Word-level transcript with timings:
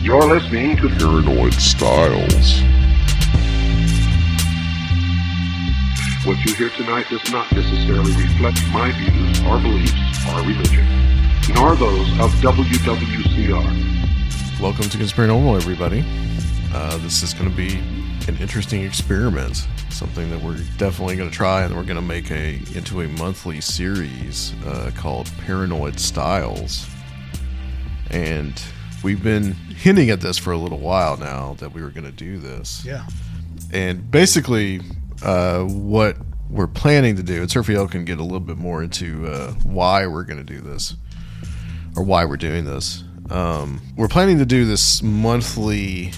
You're 0.00 0.32
listening 0.32 0.76
to 0.76 0.88
Paranoid 0.90 1.54
Styles. 1.54 2.60
What 6.24 6.38
you 6.44 6.54
hear 6.54 6.70
tonight 6.70 7.06
does 7.10 7.28
not 7.32 7.50
necessarily 7.50 8.12
reflect 8.12 8.60
my 8.72 8.92
views 8.92 9.40
or 9.40 9.58
beliefs 9.58 10.24
or 10.28 10.36
religion, 10.42 10.86
nor 11.52 11.74
those 11.74 12.08
of 12.20 12.30
WWCR. 12.40 14.60
Welcome 14.60 14.84
to 14.84 14.98
Conspiranormal, 14.98 15.56
everybody. 15.56 16.04
Uh, 16.72 16.96
this 16.98 17.24
is 17.24 17.34
going 17.34 17.50
to 17.50 17.56
be 17.56 17.78
an 18.28 18.36
interesting 18.38 18.84
experiment, 18.84 19.66
something 19.90 20.30
that 20.30 20.40
we're 20.40 20.62
definitely 20.76 21.16
going 21.16 21.28
to 21.28 21.36
try, 21.36 21.64
and 21.64 21.74
we're 21.74 21.82
going 21.82 21.96
to 21.96 22.02
make 22.02 22.30
a 22.30 22.60
into 22.76 23.00
a 23.00 23.08
monthly 23.08 23.60
series 23.60 24.54
uh, 24.64 24.92
called 24.94 25.28
Paranoid 25.44 25.98
Styles. 25.98 26.88
And 28.12 28.62
we've 29.02 29.22
been 29.22 29.52
hinting 29.52 30.10
at 30.10 30.20
this 30.20 30.38
for 30.38 30.52
a 30.52 30.56
little 30.58 30.78
while 30.78 31.16
now 31.16 31.54
that 31.58 31.72
we 31.72 31.82
were 31.82 31.90
going 31.90 32.04
to 32.06 32.12
do 32.12 32.38
this. 32.38 32.84
Yeah. 32.84 33.06
And 33.72 34.10
basically, 34.10 34.80
uh, 35.22 35.62
what 35.64 36.16
we're 36.50 36.66
planning 36.66 37.16
to 37.16 37.22
do, 37.22 37.40
and 37.42 37.48
Seraphiel 37.50 37.90
can 37.90 38.04
get 38.04 38.18
a 38.18 38.22
little 38.22 38.40
bit 38.40 38.56
more 38.56 38.82
into 38.82 39.26
uh, 39.26 39.52
why 39.64 40.06
we're 40.06 40.24
going 40.24 40.44
to 40.44 40.52
do 40.54 40.60
this 40.60 40.94
or 41.96 42.02
why 42.02 42.24
we're 42.24 42.36
doing 42.36 42.64
this. 42.64 43.04
Um, 43.30 43.80
we're 43.96 44.08
planning 44.08 44.38
to 44.38 44.46
do 44.46 44.64
this 44.64 45.02
monthly 45.02 46.12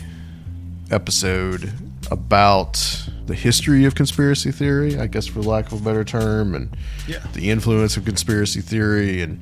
episode 0.91 1.73
about 2.11 3.09
the 3.27 3.35
history 3.35 3.85
of 3.85 3.95
conspiracy 3.95 4.51
theory, 4.51 4.99
I 4.99 5.07
guess, 5.07 5.27
for 5.27 5.41
lack 5.43 5.71
of 5.73 5.81
a 5.81 5.85
better 5.85 6.05
term, 6.05 6.55
and 6.55 6.77
Yeah. 7.07 7.19
the 7.33 7.51
influence 7.51 7.97
of 7.97 8.05
conspiracy 8.05 8.61
theory, 8.61 9.23
and 9.23 9.41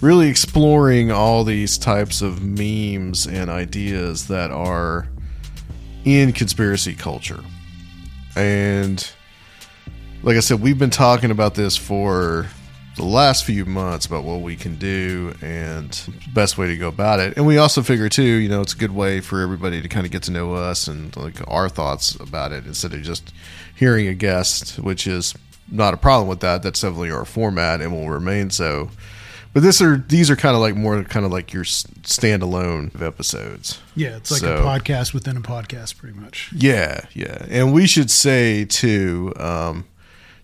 really 0.00 0.28
exploring 0.28 1.10
all 1.10 1.44
these 1.44 1.76
types 1.76 2.22
of 2.22 2.42
memes 2.42 3.26
and 3.26 3.50
ideas 3.50 4.28
that 4.28 4.50
are 4.50 5.08
in 6.04 6.32
conspiracy 6.32 6.94
culture. 6.94 7.40
And 8.36 9.10
like 10.22 10.36
I 10.36 10.40
said, 10.40 10.60
we've 10.60 10.78
been 10.78 10.90
talking 10.90 11.30
about 11.30 11.54
this 11.54 11.76
for 11.76 12.46
the 12.96 13.04
last 13.04 13.44
few 13.44 13.64
months 13.64 14.06
about 14.06 14.24
what 14.24 14.40
we 14.40 14.56
can 14.56 14.76
do 14.76 15.34
and 15.40 16.06
best 16.34 16.58
way 16.58 16.66
to 16.66 16.76
go 16.76 16.88
about 16.88 17.20
it. 17.20 17.36
And 17.36 17.46
we 17.46 17.58
also 17.58 17.82
figure 17.82 18.08
too, 18.08 18.22
you 18.22 18.48
know, 18.48 18.60
it's 18.60 18.74
a 18.74 18.76
good 18.76 18.94
way 18.94 19.20
for 19.20 19.40
everybody 19.40 19.80
to 19.80 19.88
kind 19.88 20.04
of 20.04 20.12
get 20.12 20.22
to 20.24 20.32
know 20.32 20.54
us 20.54 20.88
and 20.88 21.16
like 21.16 21.36
our 21.48 21.68
thoughts 21.68 22.14
about 22.16 22.52
it 22.52 22.66
instead 22.66 22.92
of 22.92 23.02
just 23.02 23.32
hearing 23.74 24.08
a 24.08 24.14
guest, 24.14 24.78
which 24.78 25.06
is 25.06 25.34
not 25.70 25.94
a 25.94 25.96
problem 25.96 26.28
with 26.28 26.40
that. 26.40 26.62
That's 26.62 26.80
definitely 26.80 27.10
our 27.10 27.24
format 27.24 27.80
and 27.80 27.92
will 27.92 28.10
remain 28.10 28.50
so. 28.50 28.90
But 29.52 29.62
this 29.64 29.82
are 29.82 29.96
these 29.96 30.30
are 30.30 30.36
kind 30.36 30.54
of 30.54 30.60
like 30.60 30.76
more 30.76 31.02
kind 31.04 31.26
of 31.26 31.32
like 31.32 31.52
your 31.52 31.64
standalone 31.64 33.00
episodes. 33.02 33.80
Yeah, 33.96 34.16
it's 34.16 34.30
like 34.30 34.40
So- 34.40 34.58
a 34.58 34.60
podcast 34.60 35.12
within 35.14 35.36
a 35.36 35.40
podcast, 35.40 35.96
pretty 35.98 36.18
much. 36.18 36.50
Yeah, 36.54 37.00
yeah. 37.14 37.46
And 37.48 37.72
we 37.72 37.86
should 37.86 38.10
say 38.10 38.64
too, 38.64 39.32
um, 39.36 39.84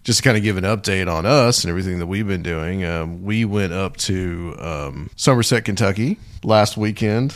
just 0.05 0.19
to 0.19 0.23
kind 0.25 0.37
of 0.37 0.43
give 0.43 0.57
an 0.57 0.65
update 0.65 1.13
on 1.13 1.27
us 1.27 1.63
and 1.65 1.71
everything 1.71 1.99
that 1.99 2.07
we've 2.07 2.27
been 2.27 2.43
doing. 2.43 2.85
Um, 2.85 3.23
we 3.25 3.45
went 3.45 3.73
up 3.73 3.97
to 3.99 4.57
um, 4.59 5.11
Somerset, 5.17 5.65
Kentucky 5.65 6.19
last 6.45 6.77
weekend 6.77 7.35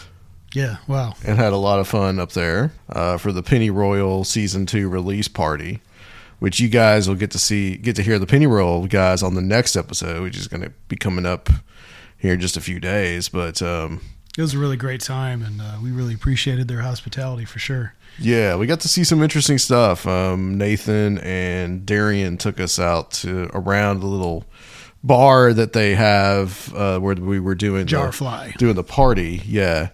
Yeah, 0.54 0.76
wow. 0.86 1.14
and 1.24 1.36
had 1.38 1.52
a 1.52 1.56
lot 1.56 1.80
of 1.80 1.88
fun 1.88 2.18
up 2.20 2.32
there 2.32 2.72
uh, 2.88 3.16
for 3.18 3.32
the 3.32 3.42
Penny 3.42 3.70
Royal 3.70 4.24
season 4.24 4.66
two 4.66 4.88
release 4.88 5.28
party, 5.28 5.80
which 6.40 6.58
you 6.60 6.68
guys 6.68 7.08
will 7.08 7.14
get 7.14 7.30
to 7.30 7.38
see, 7.38 7.76
get 7.76 7.94
to 7.96 8.02
hear 8.02 8.18
the 8.18 8.26
Penny 8.26 8.46
Royal 8.46 8.86
guys 8.86 9.22
on 9.22 9.34
the 9.34 9.40
next 9.42 9.76
episode, 9.76 10.22
which 10.22 10.36
is 10.36 10.48
going 10.48 10.62
to 10.62 10.70
be 10.88 10.96
coming 10.96 11.24
up 11.24 11.48
here 12.18 12.34
in 12.34 12.40
just 12.40 12.56
a 12.56 12.60
few 12.60 12.80
days. 12.80 13.28
But 13.28 13.62
um, 13.62 14.00
It 14.36 14.42
was 14.42 14.54
a 14.54 14.58
really 14.58 14.76
great 14.76 15.00
time, 15.00 15.42
and 15.42 15.60
uh, 15.60 15.76
we 15.82 15.90
really 15.90 16.14
appreciated 16.14 16.66
their 16.68 16.80
hospitality 16.80 17.44
for 17.44 17.58
sure. 17.58 17.94
Yeah, 18.18 18.56
we 18.56 18.66
got 18.66 18.80
to 18.80 18.88
see 18.88 19.04
some 19.04 19.22
interesting 19.22 19.56
stuff. 19.58 20.06
Um, 20.06 20.58
Nathan 20.58 21.18
and 21.18 21.86
Darian 21.86 22.36
took 22.38 22.58
us 22.58 22.78
out 22.78 23.12
to 23.12 23.48
around 23.54 24.00
the 24.00 24.06
little 24.06 24.44
bar 25.02 25.54
that 25.54 25.72
they 25.72 25.94
have 25.94 26.74
uh, 26.74 26.98
where 26.98 27.14
we 27.14 27.40
were 27.40 27.54
doing 27.54 27.86
the, 27.86 27.92
Jarfly. 27.92 28.56
doing 28.56 28.74
the 28.74 28.84
party. 28.84 29.40
Yeah, 29.46 29.90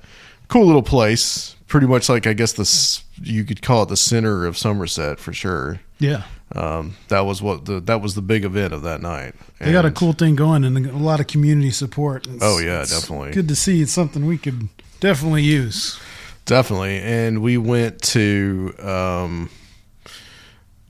cool 0.48 0.66
little 0.66 0.82
place. 0.82 1.54
Pretty 1.68 1.86
much 1.86 2.08
like 2.08 2.26
I 2.26 2.32
guess 2.32 2.52
this 2.54 3.02
you 3.20 3.44
could 3.44 3.60
call 3.62 3.82
it 3.82 3.88
the 3.88 3.96
center 3.96 4.46
of 4.46 4.56
Somerset 4.56 5.18
for 5.18 5.32
sure. 5.32 5.80
Yeah, 5.98 6.22
Um, 6.54 6.96
that 7.08 7.20
was 7.26 7.42
what 7.42 7.64
the 7.64 7.80
that 7.80 8.00
was 8.00 8.14
the 8.14 8.22
big 8.22 8.44
event 8.44 8.72
of 8.72 8.82
that 8.82 9.02
night. 9.02 9.34
they 9.58 9.72
got 9.72 9.84
a 9.84 9.90
cool 9.90 10.12
thing 10.12 10.36
going 10.36 10.62
and 10.64 10.86
a 10.86 10.92
lot 10.96 11.18
of 11.18 11.26
community 11.26 11.70
support. 11.70 12.24
It's- 12.26 12.40
Oh, 12.42 12.58
yeah, 12.58 12.82
it's 12.82 12.98
definitely. 13.00 13.32
Good 13.32 13.48
to 13.48 13.56
see. 13.56 13.82
It's 13.82 13.92
something 13.92 14.26
we 14.26 14.38
could 14.38 14.68
definitely 15.00 15.42
use. 15.42 15.98
Definitely. 16.44 16.98
And 17.00 17.42
we 17.42 17.58
went 17.58 18.00
to 18.02 18.72
um 18.80 19.50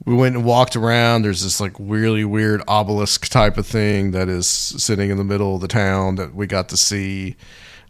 we 0.05 0.13
went 0.13 0.35
and 0.35 0.45
walked 0.45 0.75
around. 0.75 1.23
There's 1.23 1.43
this 1.43 1.59
like 1.59 1.73
really 1.79 2.23
weird 2.23 2.61
obelisk 2.67 3.27
type 3.27 3.57
of 3.57 3.65
thing 3.67 4.11
that 4.11 4.29
is 4.29 4.47
sitting 4.47 5.09
in 5.09 5.17
the 5.17 5.23
middle 5.23 5.55
of 5.55 5.61
the 5.61 5.67
town 5.67 6.15
that 6.15 6.33
we 6.35 6.45
got 6.47 6.69
to 6.69 6.77
see. 6.77 7.35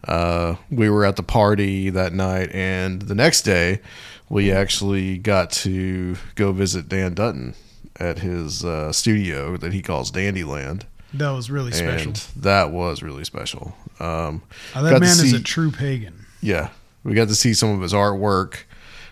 Uh, 0.08 0.56
we 0.72 0.90
were 0.90 1.04
at 1.06 1.16
the 1.16 1.24
party 1.24 1.90
that 1.90 2.14
night, 2.14 2.50
and 2.54 3.02
the 3.04 3.16
next 3.16 3.42
day, 3.42 3.82
we 4.30 4.52
actually 4.52 5.18
got 5.18 5.52
to 5.52 6.16
go 6.36 6.52
visit 6.52 6.90
Dan 6.90 7.14
Dutton 7.14 7.56
at 8.00 8.20
his 8.20 8.64
uh, 8.64 8.92
studio 8.92 9.58
that 9.58 9.74
he 9.74 9.82
calls 9.82 10.12
Dandyland. 10.12 10.84
That 11.14 11.32
was 11.32 11.50
really 11.50 11.72
special. 11.72 12.10
And 12.10 12.16
that 12.38 12.72
was 12.72 13.02
really 13.02 13.24
special. 13.24 13.76
Um, 14.00 14.44
got 14.74 14.84
that 14.84 15.00
man 15.00 15.10
is 15.10 15.34
a 15.34 15.42
true 15.42 15.72
pagan. 15.72 16.26
yeah, 16.42 16.70
we 17.04 17.14
got 17.14 17.30
to 17.30 17.36
see 17.36 17.54
some 17.54 17.70
of 17.70 17.82
his 17.82 17.94
artwork 17.94 18.64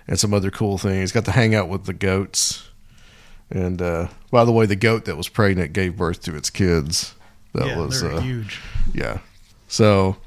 and 0.08 0.20
some 0.20 0.34
other 0.34 0.52
cool 0.52 0.78
things. 0.78 1.12
Got 1.12 1.26
to 1.26 1.32
hang 1.32 1.56
out 1.56 1.70
with 1.70 1.86
the 1.86 1.94
goats. 1.94 2.70
And 3.50 3.82
uh, 3.82 4.08
by 4.32 4.44
the 4.44 4.52
way, 4.52 4.66
the 4.66 4.76
goat 4.76 5.06
that 5.06 5.16
was 5.16 5.30
pregnant 5.30 5.74
gave 5.74 5.96
birth 5.98 6.22
to 6.24 6.36
its 6.36 6.50
kids. 6.50 7.16
That 7.54 7.68
yeah, 7.68 7.78
was 7.78 8.04
uh, 8.04 8.20
huge. 8.20 8.60
yeah. 8.94 9.20
So 9.68 10.18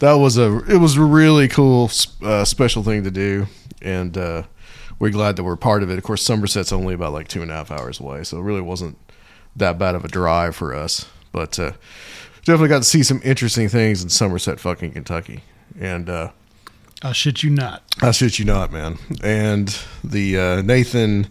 that 0.00 0.14
was 0.14 0.36
a 0.36 0.58
it 0.70 0.76
was 0.76 0.96
a 0.96 1.02
really 1.02 1.48
cool 1.48 1.90
uh, 2.22 2.44
special 2.44 2.82
thing 2.82 3.04
to 3.04 3.10
do, 3.10 3.46
and 3.84 4.16
uh, 4.16 4.42
we're 4.98 5.10
glad 5.10 5.36
that 5.36 5.44
we're 5.44 5.56
part 5.56 5.82
of 5.82 5.90
it. 5.90 5.98
Of 5.98 6.04
course, 6.04 6.22
Somerset's 6.22 6.72
only 6.72 6.94
about 6.94 7.12
like 7.12 7.28
two 7.28 7.42
and 7.42 7.50
a 7.50 7.54
half 7.54 7.70
hours 7.70 8.00
away, 8.00 8.24
so 8.24 8.38
it 8.38 8.42
really 8.42 8.60
wasn't 8.60 8.98
that 9.56 9.78
bad 9.78 9.94
of 9.94 10.04
a 10.04 10.08
drive 10.08 10.56
for 10.56 10.74
us. 10.74 11.06
But 11.32 11.58
uh, 11.58 11.72
definitely 12.44 12.68
got 12.68 12.78
to 12.78 12.84
see 12.88 13.02
some 13.02 13.20
interesting 13.24 13.68
things 13.68 14.02
in 14.02 14.08
Somerset, 14.08 14.60
fucking 14.60 14.92
Kentucky, 14.92 15.42
and. 15.78 16.08
Uh, 16.08 16.30
I'll 17.02 17.12
shit 17.12 17.42
you 17.42 17.50
not. 17.50 17.82
I 18.00 18.12
shit 18.12 18.38
you 18.38 18.46
not, 18.46 18.72
man. 18.72 18.96
And 19.22 19.68
the 20.02 20.38
uh, 20.38 20.62
Nathan, 20.62 21.26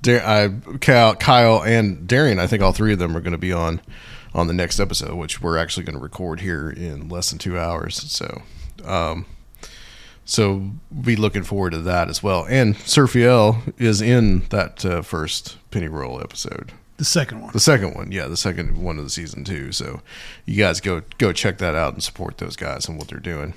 Dar- 0.00 0.24
I, 0.24 0.48
Kyle, 0.80 1.14
Kyle, 1.16 1.62
and 1.62 2.08
Darian, 2.08 2.38
I 2.38 2.46
think 2.46 2.62
all 2.62 2.72
three 2.72 2.94
of 2.94 2.98
them 2.98 3.14
are 3.14 3.20
going 3.20 3.32
to 3.32 3.38
be 3.38 3.52
on 3.52 3.82
on 4.34 4.46
the 4.46 4.54
next 4.54 4.80
episode, 4.80 5.16
which 5.16 5.42
we're 5.42 5.58
actually 5.58 5.84
going 5.84 5.96
to 5.96 6.02
record 6.02 6.40
here 6.40 6.70
in 6.70 7.08
less 7.10 7.28
than 7.28 7.38
two 7.38 7.58
hours. 7.58 7.96
So, 8.10 8.42
um, 8.84 9.26
so 10.28 10.70
be 11.00 11.16
looking 11.16 11.42
forward 11.42 11.70
to 11.70 11.78
that 11.78 12.10
as 12.10 12.22
well. 12.22 12.44
And 12.50 12.76
Seraphiel 12.76 13.72
is 13.78 14.02
in 14.02 14.40
that 14.50 14.84
uh, 14.84 15.00
first 15.00 15.56
Penny 15.70 15.88
Royal 15.88 16.20
episode. 16.20 16.70
The 16.98 17.06
second 17.06 17.40
one. 17.40 17.52
The 17.54 17.60
second 17.60 17.94
one, 17.94 18.12
yeah, 18.12 18.26
the 18.26 18.36
second 18.36 18.76
one 18.76 18.98
of 18.98 19.04
the 19.04 19.10
season 19.10 19.42
two. 19.42 19.72
So 19.72 20.02
you 20.44 20.56
guys 20.56 20.82
go 20.82 21.00
go 21.16 21.32
check 21.32 21.56
that 21.58 21.74
out 21.74 21.94
and 21.94 22.02
support 22.02 22.36
those 22.38 22.56
guys 22.56 22.86
and 22.88 22.98
what 22.98 23.08
they're 23.08 23.18
doing. 23.18 23.54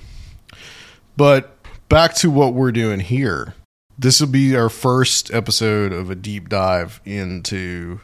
But 1.14 1.58
back 1.90 2.14
to 2.16 2.30
what 2.30 2.54
we're 2.54 2.72
doing 2.72 3.00
here. 3.00 3.54
This 3.98 4.20
will 4.20 4.28
be 4.28 4.56
our 4.56 4.70
first 4.70 5.32
episode 5.34 5.92
of 5.92 6.08
a 6.08 6.14
deep 6.14 6.48
dive 6.48 7.02
into 7.04 8.00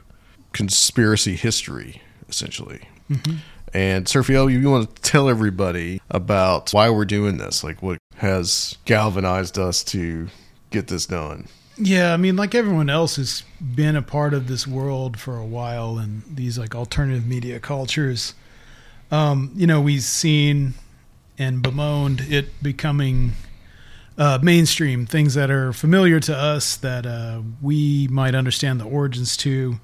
conspiracy 0.53 1.37
history, 1.37 2.03
essentially. 2.29 2.83
And 3.79 4.07
Seraphiel, 4.07 4.51
you 4.51 4.69
want 4.69 4.93
to 4.93 5.03
tell 5.03 5.29
everybody 5.29 6.03
about 6.11 6.73
why 6.73 6.91
we're 6.91 7.05
doing 7.05 7.39
this, 7.39 7.63
like 7.63 7.81
what 7.81 7.99
has 8.17 8.77
galvanized 8.87 9.57
us 9.57 9.85
to 9.85 10.27
get 10.71 10.89
this 10.89 11.07
done. 11.07 11.47
Yeah, 11.77 12.13
I 12.13 12.17
mean, 12.17 12.35
like 12.35 12.57
everyone 12.57 12.91
else 12.91 13.15
has 13.15 13.45
been 13.61 13.95
a 13.95 14.03
part 14.03 14.35
of 14.35 14.49
this 14.49 14.67
world 14.67 15.17
for 15.17 15.37
a 15.37 15.45
while 15.45 15.97
and 15.97 16.25
these 16.29 16.59
like 16.59 16.75
alternative 16.75 17.25
media 17.25 17.61
cultures. 17.61 18.35
Um, 19.13 19.53
you 19.55 19.69
know, 19.69 19.81
we've 19.81 20.03
seen 20.03 20.75
and 21.39 21.63
bemoaned 21.63 22.23
it 22.23 22.61
becoming 22.61 23.35
uh, 24.19 24.41
mainstream, 24.43 25.07
things 25.07 25.35
that 25.35 25.53
are 25.53 25.73
familiar 25.73 26.19
to 26.19 26.37
us 26.37 26.75
that 26.79 27.07
uh, 27.07 27.43
we 27.63 28.09
might 28.09 28.35
understand 28.35 28.81
the 28.81 28.87
origins 28.87 29.37
to. 29.37 29.79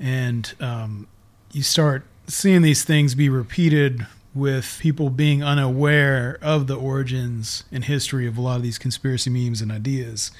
And 0.00 0.52
um, 0.58 1.06
you 1.52 1.62
start 1.62 2.04
seeing 2.26 2.62
these 2.62 2.84
things 2.84 3.14
be 3.14 3.28
repeated 3.28 4.06
with 4.34 4.78
people 4.80 5.10
being 5.10 5.42
unaware 5.42 6.38
of 6.40 6.66
the 6.66 6.76
origins 6.76 7.64
and 7.70 7.84
history 7.84 8.26
of 8.26 8.38
a 8.38 8.40
lot 8.40 8.56
of 8.56 8.62
these 8.62 8.78
conspiracy 8.78 9.28
memes 9.28 9.60
and 9.60 9.70
ideas. 9.70 10.30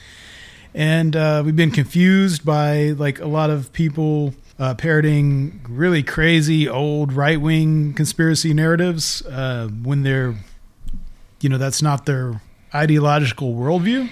And 0.74 1.14
uh, 1.14 1.42
we've 1.44 1.56
been 1.56 1.70
confused 1.70 2.44
by 2.44 2.90
like 2.90 3.20
a 3.20 3.26
lot 3.26 3.50
of 3.50 3.72
people 3.72 4.34
uh, 4.58 4.74
parroting 4.74 5.60
really 5.68 6.02
crazy 6.02 6.68
old 6.68 7.12
right 7.12 7.40
wing 7.40 7.92
conspiracy 7.92 8.54
narratives 8.54 9.22
uh, 9.26 9.68
when 9.68 10.02
they're, 10.02 10.34
you 11.40 11.48
know, 11.48 11.58
that's 11.58 11.82
not 11.82 12.06
their 12.06 12.40
ideological 12.74 13.54
worldview, 13.54 14.08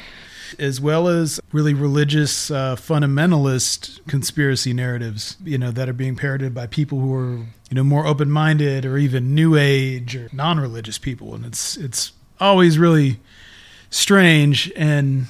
as 0.59 0.81
well 0.81 1.09
as 1.09 1.41
really 1.53 1.75
religious 1.75 2.51
uh, 2.51 2.77
fundamentalist 2.77 4.05
conspiracy 4.07 4.73
narratives, 4.73 5.37
you 5.45 5.59
know, 5.59 5.71
that 5.71 5.89
are 5.89 5.93
being 5.95 6.17
parroted 6.17 6.55
by 6.55 6.67
people 6.67 7.01
who 7.01 7.15
are, 7.15 7.35
you 7.37 7.73
know, 7.73 7.85
more 7.85 8.07
open 8.07 8.31
minded 8.31 8.85
or 8.85 8.99
even 8.99 9.35
new 9.35 9.57
age 9.57 10.17
or 10.17 10.29
non 10.33 10.59
religious 10.59 10.99
people, 10.99 11.35
and 11.35 11.45
it's 11.45 11.77
it's 11.77 12.13
always 12.41 12.79
really 12.79 13.21
strange. 13.91 14.71
And 14.77 15.27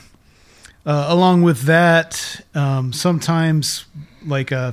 uh, 0.86 1.06
along 1.08 1.42
with 1.42 1.62
that, 1.62 2.40
um, 2.54 2.92
sometimes 2.92 3.84
like 4.24 4.52
uh, 4.52 4.72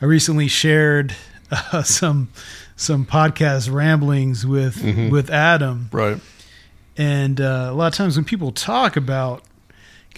I 0.00 0.04
recently 0.04 0.48
shared 0.48 1.14
uh, 1.50 1.82
some 1.82 2.28
some 2.76 3.04
podcast 3.04 3.72
ramblings 3.72 4.46
with 4.46 4.82
with 5.10 5.28
Adam, 5.30 5.88
Right. 5.92 6.18
and 6.96 7.40
uh, 7.40 7.68
a 7.70 7.74
lot 7.74 7.88
of 7.88 7.94
times 7.94 8.16
when 8.16 8.24
people 8.24 8.52
talk 8.52 8.96
about 8.96 9.42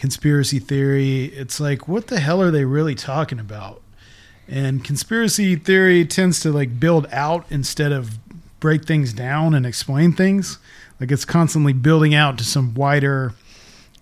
conspiracy 0.02 0.58
theory, 0.58 1.26
it's 1.26 1.60
like, 1.60 1.87
what 1.87 2.08
the 2.08 2.19
hell 2.19 2.43
are 2.43 2.50
they 2.50 2.64
really 2.64 2.96
talking 2.96 3.38
about? 3.38 3.81
And 4.49 4.82
conspiracy 4.82 5.54
theory 5.54 6.04
tends 6.04 6.40
to 6.40 6.50
like 6.50 6.81
build 6.81 7.06
out 7.12 7.46
instead 7.50 7.93
of 7.93 8.19
break 8.58 8.84
things 8.84 9.12
down 9.12 9.54
and 9.54 9.64
explain 9.64 10.12
things. 10.12 10.58
Like 10.99 11.12
it's 11.12 11.25
constantly 11.25 11.72
building 11.72 12.16
out 12.16 12.37
to 12.38 12.44
some 12.44 12.75
wider 12.75 13.34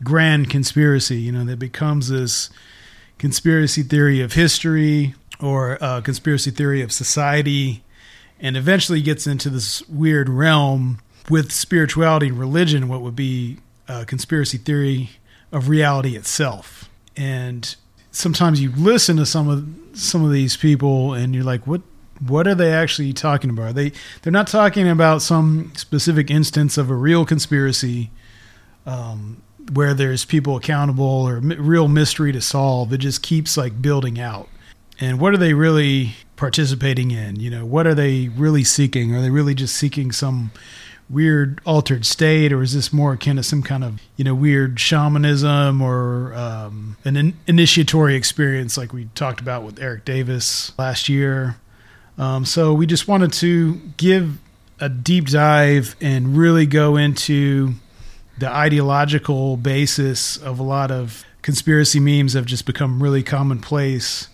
grand 0.03 0.49
conspiracy, 0.49 1.17
you 1.17 1.33
know, 1.33 1.45
that 1.45 1.59
becomes 1.59 2.09
this 2.09 2.49
conspiracy 3.19 3.83
theory 3.83 4.23
of 4.23 4.33
history 4.33 5.15
or 5.39 5.77
conspiracy 6.03 6.51
theory 6.51 6.81
of 6.81 6.93
society, 6.93 7.85
and 8.41 8.57
eventually 8.57 9.03
gets 9.03 9.27
into 9.27 9.51
this 9.51 9.87
weird 9.87 10.31
realm 10.31 10.99
with 11.29 11.53
spirituality 11.53 12.29
and 12.29 12.39
religion, 12.39 12.89
what 12.89 13.03
would 13.03 13.17
be 13.17 13.59
conspiracy 14.07 14.57
theory 14.57 15.11
of 15.53 15.69
reality 15.69 16.17
itself. 16.17 16.89
And 17.17 17.75
sometimes 18.11 18.61
you 18.61 18.73
listen 18.77 19.17
to 19.17 19.27
some 19.27 19.49
of 19.49 19.99
some 19.99 20.25
of 20.25 20.33
these 20.33 20.57
people 20.57 21.15
and 21.15 21.35
you're 21.35 21.45
like, 21.45 21.67
what 21.67 21.83
what 22.27 22.47
are 22.47 22.55
they 22.55 22.73
actually 22.73 23.13
talking 23.13 23.51
about? 23.51 23.67
Are 23.67 23.73
they 23.73 23.93
they're 24.23 24.33
not 24.33 24.47
talking 24.47 24.89
about 24.89 25.23
some 25.23 25.73
specific 25.77 26.31
instance 26.31 26.79
of 26.79 26.91
a 26.91 26.95
real 26.95 27.25
conspiracy 27.25 28.11
um, 28.87 29.43
where 29.73 29.95
there's 29.95 30.25
people 30.25 30.57
accountable 30.57 31.05
or 31.05 31.39
real 31.39 31.89
mystery 31.89 32.33
to 32.33 32.41
solve. 32.41 32.93
It 32.93 32.99
just 32.99 33.23
keeps 33.23 33.57
like 33.57 33.81
building 33.81 34.21
out. 34.21 34.49
And 34.99 35.21
what 35.21 35.33
are 35.33 35.39
they 35.39 35.55
really 35.55 36.15
participating 36.37 37.11
in? 37.11 37.37
You 37.37 37.51
know, 37.51 37.65
what 37.65 37.87
are 37.87 37.95
they 37.95 38.29
really 38.29 38.65
seeking? 38.65 39.15
Are 39.15 39.23
they 39.23 39.31
really 39.31 39.55
just 39.55 39.77
seeking 39.77 40.13
some 40.13 40.51
weird 41.11 41.61
altered 41.67 42.07
state, 42.07 42.53
or 42.53 42.63
is 42.63 42.73
this 42.73 42.93
more 42.93 43.15
akin 43.15 43.37
to 43.37 43.43
some 43.43 43.63
kind 43.63 43.83
of 43.83 44.01
you 44.17 44.25
know 44.25 44.35
weird 44.35 44.79
shamanism 44.79 45.83
or 45.83 46.33
um, 46.35 46.97
an 47.05 47.17
in- 47.17 47.37
initiatory 47.47 48.15
experience 48.15 48.79
like 48.79 48.93
we 48.93 49.07
talked 49.15 49.41
about 49.41 49.65
with 49.65 49.81
Erik 49.81 50.05
Davis 50.05 50.73
last 50.79 51.09
year? 51.09 51.57
Um, 52.17 52.45
so 52.45 52.73
we 52.73 52.87
just 52.87 53.09
wanted 53.09 53.33
to 53.35 53.75
give 53.97 54.39
a 54.79 54.89
deep 54.89 55.27
dive 55.27 55.97
and 56.01 56.37
really 56.37 56.67
go 56.67 56.97
into 56.97 57.75
the 58.39 58.49
ideological 58.49 59.57
basis 59.57 60.37
of 60.37 60.59
a 60.59 60.63
lot 60.63 60.91
of 60.91 61.25
conspiracy 61.43 62.01
memes 62.01 62.35
have 62.35 62.47
just 62.47 62.67
become 62.67 63.03
really 63.03 63.23
commonplace 63.23 64.29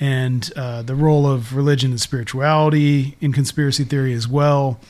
and 0.00 0.52
uh, 0.56 0.82
the 0.82 0.94
role 0.94 1.26
of 1.26 1.54
religion 1.54 1.90
and 1.90 2.00
spirituality 2.00 3.16
in 3.20 3.32
conspiracy 3.32 3.84
theory 3.84 4.12
as 4.12 4.26
well 4.26 4.80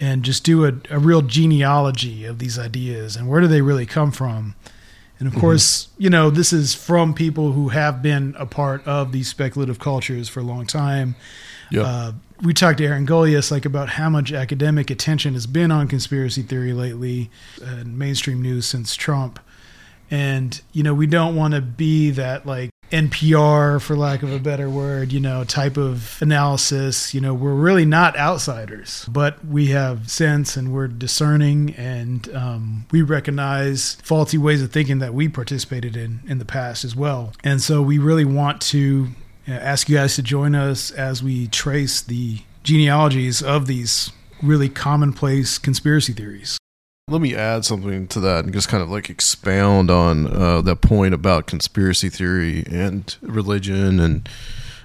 and 0.00 0.22
just 0.22 0.42
do 0.44 0.64
a, 0.64 0.72
a 0.90 0.98
real 0.98 1.22
genealogy 1.22 2.24
of 2.24 2.38
these 2.38 2.58
ideas 2.58 3.16
and 3.16 3.28
where 3.28 3.40
do 3.40 3.46
they 3.46 3.60
really 3.62 3.86
come 3.86 4.10
from 4.10 4.54
and 5.18 5.28
of 5.28 5.34
course 5.34 5.88
you 5.98 6.08
know 6.08 6.30
this 6.30 6.52
is 6.52 6.74
from 6.74 7.12
people 7.14 7.52
who 7.52 7.68
have 7.68 8.02
been 8.02 8.34
a 8.38 8.46
part 8.46 8.84
of 8.86 9.12
these 9.12 9.28
speculative 9.28 9.78
cultures 9.78 10.28
for 10.28 10.40
a 10.40 10.44
long 10.44 10.66
time 10.66 11.14
Yep. 11.72 11.84
uh, 11.86 12.12
we 12.42 12.52
talked 12.52 12.78
to 12.78 12.84
Aaron 12.84 13.06
Gulyas 13.06 13.50
like 13.52 13.64
about 13.64 13.90
how 13.90 14.08
much 14.10 14.32
academic 14.32 14.90
attention 14.90 15.34
has 15.34 15.46
been 15.46 15.70
on 15.70 15.86
conspiracy 15.86 16.42
theory 16.42 16.72
lately 16.72 17.30
and 17.62 17.96
mainstream 17.96 18.42
news 18.42 18.66
since 18.66 18.96
Trump. 18.96 19.38
And 20.10 20.60
you 20.72 20.82
know, 20.82 20.94
we 20.94 21.06
don't 21.06 21.36
want 21.36 21.54
to 21.54 21.60
be 21.60 22.10
that 22.10 22.46
like 22.46 22.70
NPR, 22.90 23.80
for 23.80 23.96
lack 23.96 24.22
of 24.22 24.32
a 24.32 24.38
better 24.38 24.68
word, 24.68 25.12
you 25.12 25.20
know, 25.20 25.44
type 25.44 25.76
of 25.76 26.18
analysis. 26.20 27.14
You 27.14 27.20
know, 27.20 27.34
we're 27.34 27.54
really 27.54 27.84
not 27.84 28.16
outsiders, 28.16 29.06
but 29.08 29.44
we 29.44 29.68
have 29.68 30.10
sense 30.10 30.56
and 30.56 30.72
we're 30.72 30.88
discerning, 30.88 31.74
and 31.74 32.28
um, 32.34 32.86
we 32.90 33.02
recognize 33.02 33.94
faulty 34.02 34.38
ways 34.38 34.62
of 34.62 34.72
thinking 34.72 34.98
that 34.98 35.14
we 35.14 35.28
participated 35.28 35.96
in 35.96 36.20
in 36.26 36.38
the 36.38 36.44
past 36.44 36.84
as 36.84 36.94
well. 36.94 37.32
And 37.44 37.60
so, 37.62 37.82
we 37.82 37.98
really 37.98 38.24
want 38.24 38.60
to 38.62 39.08
uh, 39.48 39.52
ask 39.52 39.88
you 39.88 39.96
guys 39.96 40.16
to 40.16 40.22
join 40.22 40.54
us 40.54 40.90
as 40.90 41.22
we 41.22 41.48
trace 41.48 42.00
the 42.00 42.40
genealogies 42.62 43.42
of 43.42 43.66
these 43.66 44.12
really 44.42 44.68
commonplace 44.68 45.58
conspiracy 45.58 46.12
theories. 46.12 46.59
Let 47.10 47.20
me 47.20 47.34
add 47.34 47.64
something 47.64 48.06
to 48.08 48.20
that 48.20 48.44
and 48.44 48.54
just 48.54 48.68
kind 48.68 48.84
of 48.84 48.88
like 48.88 49.10
expound 49.10 49.90
on 49.90 50.28
uh, 50.28 50.60
that 50.62 50.80
point 50.80 51.12
about 51.12 51.48
conspiracy 51.48 52.08
theory 52.08 52.64
and 52.70 53.16
religion 53.20 53.98
and 53.98 54.28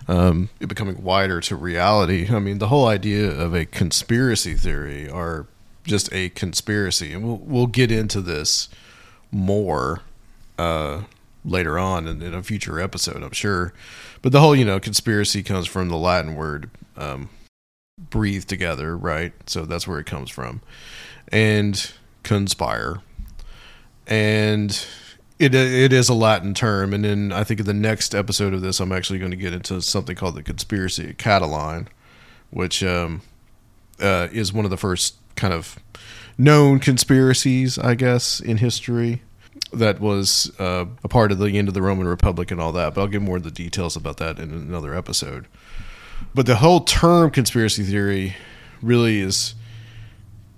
um, 0.08 0.50
it 0.60 0.68
becoming 0.68 1.04
wider 1.04 1.40
to 1.42 1.56
reality. 1.56 2.28
I 2.30 2.40
mean, 2.40 2.58
the 2.58 2.70
whole 2.70 2.88
idea 2.88 3.30
of 3.30 3.54
a 3.54 3.66
conspiracy 3.66 4.56
theory 4.56 5.08
are 5.08 5.46
just 5.84 6.12
a 6.12 6.30
conspiracy, 6.30 7.14
and 7.14 7.24
we'll 7.24 7.38
we'll 7.38 7.68
get 7.68 7.92
into 7.92 8.22
this 8.22 8.70
more 9.32 10.02
uh, 10.58 11.04
later 11.44 11.78
on 11.78 12.08
in, 12.08 12.24
in 12.24 12.34
a 12.34 12.42
future 12.42 12.80
episode, 12.80 13.22
I'm 13.22 13.34
sure. 13.34 13.72
But 14.24 14.32
the 14.32 14.40
whole, 14.40 14.56
you 14.56 14.66
know, 14.66 14.80
conspiracy 14.80 15.44
comes 15.44 15.68
from 15.68 15.90
the 15.90 15.98
Latin 15.98 16.34
word 16.34 16.72
um, 16.98 17.30
"breathe 18.10 18.46
together," 18.46 18.98
right? 18.98 19.34
So 19.46 19.66
that's 19.66 19.88
where 19.88 20.00
it 20.00 20.08
comes 20.08 20.32
from, 20.32 20.62
and 21.32 21.92
conspire, 22.26 23.02
and 24.08 24.86
it 25.40 25.56
it 25.56 25.94
is 25.94 26.10
a 26.10 26.14
Latin 26.14 26.54
term. 26.54 26.94
And 26.94 27.06
then 27.06 27.32
I 27.32 27.46
think 27.46 27.62
in 27.62 27.66
the 27.66 27.74
next 27.74 28.14
episode 28.14 28.54
of 28.54 28.62
this, 28.62 28.82
I'm 28.82 28.92
actually 28.92 29.20
going 29.20 29.32
to 29.32 29.38
get 29.38 29.54
into 29.54 29.82
something 29.82 30.16
called 30.16 30.36
the 30.36 30.44
conspiracy 30.44 31.12
of 31.12 31.18
Catiline, 31.18 31.88
which 32.50 32.84
um, 32.84 33.22
uh, 34.02 34.28
is 34.34 34.52
one 34.52 34.66
of 34.66 34.72
the 34.72 34.78
first 34.78 35.16
kind 35.36 35.54
of 35.54 35.80
known 36.38 36.80
conspiracies, 36.80 37.78
I 37.78 37.96
guess, 37.96 38.42
in 38.42 38.58
history 38.58 39.22
that 39.72 40.00
was 40.00 40.52
uh, 40.60 40.86
a 41.04 41.08
part 41.08 41.32
of 41.32 41.40
the 41.40 41.58
end 41.58 41.68
of 41.68 41.74
the 41.74 41.82
Roman 41.82 42.08
Republic 42.08 42.52
and 42.52 42.60
all 42.60 42.72
that. 42.74 42.94
But 42.94 43.02
I'll 43.02 43.08
give 43.08 43.22
more 43.22 43.38
of 43.38 43.44
the 43.44 43.52
details 43.52 43.96
about 43.96 44.18
that 44.18 44.40
in 44.40 44.52
another 44.52 44.94
episode. 44.94 45.48
But 46.34 46.46
the 46.46 46.58
whole 46.58 46.82
term 46.82 47.32
conspiracy 47.32 47.84
theory 47.84 48.36
really 48.82 49.20
is 49.20 49.56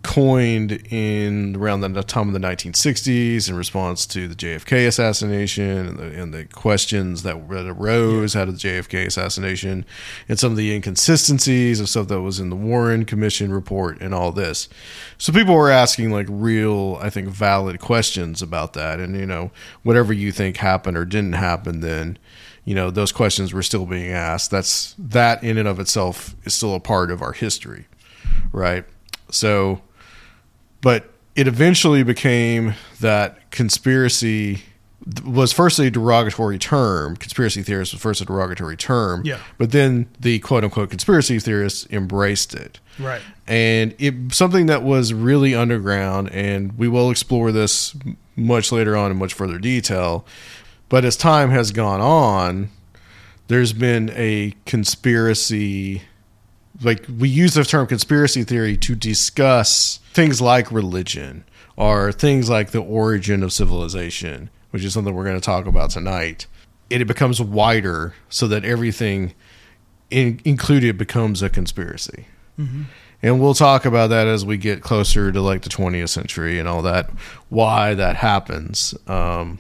coined 0.08 0.72
in 0.90 1.54
around 1.58 1.82
the 1.82 2.02
time 2.02 2.30
of 2.30 2.34
the 2.34 2.40
1960s 2.40 3.50
in 3.50 3.56
response 3.58 4.06
to 4.06 4.30
the 4.30 4.36
JFK 4.36 4.88
assassination 4.88 5.86
and 5.86 6.00
the, 6.00 6.22
and 6.22 6.34
the 6.34 6.46
questions 6.46 7.24
that, 7.24 7.50
that 7.50 7.68
arose 7.68 8.34
out 8.34 8.48
of 8.48 8.58
the 8.58 8.70
JFK 8.70 9.06
assassination 9.06 9.86
and 10.30 10.40
some 10.40 10.52
of 10.52 10.58
the 10.58 10.74
inconsistencies 10.74 11.82
of 11.82 11.90
stuff 11.90 12.08
that 12.08 12.22
was 12.22 12.40
in 12.40 12.50
the 12.50 12.56
Warren 12.56 13.04
Commission 13.04 13.52
report 13.52 14.00
and 14.00 14.16
all 14.16 14.32
this. 14.32 14.70
So 15.18 15.34
people 15.34 15.56
were 15.56 15.70
asking 15.70 16.12
like 16.12 16.28
real, 16.30 16.98
I 17.02 17.10
think, 17.10 17.28
valid 17.28 17.82
questions 17.82 18.42
about 18.42 18.72
that. 18.74 19.02
And, 19.02 19.20
you 19.20 19.26
know, 19.26 19.52
whatever 19.84 20.14
you 20.14 20.32
think 20.32 20.56
happened 20.56 20.96
or 20.96 21.04
didn't 21.04 21.34
happen 21.34 21.82
then, 21.82 22.18
you 22.64 22.76
know, 22.76 22.92
those 22.92 23.12
questions 23.12 23.54
were 23.54 23.62
still 23.62 23.86
being 23.86 24.12
asked. 24.12 24.52
That's 24.52 24.96
that 24.98 25.44
in 25.44 25.58
and 25.58 25.68
of 25.68 25.82
itself 25.82 26.34
is 26.46 26.54
still 26.54 26.76
a 26.76 26.80
part 26.80 27.12
of 27.12 27.22
our 27.22 27.34
history, 27.34 27.88
right? 28.54 28.86
So, 29.30 29.82
but 30.82 31.12
it 31.36 31.48
eventually 31.48 32.04
became 32.04 32.74
that 33.00 33.52
conspiracy 33.52 34.64
was 35.24 35.54
first 35.54 35.80
a 35.80 35.90
derogatory 35.90 36.58
term. 36.58 37.16
Conspiracy 37.16 37.64
theorist 37.64 37.94
was 37.94 38.02
first 38.02 38.22
a 38.22 38.26
derogatory 38.26 38.76
term. 38.76 39.22
Yeah. 39.24 39.40
But 39.58 39.72
then 39.72 40.10
the 40.20 40.40
quote 40.40 40.64
unquote 40.64 40.90
conspiracy 40.90 41.40
theorists 41.40 41.88
embraced 41.92 42.54
it. 42.54 42.80
Right. 43.00 43.22
And 43.48 43.96
it 44.00 44.34
something 44.34 44.66
that 44.66 44.84
was 44.84 45.14
really 45.14 45.56
underground, 45.56 46.30
and 46.32 46.78
we 46.78 46.88
will 46.88 47.10
explore 47.10 47.52
this 47.52 47.96
much 48.36 48.72
later 48.72 48.98
on 48.98 49.12
in 49.12 49.18
much 49.18 49.34
further 49.34 49.60
detail. 49.60 50.26
But 50.90 51.06
as 51.06 51.16
time 51.16 51.52
has 51.52 51.72
gone 51.72 52.02
on, 52.02 52.70
there's 53.48 53.74
been 53.74 54.12
a 54.14 54.56
conspiracy 54.66 56.02
like 56.82 57.06
we 57.18 57.30
use 57.30 57.54
the 57.54 57.64
term 57.64 57.88
conspiracy 57.88 58.44
theory 58.44 58.78
to 58.78 58.96
discuss 58.96 60.00
things 60.14 60.42
like 60.42 60.72
religion 60.72 61.44
or 61.76 62.12
things 62.12 62.50
like 62.50 62.72
the 62.72 62.82
origin 62.82 63.44
of 63.44 63.54
civilization, 63.54 64.50
which 64.72 64.84
is 64.84 64.94
something 64.94 65.14
we're 65.14 65.24
going 65.24 65.40
to 65.40 65.46
talk 65.46 65.66
about 65.66 65.90
tonight. 65.92 66.48
It, 66.90 67.06
becomes 67.06 67.42
wider 67.42 68.14
so 68.30 68.48
that 68.48 68.64
everything 68.64 69.34
in, 70.10 70.40
included 70.46 70.98
becomes 70.98 71.44
a 71.44 71.50
conspiracy. 71.50 72.28
And 73.22 73.42
we'll 73.42 73.54
talk 73.54 73.86
about 73.86 74.08
that 74.12 74.28
as 74.28 74.46
we 74.46 74.58
get 74.58 74.82
closer 74.82 75.32
to 75.32 75.42
like 75.42 75.64
the 75.64 75.70
20th 75.70 76.10
century 76.10 76.60
and 76.60 76.68
all 76.68 76.82
that, 76.84 77.10
why 77.50 77.94
that 77.96 78.16
happens. 78.16 78.94
Um, 79.08 79.60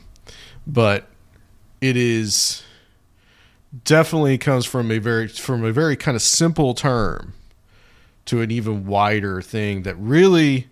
but 0.65 1.07
it 1.81 1.97
is 1.97 2.63
definitely 3.83 4.37
comes 4.37 4.65
from 4.65 4.91
a 4.91 4.99
very 4.99 5.27
from 5.27 5.63
a 5.63 5.71
very 5.71 5.95
kind 5.95 6.15
of 6.15 6.21
simple 6.21 6.73
term 6.73 7.33
to 8.25 8.41
an 8.41 8.51
even 8.51 8.85
wider 8.85 9.41
thing 9.41 9.83
that 9.83 9.95
really 9.95 10.67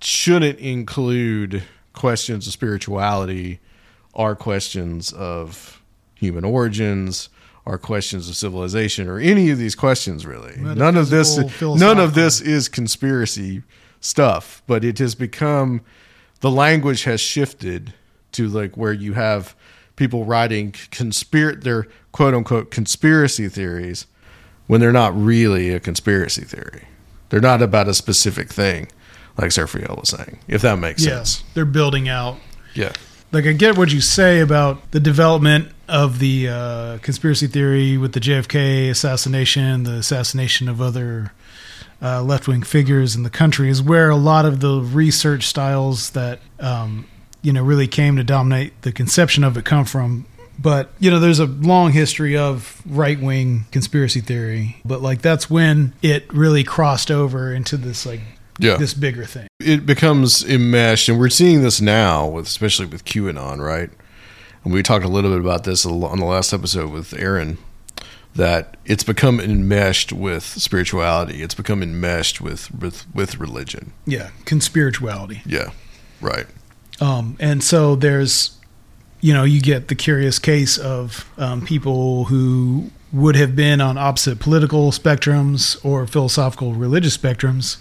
shouldn't 0.00 0.58
include 0.58 1.62
questions 1.92 2.46
of 2.46 2.52
spirituality 2.52 3.60
or 4.12 4.34
questions 4.34 5.12
of 5.12 5.82
human 6.14 6.44
origins 6.44 7.28
or 7.64 7.78
questions 7.78 8.28
of 8.28 8.36
civilization 8.36 9.08
or 9.08 9.18
any 9.18 9.50
of 9.50 9.58
these 9.58 9.74
questions 9.74 10.26
really. 10.26 10.56
None 10.56 10.96
of 10.96 11.10
this 11.10 11.38
none 11.62 11.98
of 11.98 12.14
this 12.14 12.40
is 12.40 12.68
conspiracy 12.68 13.62
stuff 14.00 14.62
but 14.66 14.84
it 14.84 14.98
has 14.98 15.14
become 15.14 15.82
the 16.40 16.50
language 16.50 17.04
has 17.04 17.20
shifted 17.20 17.92
to 18.32 18.48
like 18.48 18.76
where 18.76 18.92
you 18.92 19.12
have 19.12 19.54
people 20.00 20.24
writing 20.24 20.72
conspir 20.72 21.62
their 21.62 21.86
quote 22.10 22.34
unquote 22.34 22.70
conspiracy 22.72 23.48
theories 23.48 24.06
when 24.66 24.80
they're 24.80 24.90
not 24.92 25.14
really 25.16 25.70
a 25.70 25.78
conspiracy 25.78 26.42
theory. 26.42 26.84
They're 27.28 27.40
not 27.40 27.60
about 27.62 27.86
a 27.86 27.94
specific 27.94 28.48
thing, 28.48 28.88
like 29.38 29.50
Seraphiel 29.50 30.00
was 30.00 30.08
saying, 30.08 30.38
if 30.48 30.62
that 30.62 30.78
makes 30.78 31.04
Yeah. 31.04 31.16
sense. 31.18 31.44
They're 31.54 31.64
building 31.64 32.08
out 32.08 32.38
Yeah. 32.74 32.92
like 33.30 33.46
I 33.46 33.52
get 33.52 33.76
what 33.76 33.92
you 33.92 34.00
say 34.00 34.40
about 34.40 34.90
the 34.90 35.00
development 35.00 35.68
of 35.86 36.18
the 36.18 36.48
uh, 36.48 36.98
conspiracy 37.02 37.46
theory 37.46 37.96
with 37.98 38.12
the 38.12 38.20
JFK 38.20 38.88
assassination, 38.90 39.82
the 39.84 39.94
assassination 39.94 40.68
of 40.68 40.80
other 40.80 41.32
uh, 42.02 42.22
left 42.22 42.48
wing 42.48 42.62
figures 42.62 43.14
in 43.14 43.22
the 43.24 43.30
country, 43.30 43.68
is 43.68 43.82
where 43.82 44.08
a 44.08 44.16
lot 44.16 44.46
of 44.46 44.60
the 44.60 44.80
research 44.80 45.46
styles 45.46 46.10
that 46.10 46.38
um, 46.58 47.04
you 47.42 47.52
know 47.52 47.62
really 47.62 47.86
came 47.88 48.16
to 48.16 48.24
dominate 48.24 48.80
the 48.82 48.92
conception 48.92 49.44
of 49.44 49.56
it 49.56 49.64
come 49.64 49.84
from. 49.84 50.26
But 50.58 50.90
you 50.98 51.10
know, 51.10 51.18
there's 51.18 51.38
a 51.38 51.46
long 51.46 51.92
history 51.92 52.36
of 52.36 52.82
right 52.86 53.18
wing 53.20 53.64
conspiracy 53.72 54.20
theory, 54.20 54.76
but 54.84 55.00
like 55.00 55.22
that's 55.22 55.48
when 55.48 55.94
it 56.02 56.32
really 56.34 56.64
crossed 56.64 57.10
over 57.10 57.52
into 57.54 57.76
this 57.78 58.04
like 58.04 58.20
Yeah. 58.58 58.76
this 58.76 58.92
bigger 58.92 59.24
thing. 59.24 59.46
it 59.58 59.86
becomes 59.86 60.44
enmeshed, 60.44 61.08
and 61.08 61.18
we're 61.18 61.30
seeing 61.30 61.62
this 61.62 61.80
now 61.80 62.26
with 62.26 62.46
especially 62.46 62.84
with 62.86 63.04
QAnon, 63.06 63.58
right? 63.58 63.88
And 64.62 64.74
we 64.74 64.82
talked 64.82 65.06
a 65.06 65.08
little 65.08 65.30
bit 65.30 65.40
about 65.40 65.64
this 65.64 65.86
on 65.86 66.18
the 66.18 66.26
last 66.26 66.52
episode 66.52 66.90
with 66.90 67.14
Aaron. 67.14 67.56
That 68.36 68.76
it's 68.84 69.02
become 69.02 69.40
enmeshed 69.40 70.12
with 70.12 70.44
spirituality. 70.44 71.42
It's 71.42 71.54
become 71.54 71.82
enmeshed 71.82 72.40
with 72.42 72.70
with 72.72 73.06
with 73.14 73.38
religion. 73.40 73.92
Yeah, 74.06 74.28
conspirituality. 74.44 75.40
Yeah, 75.46 75.70
right. 76.20 76.46
Um, 77.00 77.36
and 77.40 77.62
so 77.62 77.94
there's, 77.96 78.58
you 79.20 79.32
know, 79.32 79.44
you 79.44 79.60
get 79.60 79.88
the 79.88 79.94
curious 79.94 80.38
case 80.38 80.78
of 80.78 81.30
um, 81.38 81.64
people 81.64 82.24
who 82.24 82.90
would 83.12 83.36
have 83.36 83.56
been 83.56 83.80
on 83.80 83.98
opposite 83.98 84.38
political 84.38 84.92
spectrums 84.92 85.82
or 85.84 86.06
philosophical 86.06 86.74
religious 86.74 87.16
spectrums 87.16 87.78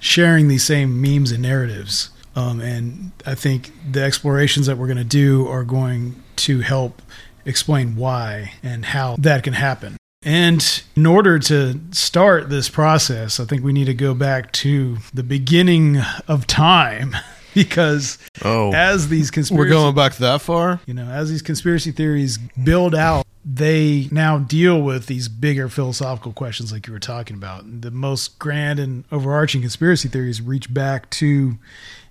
sharing 0.00 0.48
these 0.48 0.64
same 0.64 1.00
memes 1.00 1.30
and 1.30 1.42
narratives. 1.42 2.10
Um, 2.34 2.60
and 2.60 3.12
I 3.26 3.34
think 3.34 3.72
the 3.90 4.02
explorations 4.02 4.66
that 4.66 4.78
we're 4.78 4.86
going 4.86 4.96
to 4.96 5.04
do 5.04 5.46
are 5.48 5.64
going 5.64 6.22
to 6.36 6.60
help 6.60 7.02
explain 7.44 7.96
why 7.96 8.54
and 8.62 8.84
how 8.84 9.16
that 9.18 9.44
can 9.44 9.52
happen. 9.52 9.96
And 10.24 10.82
in 10.94 11.04
order 11.04 11.38
to 11.40 11.80
start 11.90 12.48
this 12.48 12.68
process, 12.68 13.40
I 13.40 13.44
think 13.44 13.64
we 13.64 13.72
need 13.72 13.86
to 13.86 13.94
go 13.94 14.14
back 14.14 14.52
to 14.52 14.98
the 15.12 15.24
beginning 15.24 15.98
of 16.28 16.46
time 16.46 17.16
because 17.62 18.18
Oh, 18.44 18.72
as 18.72 19.08
these 19.08 19.30
conspiracy 19.30 19.58
we're 19.58 19.68
going 19.68 19.94
back 19.94 20.14
that 20.16 20.40
far. 20.40 20.80
you 20.86 20.94
know 20.94 21.06
as 21.08 21.30
these 21.30 21.42
conspiracy 21.42 21.92
theories 21.92 22.38
build 22.38 22.94
out 22.94 23.26
they 23.44 24.08
now 24.12 24.38
deal 24.38 24.80
with 24.80 25.06
these 25.06 25.28
bigger 25.28 25.68
philosophical 25.68 26.32
questions 26.32 26.70
like 26.72 26.86
you 26.86 26.92
were 26.92 27.00
talking 27.00 27.34
about. 27.36 27.80
The 27.82 27.90
most 27.90 28.38
grand 28.38 28.78
and 28.78 29.02
overarching 29.10 29.62
conspiracy 29.62 30.08
theories 30.08 30.40
reach 30.40 30.72
back 30.72 31.10
to 31.10 31.58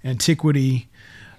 antiquity. 0.03 0.89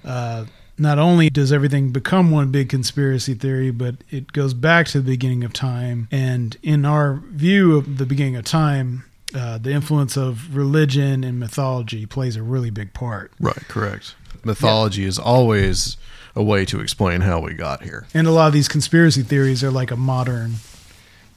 Uh, 0.03 0.47
not 0.79 0.99
only 0.99 1.29
does 1.29 1.53
everything 1.53 1.91
become 1.93 2.31
one 2.31 2.51
big 2.51 2.71
conspiracy 2.71 3.35
theory 3.35 3.71
but 3.71 3.97
it 4.11 4.33
goes 4.33 4.55
back 4.55 4.87
to 4.89 5.01
the 5.01 5.11
beginning 5.11 5.45
of 5.45 5.53
time. 5.53 6.09
And 6.11 6.57
in 6.63 6.87
our 6.87 7.23
view 7.31 7.77
of 7.77 7.99
the 7.99 8.07
beginning 8.07 8.37
of 8.37 8.45
time 8.47 9.05
uh, 9.35 9.59
the 9.59 9.71
influence 9.73 10.17
of 10.17 10.55
religion 10.57 11.25
and 11.25 11.39
mythology 11.41 12.07
plays 12.07 12.37
a 12.37 12.43
really 12.43 12.71
big 12.71 12.93
part 12.93 13.33
Right, 13.41 13.57
correct. 13.69 14.15
Mythology 14.45 15.05
is 15.05 15.19
always 15.19 15.97
a 16.35 16.43
way 16.43 16.65
to 16.65 16.81
explain 16.81 17.21
how 17.21 17.41
we 17.41 17.55
got 17.55 17.83
here. 17.85 18.07
And 18.15 18.27
a 18.27 18.31
lot 18.33 18.49
of 18.49 18.53
these 18.53 18.69
conspiracy 18.69 19.23
theories 19.23 19.63
are 19.63 19.71
like 19.71 19.91
a 19.91 19.97
modern, 19.97 20.55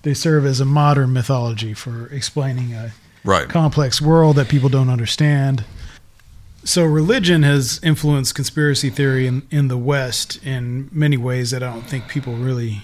they 0.03 0.13
serve 0.13 0.45
as 0.45 0.59
a 0.59 0.65
modern 0.65 1.13
mythology 1.13 1.73
for 1.73 2.07
explaining 2.07 2.73
a 2.73 2.93
Right. 3.23 3.49
complex 3.49 4.01
world 4.01 4.35
that 4.37 4.47
people 4.49 4.69
don't 4.69 4.89
understand. 4.89 5.63
So, 6.63 6.83
religion 6.83 7.43
has 7.43 7.79
influenced 7.83 8.33
conspiracy 8.35 8.89
theory 8.89 9.27
in, 9.27 9.43
in 9.51 9.67
the 9.67 9.77
West 9.77 10.39
in 10.43 10.89
many 10.91 11.17
ways 11.17 11.51
that 11.51 11.61
I 11.61 11.71
don't 11.71 11.85
think 11.85 12.07
people 12.07 12.33
really 12.33 12.83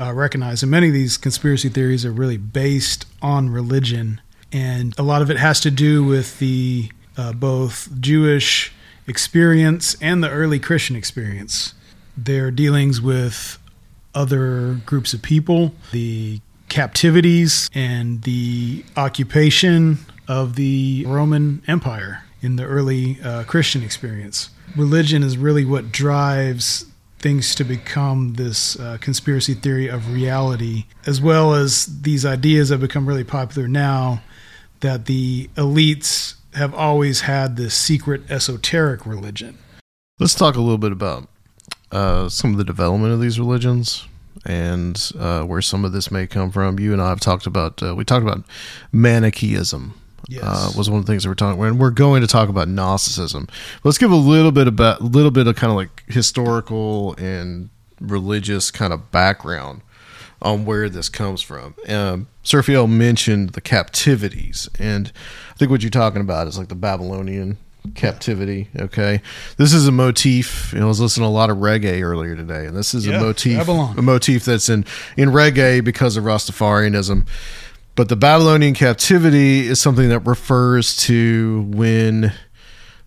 uh, 0.00 0.12
recognize. 0.12 0.62
And 0.62 0.70
many 0.70 0.88
of 0.88 0.92
these 0.94 1.16
conspiracy 1.16 1.68
theories 1.68 2.04
are 2.04 2.12
really 2.12 2.36
based 2.36 3.06
on 3.20 3.50
religion. 3.50 4.20
And 4.52 4.98
a 4.98 5.02
lot 5.02 5.22
of 5.22 5.30
it 5.30 5.36
has 5.36 5.60
to 5.60 5.70
do 5.70 6.04
with 6.04 6.38
the 6.38 6.90
uh, 7.16 7.32
both 7.32 7.88
Jewish 8.00 8.72
experience 9.06 9.96
and 10.00 10.22
the 10.22 10.30
early 10.30 10.58
Christian 10.58 10.96
experience. 10.96 11.74
Their 12.16 12.50
dealings 12.50 13.00
with 13.00 13.58
other 14.14 14.80
groups 14.86 15.14
of 15.14 15.22
people, 15.22 15.72
the 15.92 16.40
captivities, 16.68 17.70
and 17.74 18.22
the 18.22 18.84
occupation 18.96 19.98
of 20.28 20.56
the 20.56 21.04
Roman 21.06 21.62
Empire 21.66 22.24
in 22.42 22.56
the 22.56 22.64
early 22.64 23.18
uh, 23.22 23.44
Christian 23.44 23.82
experience. 23.82 24.50
Religion 24.76 25.22
is 25.22 25.36
really 25.36 25.64
what 25.64 25.92
drives 25.92 26.86
things 27.18 27.54
to 27.54 27.64
become 27.64 28.34
this 28.34 28.78
uh, 28.80 28.96
conspiracy 29.00 29.54
theory 29.54 29.88
of 29.88 30.12
reality, 30.12 30.86
as 31.06 31.20
well 31.20 31.54
as 31.54 32.02
these 32.02 32.24
ideas 32.24 32.70
that 32.70 32.78
become 32.78 33.06
really 33.06 33.24
popular 33.24 33.68
now 33.68 34.22
that 34.80 35.06
the 35.06 35.48
elites 35.56 36.34
have 36.54 36.74
always 36.74 37.22
had 37.22 37.56
this 37.56 37.74
secret 37.74 38.28
esoteric 38.30 39.06
religion. 39.06 39.58
Let's 40.18 40.34
talk 40.34 40.56
a 40.56 40.60
little 40.60 40.78
bit 40.78 40.92
about 40.92 41.28
uh, 41.92 42.28
some 42.28 42.52
of 42.52 42.58
the 42.58 42.64
development 42.64 43.12
of 43.12 43.20
these 43.20 43.38
religions 43.38 44.06
and 44.44 45.10
uh, 45.18 45.42
where 45.42 45.62
some 45.62 45.84
of 45.84 45.92
this 45.92 46.10
may 46.10 46.26
come 46.26 46.50
from. 46.50 46.78
You 46.78 46.92
and 46.92 47.00
I 47.00 47.08
have 47.08 47.20
talked 47.20 47.46
about 47.46 47.82
uh, 47.82 47.94
we 47.94 48.04
talked 48.04 48.22
about 48.26 48.44
Manichaeism 48.92 49.94
Yes. 50.28 50.44
uh, 50.44 50.70
was 50.76 50.88
one 50.88 51.00
of 51.00 51.06
the 51.06 51.12
things 51.12 51.24
that 51.24 51.28
we're 51.28 51.34
talking. 51.34 51.60
And 51.62 51.80
we're 51.80 51.90
going 51.90 52.20
to 52.20 52.28
talk 52.28 52.48
about 52.48 52.68
Gnosticism. 52.68 53.48
Let's 53.82 53.98
give 53.98 54.12
a 54.12 54.16
little 54.16 54.52
bit 54.52 54.68
about 54.68 55.00
a 55.00 55.04
little 55.04 55.32
bit 55.32 55.46
of 55.48 55.56
kind 55.56 55.70
of 55.72 55.76
like 55.76 56.04
historical 56.06 57.14
and 57.16 57.70
religious 58.00 58.70
kind 58.70 58.92
of 58.92 59.10
background 59.10 59.80
on 60.40 60.64
where 60.64 60.88
this 60.88 61.08
comes 61.08 61.42
from. 61.42 61.74
Um, 61.88 62.28
Seraphiel 62.44 62.88
mentioned 62.88 63.50
the 63.50 63.60
captivities, 63.60 64.68
and 64.78 65.12
I 65.50 65.54
think 65.54 65.70
what 65.70 65.82
you're 65.82 65.90
talking 65.90 66.20
about 66.22 66.46
is 66.46 66.58
like 66.58 66.68
the 66.68 66.74
Babylonian 66.74 67.58
captivity. 67.94 68.68
Okay, 68.78 69.20
this 69.56 69.72
is 69.74 69.86
a 69.86 69.92
motif. 69.92 70.72
You 70.72 70.80
know, 70.80 70.86
I 70.86 70.88
was 70.88 71.00
listening 71.00 71.24
to 71.24 71.28
a 71.28 71.30
lot 71.30 71.50
of 71.50 71.58
reggae 71.58 72.02
earlier 72.02 72.34
today, 72.36 72.66
and 72.66 72.76
this 72.76 72.94
is 72.94 73.06
Yeah, 73.06 73.18
a 73.18 73.20
motif, 73.20 73.58
Babylon. 73.58 73.98
a 73.98 74.02
motif 74.02 74.44
that's 74.44 74.68
in 74.68 74.84
in 75.16 75.30
reggae 75.30 75.84
because 75.84 76.16
of 76.16 76.24
Rastafarianism. 76.24 77.26
But 77.96 78.08
the 78.08 78.16
Babylonian 78.16 78.72
captivity 78.74 79.66
is 79.66 79.80
something 79.80 80.08
that 80.08 80.20
refers 80.20 80.96
to 80.98 81.62
when 81.70 82.32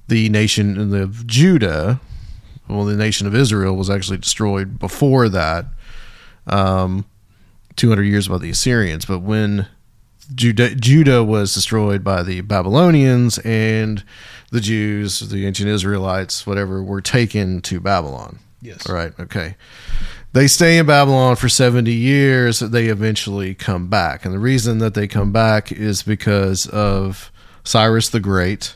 the 0.08 0.30
nation 0.30 0.94
of 0.94 1.25
Judah, 1.25 2.00
well, 2.68 2.86
the 2.86 2.96
nation 2.96 3.25
of 3.25 3.34
Israel 3.34 3.75
was 3.75 3.90
actually 3.90 4.18
destroyed 4.18 4.78
before 4.78 5.30
that, 5.30 5.66
um, 6.46 7.06
200 7.75 8.03
years 8.03 8.27
by 8.27 8.38
the 8.38 8.50
Assyrians. 8.50 9.06
But 9.06 9.20
when 9.20 9.68
Judah, 10.34 10.75
Judah 10.75 11.24
was 11.24 11.53
destroyed 11.53 12.03
by 12.03 12.24
the 12.24 12.42
Babylonians 12.42 13.39
and 13.39 14.03
the 14.51 14.62
Jews, 14.62 15.20
the 15.20 15.46
ancient 15.46 15.70
Israelites, 15.70 16.46
whatever, 16.46 16.84
were 16.84 17.01
taken 17.01 17.62
to 17.62 17.80
Babylon. 17.80 18.39
Yes. 18.62 18.88
All 18.88 18.96
right. 18.96 19.13
Okay. 19.20 19.56
They 20.34 20.48
stay 20.48 20.77
in 20.77 20.86
Babylon 20.86 21.36
for 21.36 21.50
70 21.50 21.92
years. 21.92 22.60
They 22.60 22.88
eventually 22.88 23.53
come 23.53 23.88
back. 23.88 24.25
And 24.25 24.34
the 24.34 24.39
reason 24.39 24.80
that 24.80 24.94
they 24.94 25.08
come 25.08 25.32
back 25.32 25.72
is 25.72 26.01
because 26.01 26.65
of 26.68 27.32
Cyrus 27.63 28.10
the 28.10 28.20
Great. 28.20 28.75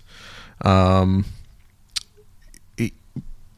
Um, 0.62 1.26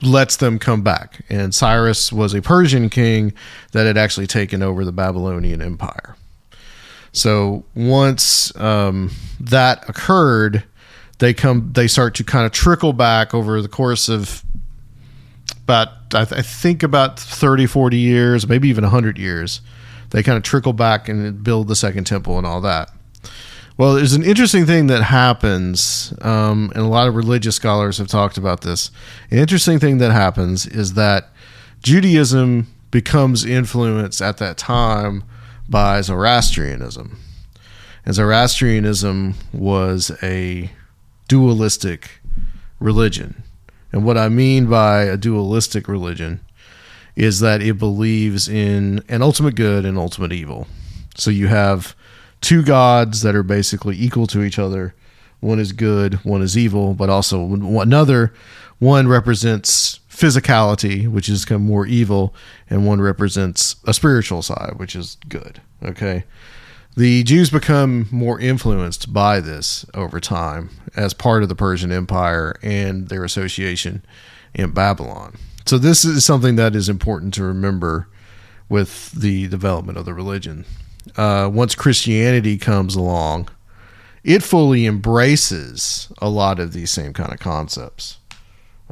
lets 0.01 0.37
them 0.37 0.59
come 0.59 0.81
back. 0.81 1.23
And 1.29 1.53
Cyrus 1.53 2.11
was 2.11 2.33
a 2.33 2.41
Persian 2.41 2.89
king 2.89 3.33
that 3.71 3.85
had 3.85 3.97
actually 3.97 4.27
taken 4.27 4.63
over 4.63 4.85
the 4.85 4.91
Babylonian 4.91 5.61
Empire. 5.61 6.15
So 7.11 7.65
once 7.75 8.55
um, 8.55 9.11
that 9.39 9.87
occurred, 9.89 10.63
they 11.17 11.33
come. 11.33 11.71
They 11.73 11.87
start 11.87 12.15
to 12.15 12.23
kind 12.23 12.45
of 12.45 12.51
trickle 12.51 12.93
back 12.93 13.33
over 13.33 13.61
the 13.61 13.67
course 13.67 14.09
of 14.09 14.43
about 15.63 15.89
I, 16.13 16.25
th- 16.25 16.39
I 16.39 16.41
think 16.41 16.81
about 16.81 17.19
30 17.19 17.67
40 17.67 17.97
years 17.97 18.47
maybe 18.47 18.69
even 18.69 18.83
100 18.83 19.19
years 19.19 19.61
they 20.09 20.23
kind 20.23 20.37
of 20.37 20.43
trickle 20.43 20.73
back 20.73 21.07
and 21.07 21.43
build 21.43 21.67
the 21.67 21.75
second 21.75 22.05
temple 22.05 22.37
and 22.39 22.47
all 22.47 22.61
that 22.61 22.89
well 23.79 23.95
there's 23.95 24.13
an 24.13 24.23
interesting 24.23 24.67
thing 24.67 24.85
that 24.87 25.01
happens 25.01 26.13
um, 26.21 26.71
and 26.75 26.83
a 26.83 26.87
lot 26.87 27.07
of 27.07 27.15
religious 27.15 27.55
scholars 27.55 27.97
have 27.97 28.07
talked 28.07 28.37
about 28.37 28.61
this. 28.61 28.91
An 29.31 29.39
interesting 29.39 29.79
thing 29.79 29.97
that 29.97 30.11
happens 30.11 30.67
is 30.67 30.93
that 30.93 31.29
judaism 31.81 32.67
becomes 32.91 33.45
influenced 33.45 34.21
at 34.21 34.37
that 34.37 34.57
time 34.57 35.23
by 35.67 36.01
zoroastrianism. 36.01 37.19
And 38.05 38.15
zoroastrianism 38.15 39.35
was 39.53 40.11
a 40.23 40.71
dualistic 41.27 42.21
religion. 42.79 43.43
And 43.91 44.03
what 44.03 44.17
I 44.17 44.29
mean 44.29 44.67
by 44.67 45.03
a 45.03 45.17
dualistic 45.17 45.87
religion 45.87 46.41
is 47.15 47.39
that 47.39 47.61
it 47.61 47.77
believes 47.77 48.47
in 48.47 49.03
an 49.09 49.21
ultimate 49.21 49.55
good 49.55 49.85
and 49.85 49.97
ultimate 49.97 50.31
evil. 50.31 50.67
So 51.15 51.29
you 51.31 51.47
have 51.47 51.95
two 52.41 52.63
gods 52.63 53.21
that 53.21 53.35
are 53.35 53.43
basically 53.43 53.97
equal 53.97 54.27
to 54.27 54.43
each 54.43 54.59
other. 54.59 54.93
One 55.39 55.59
is 55.59 55.71
good, 55.71 56.15
one 56.25 56.41
is 56.41 56.57
evil, 56.57 56.93
but 56.93 57.09
also 57.09 57.41
another 57.79 58.33
one 58.79 59.07
represents 59.07 59.99
physicality, 60.09 61.07
which 61.07 61.29
is 61.29 61.45
kind 61.45 61.61
of 61.61 61.67
more 61.67 61.85
evil, 61.85 62.33
and 62.69 62.85
one 62.85 63.01
represents 63.01 63.77
a 63.85 63.93
spiritual 63.93 64.41
side, 64.41 64.73
which 64.77 64.95
is 64.95 65.17
good. 65.27 65.61
Okay. 65.83 66.23
The 66.97 67.23
Jews 67.23 67.49
become 67.49 68.07
more 68.11 68.39
influenced 68.39 69.13
by 69.13 69.39
this 69.39 69.85
over 69.93 70.19
time 70.19 70.69
as 70.95 71.13
part 71.13 71.43
of 71.43 71.49
the 71.49 71.55
Persian 71.55 71.91
Empire 71.91 72.55
and 72.61 73.07
their 73.07 73.23
association 73.23 74.03
in 74.53 74.71
Babylon. 74.71 75.35
So, 75.65 75.77
this 75.77 76.03
is 76.03 76.25
something 76.25 76.55
that 76.55 76.75
is 76.75 76.89
important 76.89 77.33
to 77.35 77.43
remember 77.43 78.07
with 78.67 79.11
the 79.11 79.47
development 79.47 79.97
of 79.97 80.05
the 80.05 80.13
religion. 80.13 80.65
Uh, 81.19 81.49
once 81.49 81.75
Christianity 81.75 82.57
comes 82.57 82.95
along, 82.95 83.49
it 84.23 84.41
fully 84.41 84.85
embraces 84.85 86.11
a 86.19 86.29
lot 86.29 86.59
of 86.59 86.71
these 86.71 86.91
same 86.91 87.11
kind 87.13 87.33
of 87.33 87.39
concepts. 87.39 88.17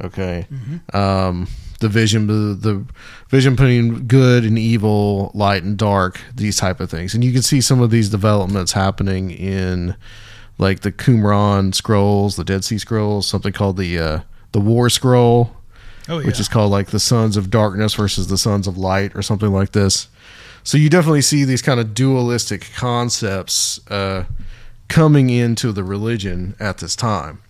Okay. 0.02 0.46
Um, 0.92 1.48
the 1.80 1.88
vision 1.88 2.26
the, 2.26 2.54
the 2.54 2.84
vision 3.28 3.54
between 3.54 4.06
good 4.06 4.44
and 4.44 4.58
evil 4.58 5.30
light 5.34 5.62
and 5.62 5.78
dark 5.78 6.20
these 6.34 6.56
type 6.56 6.80
of 6.80 6.90
things 6.90 7.14
and 7.14 7.22
you 7.22 7.32
can 7.32 7.42
see 7.42 7.60
some 7.60 7.80
of 7.80 7.90
these 7.90 8.08
developments 8.08 8.72
happening 8.72 9.30
in 9.30 9.94
like 10.58 10.80
the 10.80 10.90
qumran 10.90 11.72
scrolls 11.72 12.34
the 12.34 12.42
dead 12.42 12.64
sea 12.64 12.78
scrolls 12.78 13.28
something 13.28 13.52
called 13.52 13.76
the 13.76 13.96
uh, 13.96 14.20
the 14.50 14.60
war 14.60 14.90
scroll 14.90 15.56
Oh 16.08 16.18
yeah. 16.18 16.26
which 16.26 16.40
is 16.40 16.48
called 16.48 16.72
like 16.72 16.88
the 16.88 16.98
sons 16.98 17.36
of 17.36 17.48
darkness 17.48 17.94
versus 17.94 18.26
the 18.26 18.38
sons 18.38 18.66
of 18.66 18.76
light 18.76 19.14
or 19.14 19.22
something 19.22 19.52
like 19.52 19.70
this 19.70 20.08
so 20.62 20.76
you 20.76 20.88
definitely 20.88 21.22
see 21.22 21.44
these 21.44 21.62
kind 21.62 21.80
of 21.80 21.94
dualistic 21.94 22.70
concepts 22.74 23.80
uh, 23.90 24.24
coming 24.88 25.30
into 25.30 25.72
the 25.72 25.84
religion 25.84 26.54
at 26.58 26.78
this 26.78 26.96
time. 26.96 27.42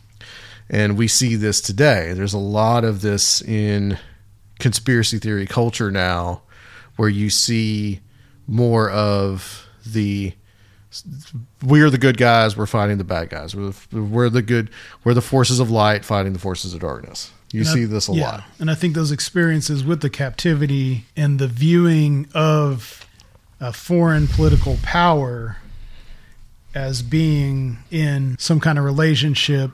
And 0.70 0.98
we 0.98 1.08
see 1.08 1.34
this 1.34 1.60
today. 1.60 2.12
There's 2.12 2.34
a 2.34 2.38
lot 2.38 2.84
of 2.84 3.00
this 3.00 3.40
in 3.40 3.98
conspiracy 4.58 5.18
theory 5.18 5.46
culture 5.46 5.90
now 5.90 6.42
where 6.96 7.08
you 7.08 7.30
see 7.30 8.00
more 8.46 8.90
of 8.90 9.66
the 9.86 10.34
we're 11.62 11.90
the 11.90 11.98
good 11.98 12.16
guys 12.16 12.56
we're 12.56 12.66
fighting 12.66 12.98
the 12.98 13.04
bad 13.04 13.28
guys. 13.30 13.54
We're 13.54 13.72
the, 13.90 14.02
we're 14.02 14.30
the 14.30 14.42
good 14.42 14.70
we're 15.04 15.14
the 15.14 15.22
forces 15.22 15.60
of 15.60 15.70
light 15.70 16.04
fighting 16.04 16.32
the 16.32 16.38
forces 16.38 16.74
of 16.74 16.80
darkness 16.80 17.30
you 17.52 17.60
And 17.60 17.68
I- 17.68 17.72
see 17.72 17.84
this 17.84 18.08
a 18.08 18.12
yeah. 18.12 18.24
lot 18.30 18.44
And 18.58 18.70
I 18.70 18.74
think 18.74 18.94
those 18.94 19.10
experiences 19.12 19.82
with 19.84 20.00
the 20.00 20.10
captivity 20.10 21.04
and 21.16 21.38
the 21.38 21.48
viewing 21.48 22.28
of 22.34 23.06
a 23.60 23.72
foreign 23.72 24.28
political 24.28 24.78
power 24.82 25.56
as 26.74 27.02
being 27.02 27.78
in 27.90 28.36
some 28.38 28.60
kind 28.60 28.78
of 28.78 28.84
relationship 28.84 29.70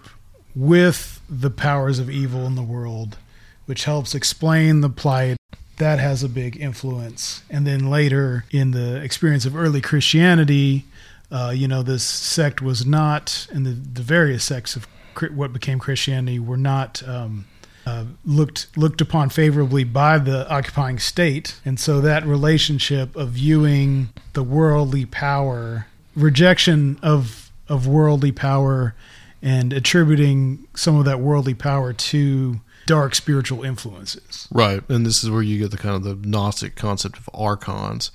with 0.55 1.21
the 1.29 1.51
powers 1.51 1.99
of 1.99 2.09
evil 2.09 2.47
in 2.47 2.55
the 2.55 2.63
world, 2.63 3.19
which 3.67 3.85
helps 3.85 4.15
explain 4.15 4.81
the 4.81 4.89
plight. 4.89 5.37
That 5.79 5.99
has 5.99 6.23
a 6.23 6.29
big 6.29 6.57
influence. 6.57 7.43
And 7.51 7.67
then 7.67 7.91
later 7.91 8.45
in 8.53 8.71
the 8.71 8.97
experience 9.03 9.45
of 9.45 9.57
early 9.57 9.81
Christianity, 9.81 10.85
uh, 11.33 11.53
you 11.55 11.67
know, 11.67 11.83
this 11.83 12.05
sect 12.05 12.63
was 12.63 12.87
not, 12.87 13.49
and 13.53 13.67
the, 13.67 13.71
the 13.73 14.03
various 14.03 14.45
sects 14.45 14.77
of 14.77 14.87
what 15.35 15.53
became 15.53 15.79
Christianity 15.81 16.39
were 16.39 16.57
not 16.57 17.03
um, 17.09 17.47
uh, 17.87 18.05
looked 18.25 18.69
looked 18.77 19.01
upon 19.01 19.29
favorably 19.29 19.85
by 19.85 20.19
the 20.19 20.49
occupying 20.49 20.99
state, 20.99 21.61
and 21.65 21.79
so 21.79 22.01
that 22.01 22.25
relationship 22.27 23.15
of 23.17 23.31
viewing 23.31 24.09
the 24.33 24.43
worldly 24.43 25.05
power, 25.05 25.87
rejection 26.17 26.99
of 27.03 27.51
of 27.69 27.87
worldly 27.87 28.33
power, 28.33 28.95
and 29.43 29.73
attributing 29.73 30.67
some 30.75 30.97
of 30.97 31.05
that 31.05 31.21
worldly 31.21 31.55
power 31.55 31.93
to 31.93 32.61
dark 32.87 33.15
spiritual 33.15 33.65
influences. 33.65 34.49
Right. 34.51 34.83
And 34.89 35.07
this 35.07 35.25
is 35.25 35.31
where 35.31 35.43
you 35.43 35.59
get 35.59 35.71
the 35.71 35.79
kind 35.79 35.95
of 35.95 36.03
the 36.03 36.29
Gnostic 36.29 36.77
concept 36.77 37.19
of 37.19 37.29
archons. 37.33 38.11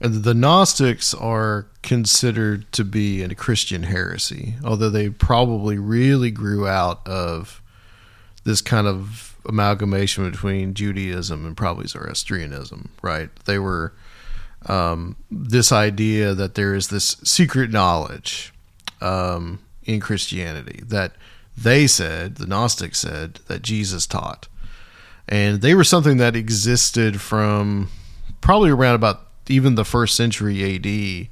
And 0.00 0.22
the 0.22 0.34
Gnostics 0.34 1.12
are 1.12 1.66
considered 1.82 2.70
to 2.72 2.84
be 2.84 3.22
a 3.22 3.34
Christian 3.34 3.84
heresy, 3.84 4.54
although 4.64 4.90
they 4.90 5.10
probably 5.10 5.76
really 5.76 6.30
grew 6.30 6.68
out 6.68 7.06
of 7.06 7.60
this 8.48 8.62
kind 8.62 8.86
of 8.86 9.36
amalgamation 9.44 10.28
between 10.30 10.72
Judaism 10.72 11.44
and 11.44 11.54
probably 11.54 11.86
Zoroastrianism, 11.86 12.88
right? 13.02 13.28
They 13.44 13.58
were 13.58 13.92
um, 14.64 15.16
this 15.30 15.70
idea 15.70 16.32
that 16.32 16.54
there 16.54 16.74
is 16.74 16.88
this 16.88 17.18
secret 17.22 17.70
knowledge 17.70 18.54
um, 19.02 19.60
in 19.84 20.00
Christianity 20.00 20.82
that 20.86 21.12
they 21.58 21.86
said, 21.86 22.36
the 22.36 22.46
Gnostics 22.46 22.98
said, 22.98 23.40
that 23.48 23.60
Jesus 23.60 24.06
taught. 24.06 24.48
And 25.28 25.60
they 25.60 25.74
were 25.74 25.84
something 25.84 26.16
that 26.16 26.34
existed 26.34 27.20
from 27.20 27.90
probably 28.40 28.70
around 28.70 28.94
about 28.94 29.26
even 29.48 29.74
the 29.74 29.84
first 29.84 30.16
century 30.16 30.74
AD, 30.74 31.28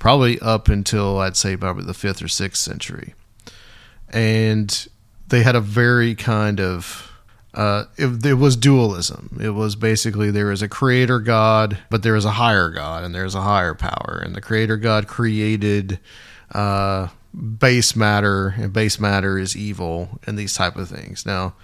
probably 0.00 0.40
up 0.40 0.68
until 0.68 1.20
I'd 1.20 1.36
say 1.36 1.56
probably 1.56 1.84
the 1.84 1.94
fifth 1.94 2.20
or 2.22 2.28
sixth 2.28 2.60
century. 2.60 3.14
And 4.08 4.88
they 5.28 5.42
had 5.42 5.56
a 5.56 5.60
very 5.60 6.14
kind 6.14 6.60
of 6.60 7.10
uh, 7.54 7.84
it, 7.96 8.24
it 8.24 8.34
was 8.34 8.54
dualism. 8.54 9.38
It 9.42 9.50
was 9.50 9.76
basically 9.76 10.30
there 10.30 10.52
is 10.52 10.60
a 10.60 10.68
creator 10.68 11.18
God, 11.20 11.78
but 11.88 12.02
there 12.02 12.14
is 12.14 12.26
a 12.26 12.32
higher 12.32 12.68
God, 12.68 13.02
and 13.02 13.14
there's 13.14 13.34
a 13.34 13.40
higher 13.40 13.74
power. 13.74 14.20
And 14.22 14.34
the 14.34 14.42
creator 14.42 14.76
God 14.76 15.06
created 15.08 15.98
uh, 16.52 17.08
base 17.58 17.96
matter 17.96 18.54
and 18.58 18.72
base 18.74 19.00
matter 19.00 19.38
is 19.38 19.56
evil 19.56 20.20
and 20.26 20.38
these 20.38 20.54
type 20.54 20.76
of 20.76 20.88
things. 20.90 21.24
Now, 21.24 21.54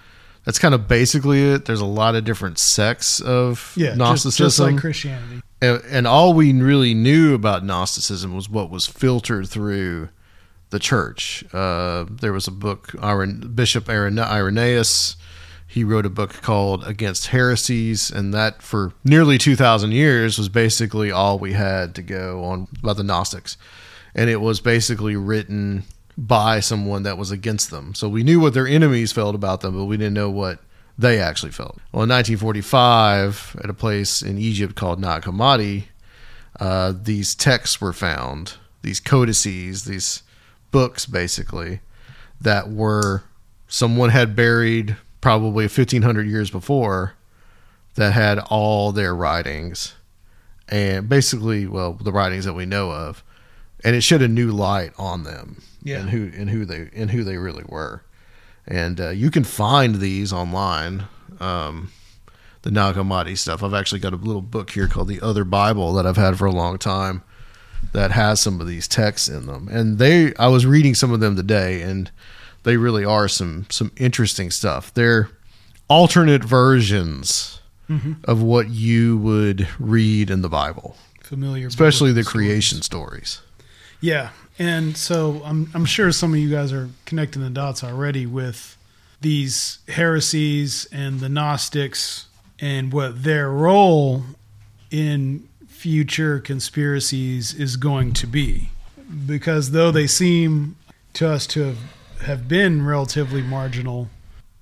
that's 0.45 0.57
kind 0.57 0.73
of 0.73 0.87
basically 0.87 1.43
it. 1.43 1.65
There's 1.65 1.79
a 1.79 1.85
lot 1.85 2.15
of 2.15 2.25
different 2.25 2.57
sects 2.57 3.19
of 3.21 3.73
Yeah, 3.77 3.89
just, 3.89 3.97
Gnosticism, 3.99 4.45
just 4.45 4.59
like 4.59 4.77
Christianity. 4.77 5.41
and, 5.61 5.81
and 5.89 6.07
all 6.07 6.33
we 6.33 6.51
really 6.53 6.95
knew 6.95 7.35
about 7.35 7.63
Gnosticism 7.63 8.35
was 8.35 8.49
what 8.49 8.71
was 8.71 8.87
filtered 8.87 9.47
through 9.47 10.09
the 10.73 10.79
church. 10.79 11.45
Uh, 11.53 12.05
there 12.09 12.33
was 12.33 12.47
a 12.47 12.51
book, 12.51 12.93
Bishop 13.55 13.87
Irenaeus. 13.87 15.15
He 15.67 15.83
wrote 15.83 16.05
a 16.05 16.09
book 16.09 16.41
called 16.41 16.83
Against 16.83 17.27
Heresies, 17.27 18.09
and 18.09 18.33
that 18.33 18.61
for 18.61 18.91
nearly 19.03 19.37
2,000 19.37 19.91
years 19.91 20.37
was 20.37 20.49
basically 20.49 21.11
all 21.11 21.39
we 21.39 21.53
had 21.53 21.95
to 21.95 22.01
go 22.01 22.43
on 22.43 22.67
about 22.81 22.97
the 22.97 23.03
Gnostics. 23.03 23.55
And 24.13 24.29
it 24.29 24.41
was 24.41 24.59
basically 24.59 25.15
written 25.15 25.83
by 26.17 26.59
someone 26.59 27.03
that 27.03 27.17
was 27.17 27.31
against 27.31 27.71
them. 27.71 27.95
So 27.95 28.09
we 28.09 28.23
knew 28.23 28.39
what 28.39 28.53
their 28.53 28.67
enemies 28.67 29.11
felt 29.11 29.35
about 29.35 29.61
them, 29.61 29.77
but 29.77 29.85
we 29.85 29.97
didn't 29.97 30.13
know 30.13 30.29
what 30.29 30.59
they 30.97 31.19
actually 31.19 31.51
felt. 31.51 31.77
Well, 31.91 32.03
in 32.03 32.09
1945, 32.09 33.57
at 33.63 33.69
a 33.69 33.73
place 33.73 34.21
in 34.21 34.37
Egypt 34.37 34.75
called 34.75 34.99
Nag 34.99 35.23
Hammadi, 35.23 35.85
uh, 36.59 36.93
these 36.99 37.35
texts 37.35 37.79
were 37.79 37.93
found, 37.93 38.55
these 38.81 38.99
codices, 38.99 39.85
these 39.85 40.23
books 40.73 41.05
basically, 41.05 41.79
that 42.41 42.69
were 42.69 43.23
someone 43.69 44.09
had 44.09 44.35
buried 44.35 44.97
probably 45.21 45.63
1500 45.65 46.27
years 46.27 46.49
before 46.51 47.13
that 47.95 48.11
had 48.11 48.39
all 48.39 48.91
their 48.91 49.15
writings. 49.15 49.93
And 50.67 51.07
basically 51.07 51.65
well 51.67 51.93
the 51.93 52.11
writings 52.11 52.43
that 52.45 52.53
we 52.53 52.65
know 52.65 52.91
of. 52.91 53.23
And 53.85 53.95
it 53.95 54.01
shed 54.01 54.21
a 54.21 54.27
new 54.27 54.51
light 54.51 54.91
on 54.97 55.23
them 55.23 55.61
Yeah. 55.81 55.99
and 55.99 56.09
who 56.09 56.31
and 56.37 56.49
who 56.49 56.65
they 56.65 56.89
and 56.93 57.11
who 57.11 57.23
they 57.23 57.37
really 57.37 57.63
were. 57.67 58.03
And 58.67 58.99
uh, 58.99 59.09
you 59.09 59.29
can 59.29 59.43
find 59.43 59.95
these 59.95 60.31
online 60.33 61.03
um, 61.39 61.91
the 62.61 62.71
Nag 62.71 62.95
Hammadi 62.95 63.37
stuff. 63.37 63.61
I've 63.61 63.73
actually 63.73 63.99
got 63.99 64.13
a 64.13 64.17
little 64.17 64.41
book 64.41 64.69
here 64.71 64.87
called 64.87 65.09
the 65.09 65.19
other 65.21 65.43
bible 65.43 65.91
that 65.93 66.05
i've 66.07 66.15
had 66.17 66.37
for 66.37 66.45
a 66.45 66.51
long 66.51 66.77
time 66.77 67.21
that 67.93 68.11
has 68.11 68.39
some 68.39 68.59
of 68.59 68.67
these 68.67 68.87
texts 68.87 69.27
in 69.27 69.45
them. 69.45 69.67
And 69.71 69.97
they 69.97 70.33
i 70.35 70.47
was 70.47 70.65
reading 70.65 70.95
some 70.95 71.11
of 71.11 71.19
them 71.19 71.35
today 71.35 71.81
and 71.81 72.11
they 72.63 72.77
really 72.77 73.05
are 73.05 73.27
some 73.27 73.65
some 73.69 73.91
interesting 73.97 74.51
stuff. 74.51 74.93
They're 74.93 75.29
alternate 75.87 76.43
versions 76.43 77.61
mm-hmm. 77.89 78.13
of 78.25 78.41
what 78.41 78.69
you 78.69 79.17
would 79.17 79.67
read 79.79 80.29
in 80.29 80.41
the 80.41 80.49
bible 80.49 80.95
Familiar, 81.21 81.67
especially 81.67 82.11
the 82.11 82.23
stories. 82.23 82.45
creation 82.45 82.81
stories. 82.81 83.41
Yeah, 84.01 84.29
and 84.59 84.97
so 84.97 85.41
I'm 85.45 85.69
I'm 85.73 85.85
sure 85.85 86.11
some 86.11 86.33
of 86.33 86.39
you 86.39 86.49
guys 86.49 86.73
are 86.73 86.89
connecting 87.05 87.41
the 87.41 87.49
dots 87.49 87.83
already 87.83 88.25
with 88.25 88.77
these 89.21 89.79
heresies 89.87 90.85
and 90.91 91.21
the 91.21 91.29
Gnostics 91.29 92.27
and 92.59 92.93
what 92.93 93.23
their 93.23 93.49
role 93.49 94.23
in 94.91 95.47
future 95.83 96.39
conspiracies 96.39 97.53
is 97.53 97.75
going 97.75 98.13
to 98.13 98.25
be. 98.25 98.69
Because 99.25 99.71
though 99.71 99.91
they 99.91 100.07
seem 100.07 100.77
to 101.11 101.27
us 101.27 101.45
to 101.47 101.63
have, 101.65 101.77
have 102.21 102.47
been 102.47 102.85
relatively 102.85 103.41
marginal, 103.41 104.07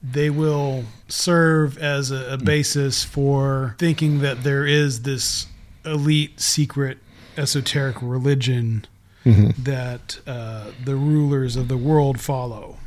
they 0.02 0.32
will 0.32 0.86
serve 1.08 1.78
as 1.78 2.10
a, 2.10 2.34
a 2.34 2.38
basis 2.38 3.04
for 3.04 3.76
thinking 3.78 4.22
that 4.22 4.42
there 4.42 4.66
is 4.66 5.04
this 5.04 5.46
elite, 5.86 6.40
secret, 6.40 6.98
esoteric 7.38 7.98
religion 8.02 8.88
that 9.24 10.20
uh, 10.26 10.72
the 10.84 10.96
rulers 10.96 11.56
of 11.56 11.68
the 11.68 11.78
world 11.78 12.20
follow. 12.20 12.78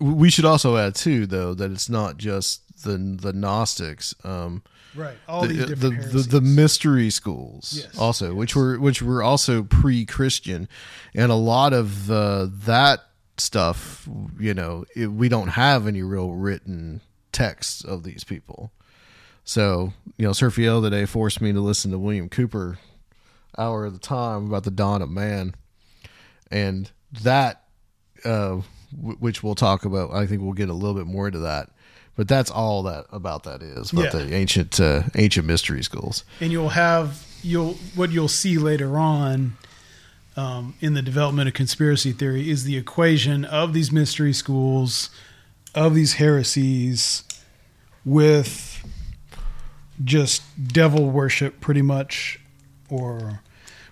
we 0.00 0.28
should 0.28 0.44
also 0.44 0.76
add 0.76 0.96
too 0.96 1.24
though 1.26 1.54
that 1.54 1.70
it's 1.70 1.88
not 1.88 2.16
just 2.16 2.82
the 2.82 2.98
the 2.98 3.32
gnostics 3.32 4.12
um 4.24 4.60
Right. 4.94 5.16
All 5.28 5.42
the, 5.42 5.48
these 5.48 5.58
the, 5.58 5.66
different 5.66 5.96
the, 5.96 6.02
heresies. 6.02 6.28
the 6.28 6.40
mystery 6.40 7.10
schools 7.10 7.80
Yes, 7.84 7.98
also 7.98 8.34
which 8.34 8.54
were 8.54 8.78
which 8.78 9.02
were 9.02 9.22
also 9.22 9.62
pre-christian. 9.62 10.68
And 11.14 11.32
a 11.32 11.36
lot 11.36 11.72
of 11.72 12.10
uh, 12.10 12.48
that 12.64 13.00
stuff 13.36 14.08
you 14.38 14.54
know 14.54 14.84
it, 14.94 15.08
we 15.08 15.28
don't 15.28 15.48
have 15.48 15.86
any 15.86 16.02
real 16.02 16.32
written 16.32 17.00
texts 17.32 17.84
of 17.84 18.04
these 18.04 18.24
people. 18.24 18.70
So 19.44 19.92
you 20.16 20.24
know 20.24 20.32
Seraphiel 20.32 20.82
today 20.82 21.04
forced 21.06 21.40
me 21.40 21.52
to 21.52 21.60
listen 21.60 21.90
to 21.90 21.98
william 21.98 22.28
cooper 22.28 22.78
hour 23.58 23.86
at 23.86 23.92
the 23.92 23.98
time 23.98 24.46
about 24.46 24.64
the 24.64 24.70
dawn 24.70 25.02
of 25.02 25.10
man. 25.10 25.54
And 26.50 26.90
that 27.22 27.64
uh, 28.24 28.60
w- 28.96 29.16
which 29.18 29.42
we'll 29.42 29.54
talk 29.54 29.84
about 29.84 30.12
i 30.12 30.26
think 30.26 30.42
we'll 30.42 30.52
get 30.52 30.68
a 30.68 30.74
little 30.74 30.94
bit 30.94 31.06
more 31.06 31.26
into 31.26 31.40
that 31.40 31.70
but 32.16 32.28
that's 32.28 32.50
all 32.50 32.82
that 32.84 33.06
about 33.12 33.42
that 33.44 33.62
is 33.62 33.92
about 33.92 34.04
Yeah. 34.14 34.20
the 34.24 34.34
ancient 34.34 34.78
uh, 34.80 35.02
ancient 35.14 35.46
mystery 35.46 35.82
schools 35.82 36.24
and 36.40 36.50
you'll 36.52 36.70
have 36.70 37.26
you'll 37.42 37.74
what 37.94 38.10
you'll 38.10 38.28
see 38.28 38.58
later 38.58 38.96
on 38.98 39.56
um, 40.36 40.74
in 40.80 40.94
the 40.94 41.02
development 41.02 41.46
of 41.48 41.54
conspiracy 41.54 42.12
theory 42.12 42.50
is 42.50 42.64
the 42.64 42.76
equation 42.76 43.44
of 43.44 43.72
these 43.72 43.92
mystery 43.92 44.32
schools 44.32 45.10
of 45.74 45.94
these 45.94 46.14
heresies 46.14 47.22
with 48.04 48.84
just 50.02 50.42
devil 50.68 51.08
worship 51.10 51.60
pretty 51.60 51.82
much 51.82 52.40
or 52.90 53.40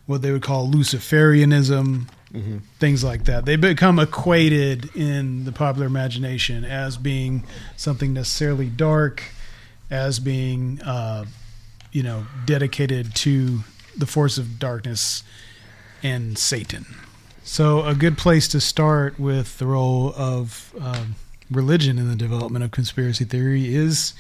what 0.06 0.20
they 0.22 0.32
would 0.32 0.42
call 0.42 0.68
luciferianism 0.68 2.08
things 2.79 3.05
like 3.05 3.25
that 3.25 3.45
they 3.45 3.57
become 3.57 3.99
equated 3.99 4.88
in 4.97 5.45
the 5.45 5.53
popular 5.53 5.87
imagination 5.87 6.64
as 6.64 6.97
being 6.97 7.45
something 7.77 8.14
necessarily 8.14 8.68
dark 8.68 9.23
as 9.90 10.18
being 10.18 10.81
uh, 10.81 11.27
you 11.92 12.03
know, 12.03 12.27
dedicated 12.47 13.14
to 13.14 13.61
the 13.97 14.07
force 14.07 14.38
of 14.38 14.59
darkness 14.59 15.23
and 16.03 16.37
Satan. 16.37 16.87
So, 17.45 17.85
a 17.85 17.95
good 17.95 18.16
place 18.16 18.49
to 18.49 18.61
start 18.61 19.18
with 19.21 19.59
the 19.59 19.66
role 19.66 20.14
of 20.16 20.75
um, 20.81 21.16
religion 21.51 21.99
in 21.99 22.09
the 22.09 22.16
development 22.16 22.64
of 22.64 22.71
conspiracy 22.71 23.25
theory 23.25 23.75
is 23.75 24.14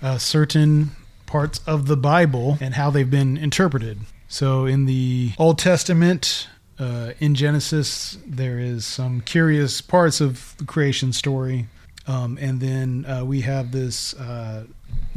uh, 0.00 0.18
certain 0.18 0.90
parts 1.26 1.60
of 1.66 1.86
the 1.86 1.96
Bible 1.96 2.56
and 2.60 2.74
how 2.74 2.90
they've 2.90 3.10
been 3.10 3.36
interpreted. 3.36 4.00
So, 4.28 4.66
in 4.66 4.86
the 4.86 5.32
Old 5.38 5.58
Testament, 5.58 6.48
uh, 6.78 7.12
in 7.18 7.34
Genesis, 7.34 8.18
there 8.26 8.58
is 8.58 8.86
some 8.86 9.20
curious 9.22 9.80
parts 9.80 10.20
of 10.20 10.54
the 10.58 10.64
creation 10.64 11.12
story. 11.12 11.66
Um, 12.06 12.38
and 12.40 12.60
then 12.60 13.04
uh, 13.06 13.24
we 13.24 13.42
have 13.42 13.70
this 13.72 14.14
uh, 14.14 14.64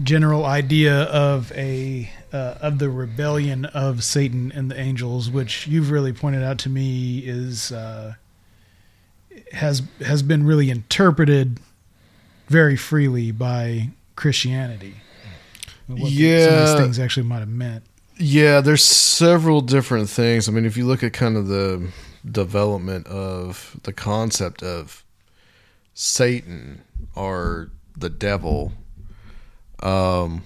general 0.03 0.45
idea 0.45 1.03
of 1.03 1.51
a 1.53 2.09
uh, 2.33 2.55
of 2.61 2.79
the 2.79 2.89
rebellion 2.89 3.65
of 3.65 4.03
Satan 4.03 4.51
and 4.53 4.69
the 4.69 4.77
angels, 4.79 5.29
which 5.29 5.67
you've 5.67 5.89
really 5.91 6.11
pointed 6.11 6.43
out 6.43 6.57
to 6.59 6.69
me 6.69 7.19
is 7.19 7.71
uh, 7.71 8.15
has 9.53 9.83
has 10.05 10.21
been 10.23 10.45
really 10.45 10.69
interpreted 10.69 11.59
very 12.47 12.75
freely 12.75 13.31
by 13.31 13.89
Christianity. 14.17 14.95
What 15.87 15.95
the- 15.97 16.01
some 16.01 16.07
of 16.07 16.11
Yeah. 16.11 16.65
these 16.65 16.73
things 16.75 16.99
actually 16.99 17.23
might 17.27 17.39
have 17.39 17.47
meant. 17.49 17.83
Yeah, 18.21 18.61
there's 18.61 18.83
several 18.83 19.61
different 19.61 20.07
things. 20.07 20.47
I 20.47 20.51
mean, 20.51 20.65
if 20.65 20.77
you 20.77 20.85
look 20.85 21.01
at 21.01 21.11
kind 21.11 21.35
of 21.35 21.47
the 21.47 21.91
development 22.29 23.07
of 23.07 23.79
the 23.81 23.93
concept 23.93 24.61
of 24.61 25.03
Satan 25.95 26.83
or 27.15 27.71
the 27.97 28.09
devil, 28.11 28.73
um, 29.81 30.43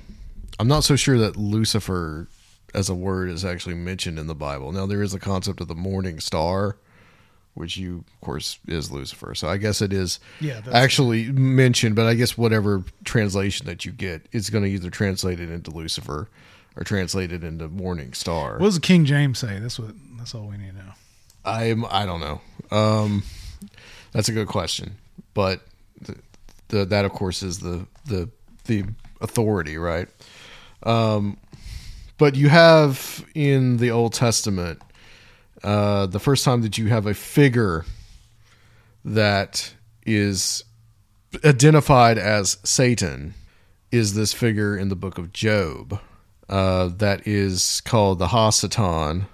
I'm 0.58 0.70
not 0.70 0.86
so 0.86 0.96
sure 0.96 1.18
that 1.18 1.36
Lucifer 1.36 2.30
as 2.74 2.88
a 2.90 2.96
word 2.96 3.30
is 3.30 3.44
actually 3.44 3.76
mentioned 3.76 4.20
in 4.20 4.28
the 4.28 4.36
Bible. 4.36 4.72
Now, 4.72 4.86
there 4.86 5.04
is 5.04 5.14
a 5.14 5.20
concept 5.20 5.60
of 5.60 5.68
the 5.68 5.76
morning 5.76 6.22
star, 6.22 6.78
which 7.56 7.76
you, 7.76 8.06
of 8.08 8.22
course, 8.22 8.58
is 8.70 8.90
Lucifer. 8.90 9.36
So 9.36 9.50
I 9.50 9.58
guess 9.58 9.82
it 9.82 9.92
is 9.92 10.22
Yeah, 10.40 10.62
actually 10.72 11.30
mentioned, 11.32 11.96
but 11.96 12.06
I 12.06 12.14
guess 12.14 12.38
whatever 12.38 12.86
translation 13.04 13.66
that 13.66 13.84
you 13.84 13.92
get 13.92 14.28
is 14.32 14.50
going 14.50 14.64
to 14.64 14.70
either 14.70 14.90
translate 14.90 15.42
it 15.42 15.50
into 15.52 15.72
Lucifer 15.72 16.30
or 16.76 16.84
translate 16.84 17.32
it 17.32 17.44
into 17.44 17.68
morning 17.68 18.14
star. 18.14 18.58
What 18.58 18.66
does 18.68 18.80
King 18.80 19.06
James 19.06 19.40
say? 19.40 19.60
That's 19.60 19.80
what. 19.80 19.92
That's 20.18 20.34
all 20.34 20.48
we 20.48 20.58
need 20.58 20.72
to 20.72 20.78
know. 20.78 20.94
I'm 21.46 21.86
I 21.90 22.06
don't 22.06 22.20
know. 22.20 22.42
Um, 22.72 23.24
that's 24.12 24.30
a 24.30 24.32
good 24.32 24.48
question, 24.48 24.98
but 25.34 25.62
the, 26.02 26.16
the 26.70 26.86
that 26.86 27.06
of 27.06 27.12
course 27.12 27.44
is 27.44 27.60
the 27.60 27.86
the 28.06 28.30
the 28.66 28.86
authority, 29.22 29.78
right? 29.78 30.08
Um, 30.84 31.38
but 32.18 32.36
you 32.36 32.50
have 32.50 33.26
in 33.36 33.78
the 33.78 33.92
Old 33.92 34.14
Testament 34.14 34.82
uh, 35.64 36.06
the 36.08 36.20
first 36.20 36.46
time 36.46 36.62
that 36.62 36.78
you 36.78 36.88
have 36.88 37.06
a 37.06 37.14
figure 37.14 37.86
that 39.04 39.74
is 40.06 40.64
identified 41.44 42.18
as 42.18 42.58
Satan 42.64 43.34
is 43.92 44.14
this 44.14 44.34
figure 44.34 44.78
in 44.78 44.90
the 44.90 44.96
book 44.96 45.18
of 45.18 45.34
Job 45.34 46.00
uh, 46.50 46.90
that 46.98 47.28
is 47.28 47.82
called 47.82 48.20
the 48.20 48.28
Hasatan 48.28 49.26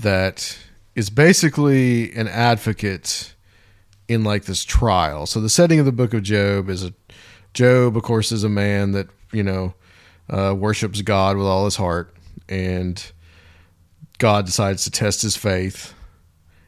that 0.00 0.58
is 0.94 1.10
basically 1.10 2.12
an 2.14 2.28
advocate 2.28 3.34
in 4.08 4.24
like 4.24 4.44
this 4.44 4.64
trial. 4.64 5.26
So 5.26 5.40
the 5.40 5.48
setting 5.48 5.78
of 5.78 5.86
the 5.86 5.92
book 5.92 6.14
of 6.14 6.22
Job 6.22 6.68
is 6.68 6.84
a 6.84 6.92
Job, 7.54 7.96
of 7.96 8.02
course, 8.02 8.30
is 8.30 8.44
a 8.44 8.48
man 8.48 8.92
that 8.92 9.08
you 9.32 9.42
know 9.42 9.74
uh, 10.28 10.54
worships 10.56 11.02
God 11.02 11.36
with 11.36 11.46
all 11.46 11.64
his 11.64 11.76
heart, 11.76 12.14
and 12.48 13.12
God 14.18 14.46
decides 14.46 14.84
to 14.84 14.90
test 14.90 15.22
his 15.22 15.36
faith, 15.36 15.94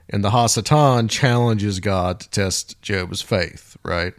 and 0.08 0.24
the 0.24 0.30
Hasatan 0.30 1.08
challenges 1.08 1.80
God 1.80 2.20
to 2.20 2.30
test 2.30 2.80
Job's 2.82 3.22
faith, 3.22 3.76
right? 3.84 4.14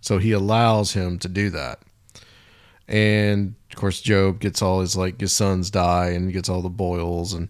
So 0.00 0.18
he 0.18 0.32
allows 0.32 0.92
him 0.92 1.18
to 1.20 1.28
do 1.28 1.50
that, 1.50 1.80
and 2.88 3.54
of 3.70 3.76
course, 3.76 4.00
Job 4.00 4.40
gets 4.40 4.62
all 4.62 4.80
his 4.80 4.96
like 4.96 5.20
his 5.20 5.32
sons 5.32 5.70
die, 5.70 6.08
and 6.10 6.32
gets 6.32 6.48
all 6.48 6.62
the 6.62 6.68
boils 6.68 7.32
and 7.32 7.48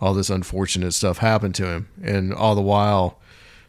all 0.00 0.14
this 0.14 0.30
unfortunate 0.30 0.92
stuff 0.92 1.18
happen 1.18 1.52
to 1.54 1.66
him, 1.66 1.88
and 2.02 2.32
all 2.32 2.54
the 2.54 2.62
while, 2.62 3.20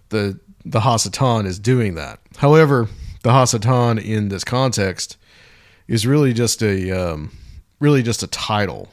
the 0.10 0.40
the 0.66 0.82
Hasatan 0.82 1.46
is 1.46 1.60
doing 1.60 1.96
that. 1.96 2.20
However, 2.38 2.88
the 3.24 3.30
Hasatan 3.30 4.04
in 4.04 4.30
this 4.30 4.44
context 4.44 5.18
is 5.88 6.06
really 6.06 6.34
just 6.34 6.62
a 6.62 6.92
um, 6.92 7.32
really 7.80 8.04
just 8.04 8.24
a 8.24 8.28
title. 8.28 8.90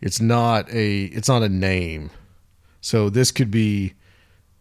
It's 0.00 0.20
not 0.20 0.70
a 0.70 1.04
it's 1.04 1.28
not 1.28 1.42
a 1.42 1.48
name. 1.48 2.10
So 2.80 3.08
this 3.08 3.30
could 3.30 3.50
be 3.50 3.94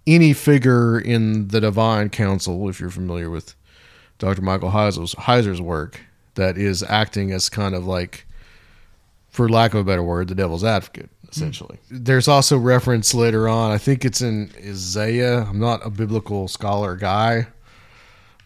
any 0.07 0.33
figure 0.33 0.99
in 0.99 1.49
the 1.49 1.61
divine 1.61 2.09
council, 2.09 2.69
if 2.69 2.79
you're 2.79 2.89
familiar 2.89 3.29
with 3.29 3.55
Dr. 4.17 4.41
Michael 4.41 4.71
Heiser's, 4.71 5.13
Heiser's 5.15 5.61
work, 5.61 6.01
that 6.35 6.57
is 6.57 6.83
acting 6.83 7.31
as 7.31 7.49
kind 7.49 7.75
of 7.75 7.85
like, 7.85 8.25
for 9.29 9.49
lack 9.49 9.73
of 9.73 9.79
a 9.79 9.83
better 9.83 10.03
word, 10.03 10.27
the 10.27 10.35
devil's 10.35 10.63
advocate, 10.63 11.09
essentially. 11.29 11.79
Mm. 11.91 12.05
There's 12.05 12.27
also 12.27 12.57
reference 12.57 13.13
later 13.13 13.47
on, 13.47 13.71
I 13.71 13.77
think 13.77 14.05
it's 14.05 14.21
in 14.21 14.51
Isaiah. 14.57 15.41
I'm 15.43 15.59
not 15.59 15.85
a 15.85 15.89
biblical 15.89 16.47
scholar 16.47 16.95
guy, 16.95 17.47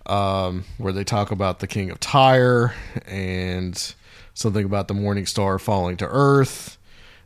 um, 0.06 0.64
where 0.78 0.94
they 0.94 1.04
talk 1.04 1.32
about 1.32 1.60
the 1.60 1.68
king 1.68 1.92
of 1.92 2.00
Tyre 2.00 2.74
and 3.06 3.94
something 4.34 4.66
about 4.66 4.88
the 4.88 4.94
morning 4.94 5.26
star 5.26 5.60
falling 5.60 5.98
to 5.98 6.08
earth. 6.08 6.78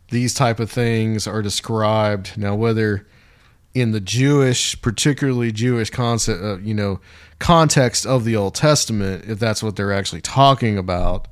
These 0.09 0.33
type 0.33 0.59
of 0.59 0.71
things 0.71 1.27
are 1.27 1.41
described 1.41 2.37
now, 2.37 2.55
whether 2.55 3.07
in 3.73 3.91
the 3.91 4.01
Jewish, 4.01 4.81
particularly 4.81 5.51
Jewish 5.51 5.89
concept, 5.89 6.43
uh, 6.43 6.57
you 6.57 6.73
know, 6.73 6.99
context 7.41 8.05
of 8.05 8.23
the 8.23 8.35
Old 8.35 8.55
Testament, 8.55 9.25
if 9.27 9.39
that's 9.39 9.61
what 9.61 9.75
they're 9.75 9.91
actually 9.91 10.21
talking 10.21 10.77
about, 10.77 11.27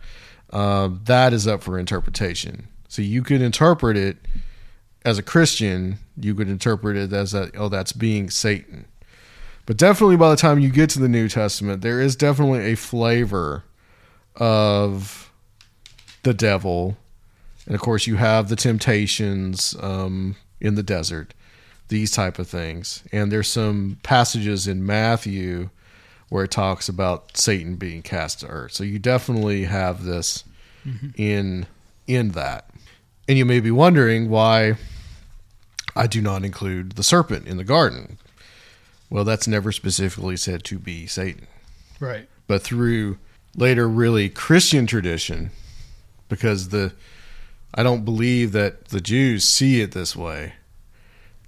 uh, 0.52 0.90
that 1.06 1.32
is 1.32 1.48
up 1.48 1.64
for 1.64 1.80
interpretation. 1.80 2.68
So 2.90 3.02
you 3.02 3.22
could 3.22 3.42
interpret 3.42 3.96
it 3.96 4.18
as 5.06 5.18
a 5.18 5.24
Christian, 5.24 6.00
you 6.18 6.36
could 6.36 6.50
interpret 6.50 6.98
it 6.98 7.14
as 7.14 7.32
that, 7.32 7.52
oh, 7.56 7.70
that's 7.70 7.94
being 7.94 8.30
Satan. 8.30 8.86
But 9.66 9.78
definitely 9.78 10.18
by 10.18 10.32
the 10.32 10.36
time 10.36 10.60
you 10.60 10.70
get 10.70 10.90
to 10.92 11.00
the 11.00 11.08
New 11.08 11.30
Testament, 11.30 11.82
there 11.84 12.02
is 12.02 12.16
definitely 12.16 12.72
a 12.72 12.76
flavor 12.76 13.64
of 14.36 15.32
the 16.24 16.34
devil. 16.34 16.98
And 17.68 17.76
of 17.76 17.82
course, 17.82 18.08
you 18.08 18.16
have 18.16 18.50
the 18.50 18.56
temptations 18.56 19.76
um, 19.80 20.36
in 20.60 20.74
the 20.74 20.84
desert, 20.84 21.36
these 21.90 22.10
type 22.10 22.40
of 22.40 22.48
things. 22.48 23.04
And 23.12 23.32
there's 23.32 23.48
some 23.48 24.00
passages 24.02 24.68
in 24.68 24.86
Matthew 24.86 25.70
where 26.30 26.44
it 26.44 26.52
talks 26.52 26.88
about 26.88 27.36
Satan 27.36 27.76
being 27.76 28.02
cast 28.02 28.40
to 28.42 28.48
earth. 28.48 28.74
So 28.74 28.84
you 28.84 29.00
definitely 29.00 29.66
have 29.66 30.04
this 30.04 30.44
mm-hmm. 30.86 31.10
in 31.16 31.66
in 32.08 32.30
that. 32.30 32.70
And 33.28 33.38
you 33.38 33.46
may 33.46 33.60
be 33.60 33.72
wondering 33.72 34.30
why 34.30 34.76
I 35.96 36.08
do 36.08 36.22
not 36.22 36.44
include 36.44 36.94
the 36.94 37.04
serpent 37.04 37.48
in 37.48 37.58
the 37.58 37.64
garden 37.64 38.18
well, 39.10 39.24
that's 39.24 39.48
never 39.48 39.72
specifically 39.72 40.38
said 40.38 40.64
to 40.66 40.78
be 40.78 41.08
Satan. 41.08 41.48
Right. 42.00 42.28
But 42.48 42.62
through 42.62 43.18
later 43.56 43.88
really 43.88 44.30
Christian 44.30 44.86
tradition, 44.86 45.52
because 46.28 46.70
the 46.70 46.94
I 47.74 47.84
don't 47.84 48.06
believe 48.06 48.52
that 48.54 48.90
the 48.90 49.02
Jews 49.02 49.46
see 49.46 49.82
it 49.82 49.92
this 49.92 50.16
way. 50.16 50.54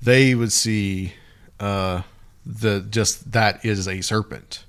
They 0.01 0.33
would 0.35 0.51
see 0.51 1.13
uh, 1.59 2.01
the 2.45 2.85
just 2.89 3.31
that 3.31 3.63
is 3.63 3.87
a 3.87 4.01
serpent. 4.01 4.65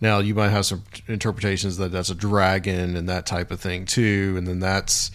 Now 0.00 0.20
you 0.20 0.34
might 0.34 0.50
have 0.50 0.66
some 0.66 0.84
interpretations 1.06 1.76
that 1.78 1.92
that's 1.92 2.10
a 2.10 2.14
dragon 2.14 2.96
and 2.96 3.08
that 3.08 3.26
type 3.26 3.50
of 3.50 3.60
thing 3.60 3.84
too, 3.84 4.34
and 4.38 4.46
then 4.46 4.60
that's 4.60 5.10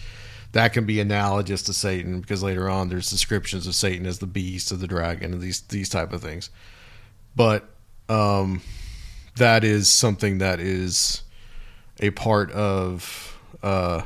that 0.52 0.72
can 0.72 0.86
be 0.86 1.00
analogous 1.00 1.62
to 1.64 1.72
Satan 1.72 2.20
because 2.20 2.42
later 2.42 2.68
on 2.68 2.88
there's 2.88 3.10
descriptions 3.10 3.66
of 3.66 3.74
Satan 3.74 4.06
as 4.06 4.20
the 4.20 4.26
beast 4.26 4.70
of 4.70 4.80
the 4.80 4.86
dragon 4.86 5.32
and 5.32 5.42
these 5.42 5.62
these 5.62 5.88
type 5.88 6.12
of 6.12 6.22
things. 6.22 6.50
But 7.34 7.68
um, 8.08 8.62
that 9.36 9.64
is 9.64 9.88
something 9.88 10.38
that 10.38 10.60
is 10.60 11.22
a 12.00 12.10
part 12.10 12.50
of 12.52 13.38
uh, 13.62 14.02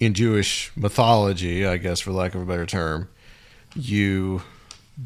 in 0.00 0.14
Jewish 0.14 0.72
mythology, 0.76 1.66
I 1.66 1.76
guess, 1.76 2.00
for 2.00 2.12
lack 2.12 2.34
of 2.34 2.42
a 2.42 2.46
better 2.46 2.66
term. 2.66 3.08
You 3.74 4.42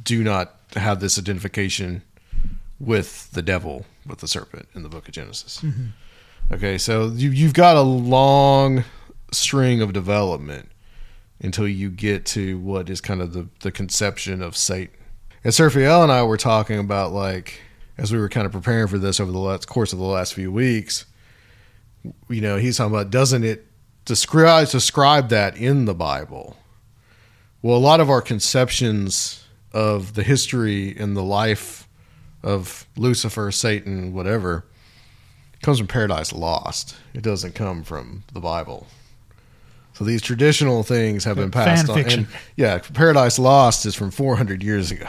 do 0.03 0.23
not 0.23 0.55
have 0.75 1.01
this 1.01 1.19
identification 1.19 2.03
with 2.81 3.31
the 3.31 3.43
devil, 3.43 3.87
with 4.09 4.19
the 4.19 4.29
serpent 4.29 4.69
in 4.75 4.83
the 4.83 4.89
book 4.89 5.09
of 5.09 5.15
Genesis. 5.15 5.61
Mm-hmm. 5.61 6.55
Okay, 6.55 6.79
so 6.79 7.09
you, 7.09 7.31
you've 7.31 7.55
got 7.55 7.77
a 7.77 7.83
long 7.83 8.85
string 9.31 9.83
of 9.83 9.93
development 9.93 10.71
until 11.41 11.69
you 11.69 11.91
get 11.91 12.25
to 12.27 12.59
what 12.59 12.89
is 12.89 13.01
kind 13.01 13.21
of 13.21 13.33
the, 13.33 13.49
the 13.61 13.71
conception 13.71 14.43
of 14.43 14.57
Satan. 14.57 14.97
And 15.45 15.53
Seraphiel 15.53 16.03
and 16.03 16.11
I 16.11 16.23
were 16.23 16.37
talking 16.37 16.79
about 16.79 17.13
like 17.13 17.61
as 17.99 18.13
we 18.13 18.19
were 18.19 18.29
kind 18.29 18.47
of 18.47 18.53
preparing 18.53 18.87
for 18.87 18.97
this 18.97 19.19
over 19.21 19.33
the 19.33 19.39
last, 19.39 19.67
course 19.67 19.93
of 19.93 19.99
the 19.99 20.05
last 20.05 20.33
few 20.33 20.53
weeks. 20.53 21.05
You 22.29 22.41
know, 22.41 22.57
he's 22.57 22.79
talking 22.79 22.95
about 22.95 23.11
doesn't 23.11 23.45
it 23.45 23.67
describe 24.05 24.69
describe 24.69 25.29
that 25.31 25.57
in 25.57 25.85
the 25.85 25.95
Bible? 25.95 26.57
Well, 27.61 27.77
a 27.77 27.79
lot 27.79 28.01
of 28.01 28.09
our 28.09 28.23
conceptions 28.23 29.45
of 29.73 30.15
the 30.15 30.23
history 30.23 30.97
and 30.97 31.17
the 31.17 31.25
life 31.25 31.88
of 32.49 32.87
Lucifer, 32.97 33.53
Satan, 33.53 34.13
whatever, 34.15 34.65
comes 35.63 35.79
from 35.79 35.87
Paradise 35.87 36.33
Lost. 36.33 36.97
It 37.13 37.23
doesn't 37.23 37.55
come 37.55 37.83
from 37.83 38.25
the 38.33 38.41
Bible. 38.41 38.87
So 39.93 40.05
these 40.05 40.23
traditional 40.23 40.83
things 40.83 41.25
have 41.25 41.37
been 41.37 41.51
passed 41.51 41.87
Fan 41.87 41.95
fiction. 41.95 42.21
on. 42.21 42.27
And 42.27 42.41
yeah, 42.57 42.79
Paradise 42.79 43.39
Lost 43.39 43.85
is 43.85 43.95
from 43.95 44.11
400 44.11 44.63
years 44.63 44.91
ago. 44.91 45.09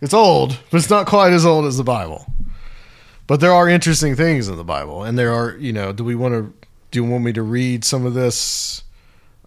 It's 0.00 0.12
old, 0.14 0.58
but 0.70 0.78
it's 0.78 0.90
not 0.90 1.06
quite 1.06 1.32
as 1.32 1.46
old 1.46 1.64
as 1.64 1.76
the 1.76 1.84
Bible. 1.84 2.26
But 3.26 3.40
there 3.40 3.52
are 3.52 3.68
interesting 3.68 4.14
things 4.16 4.48
in 4.48 4.56
the 4.56 4.64
Bible, 4.64 5.04
and 5.04 5.18
there 5.18 5.32
are, 5.32 5.56
you 5.56 5.72
know, 5.72 5.92
do 5.92 6.04
we 6.04 6.14
want 6.14 6.34
to? 6.34 6.52
Do 6.90 6.98
you 6.98 7.04
want 7.04 7.24
me 7.24 7.32
to 7.32 7.42
read 7.42 7.84
some 7.84 8.04
of 8.04 8.12
this? 8.12 8.82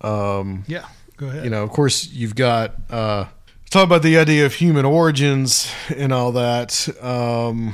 Um, 0.01 0.63
yeah, 0.65 0.86
go 1.17 1.28
ahead. 1.28 1.43
You 1.43 1.49
know, 1.49 1.62
of 1.62 1.69
course, 1.71 2.08
you've 2.10 2.36
got 2.36 2.73
uh, 2.89 3.25
talk 3.69 3.84
about 3.84 4.01
the 4.01 4.17
idea 4.17 4.45
of 4.45 4.54
human 4.56 4.86
origins 4.86 5.71
and 5.95 6.13
all 6.13 6.32
that. 6.34 6.88
Um, 7.01 7.73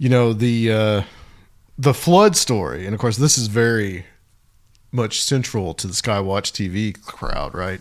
you 0.00 0.08
know 0.08 0.32
the 0.32 0.72
uh, 0.72 1.02
the 1.78 1.94
flood 1.94 2.34
story, 2.34 2.86
and 2.86 2.94
of 2.94 3.00
course 3.00 3.18
this 3.18 3.38
is 3.38 3.46
very 3.46 4.04
much 4.90 5.22
central 5.22 5.74
to 5.74 5.86
the 5.86 5.92
Skywatch 5.92 6.50
TV 6.50 7.00
crowd, 7.04 7.54
right? 7.54 7.80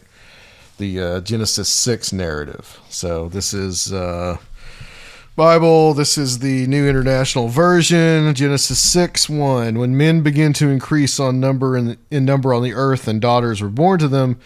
the 0.79 0.99
uh, 0.99 1.21
Genesis 1.21 1.69
six 1.69 2.11
narrative. 2.11 2.79
So 2.89 3.29
this 3.29 3.53
is 3.53 3.93
uh, 3.93 4.37
Bible. 5.39 5.93
This 5.93 6.17
is 6.17 6.39
the 6.39 6.67
New 6.67 6.85
International 6.85 7.47
Version. 7.47 8.35
Genesis 8.35 8.77
six 8.77 9.29
one. 9.29 9.79
When 9.79 9.95
men 9.95 10.21
begin 10.21 10.51
to 10.51 10.67
increase 10.67 11.17
on 11.17 11.39
number 11.39 11.77
in, 11.77 11.97
in 12.11 12.25
number 12.25 12.53
on 12.53 12.61
the 12.61 12.73
earth, 12.73 13.07
and 13.07 13.21
daughters 13.21 13.61
were 13.61 13.69
born 13.69 13.99
to 13.99 14.09
them, 14.09 14.37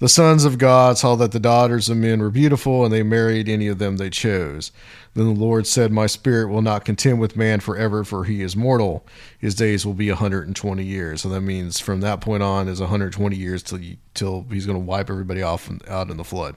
the 0.00 0.08
sons 0.08 0.44
of 0.44 0.58
God 0.58 0.98
saw 0.98 1.14
that 1.14 1.30
the 1.30 1.38
daughters 1.38 1.88
of 1.88 1.98
men 1.98 2.18
were 2.18 2.30
beautiful, 2.30 2.84
and 2.84 2.92
they 2.92 3.04
married 3.04 3.48
any 3.48 3.68
of 3.68 3.78
them 3.78 3.96
they 3.96 4.10
chose. 4.10 4.72
Then 5.14 5.26
the 5.26 5.40
Lord 5.40 5.68
said, 5.68 5.92
My 5.92 6.08
spirit 6.08 6.48
will 6.48 6.62
not 6.62 6.84
contend 6.84 7.20
with 7.20 7.36
man 7.36 7.60
forever, 7.60 8.02
for 8.02 8.24
he 8.24 8.42
is 8.42 8.56
mortal. 8.56 9.06
His 9.38 9.54
days 9.54 9.86
will 9.86 9.94
be 9.94 10.08
a 10.08 10.14
120 10.14 10.84
years. 10.84 11.22
So 11.22 11.28
that 11.28 11.42
means 11.42 11.78
from 11.78 12.00
that 12.00 12.20
point 12.20 12.42
on 12.42 12.66
is 12.66 12.80
120 12.80 13.36
years 13.36 13.62
till, 13.62 13.78
till 14.14 14.46
he's 14.50 14.66
going 14.66 14.80
to 14.80 14.84
wipe 14.84 15.10
everybody 15.10 15.42
off 15.42 15.70
out 15.86 16.10
in 16.10 16.16
the 16.16 16.24
flood. 16.24 16.56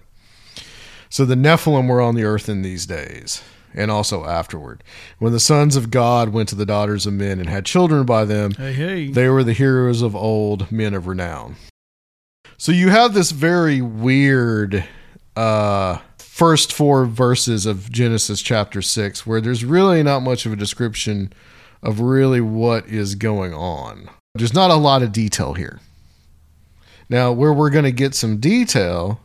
So 1.12 1.26
the 1.26 1.36
Nephilim 1.36 1.88
were 1.88 2.02
on 2.02 2.16
the 2.16 2.24
earth 2.24 2.50
in 2.50 2.64
these 2.64 2.88
days, 2.88 3.44
and 3.74 3.90
also 3.92 4.26
afterward. 4.26 4.84
When 5.20 5.32
the 5.34 5.40
sons 5.40 5.76
of 5.76 5.92
God 5.92 6.30
went 6.30 6.50
to 6.50 6.56
the 6.56 6.66
daughters 6.66 7.06
of 7.06 7.14
men 7.14 7.40
and 7.40 7.50
had 7.50 7.66
children 7.66 8.06
by 8.06 8.26
them, 8.26 8.52
Hey, 8.52 8.74
hey. 8.74 9.08
they 9.08 9.28
were 9.30 9.44
the 9.44 9.54
heroes 9.54 10.02
of 10.02 10.16
old, 10.16 10.72
men 10.72 10.94
of 10.94 11.08
renown. 11.08 11.56
So 12.58 12.72
you 12.72 12.90
have 12.90 13.14
this 13.14 13.32
very 13.32 13.82
weird 13.82 14.86
uh, 15.36 16.00
first 16.18 16.72
four 16.72 17.06
verses 17.06 17.66
of 17.66 17.92
Genesis 17.92 18.42
chapter 18.42 18.82
6 18.82 19.26
where 19.26 19.42
there's 19.42 19.66
really 19.66 20.02
not 20.04 20.22
much 20.22 20.46
of 20.46 20.54
a 20.54 20.56
description 20.56 21.34
of 21.82 22.00
really 22.00 22.42
what 22.42 22.88
is 22.88 23.16
going 23.16 23.54
on. 23.54 24.10
There's 24.36 24.54
not 24.54 24.72
a 24.72 24.76
lot 24.76 25.04
of 25.04 25.12
detail 25.12 25.54
here. 25.54 25.80
Now, 27.10 27.32
where 27.32 27.54
we're 27.54 27.70
going 27.70 27.84
to 27.84 27.92
get 27.92 28.16
some 28.16 28.38
detail 28.38 29.20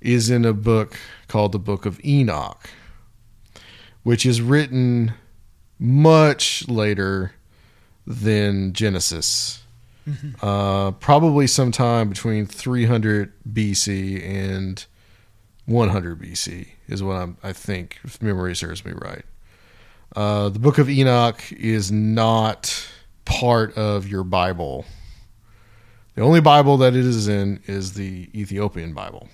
is 0.00 0.30
in 0.30 0.44
a 0.44 0.52
book 0.52 0.98
called 1.28 1.52
the 1.52 1.58
Book 1.58 1.86
of 1.86 2.04
Enoch, 2.04 2.68
which 4.04 4.24
is 4.24 4.40
written 4.40 5.12
much 5.78 6.68
later 6.68 7.32
than 8.06 8.72
Genesis. 8.72 9.62
Uh, 10.42 10.90
probably 10.92 11.46
sometime 11.46 12.10
between 12.10 12.44
300 12.44 13.32
BC 13.50 14.22
and 14.22 14.84
100 15.64 16.20
BC 16.20 16.68
is 16.88 17.02
what 17.02 17.14
I'm, 17.16 17.38
I 17.42 17.54
think, 17.54 17.98
if 18.04 18.20
memory 18.20 18.54
serves 18.54 18.84
me 18.84 18.92
right. 18.92 19.24
Uh, 20.14 20.50
the 20.50 20.58
Book 20.58 20.76
of 20.76 20.90
Enoch 20.90 21.40
is 21.52 21.90
not 21.90 22.86
part 23.24 23.76
of 23.78 24.06
your 24.06 24.24
Bible. 24.24 24.84
The 26.14 26.22
only 26.22 26.40
Bible 26.40 26.76
that 26.76 26.94
it 26.94 27.04
is 27.04 27.26
in 27.26 27.60
is 27.64 27.94
the 27.94 28.28
Ethiopian 28.38 28.92
Bible. 28.92 29.28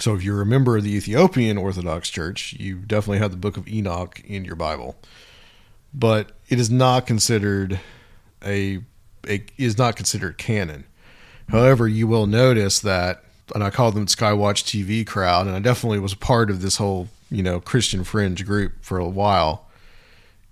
So 0.00 0.14
if 0.14 0.22
you're 0.22 0.40
a 0.40 0.46
member 0.46 0.76
of 0.76 0.84
the 0.84 0.94
Ethiopian 0.94 1.58
Orthodox 1.58 2.08
Church, 2.08 2.54
you 2.54 2.76
definitely 2.76 3.18
have 3.18 3.30
the 3.30 3.36
Book 3.36 3.56
of 3.56 3.68
Enoch 3.68 4.20
in 4.24 4.44
your 4.44 4.56
Bible. 4.56 4.96
But 5.92 6.32
it 6.48 6.58
is 6.58 6.70
not 6.70 7.06
considered 7.06 7.80
a 8.44 8.80
it 9.24 9.50
is 9.58 9.76
not 9.76 9.96
considered 9.96 10.38
canon. 10.38 10.84
However, 11.50 11.86
you 11.86 12.06
will 12.06 12.26
notice 12.26 12.80
that, 12.80 13.24
and 13.54 13.62
I 13.62 13.70
call 13.70 13.92
them 13.92 14.06
Skywatch 14.06 14.64
TV 14.64 15.06
crowd, 15.06 15.46
and 15.46 15.54
I 15.54 15.58
definitely 15.58 15.98
was 15.98 16.14
a 16.14 16.18
part 16.18 16.50
of 16.50 16.62
this 16.62 16.76
whole 16.76 17.08
you 17.30 17.42
know 17.42 17.60
Christian 17.60 18.04
fringe 18.04 18.46
group 18.46 18.72
for 18.80 18.98
a 18.98 19.08
while. 19.08 19.66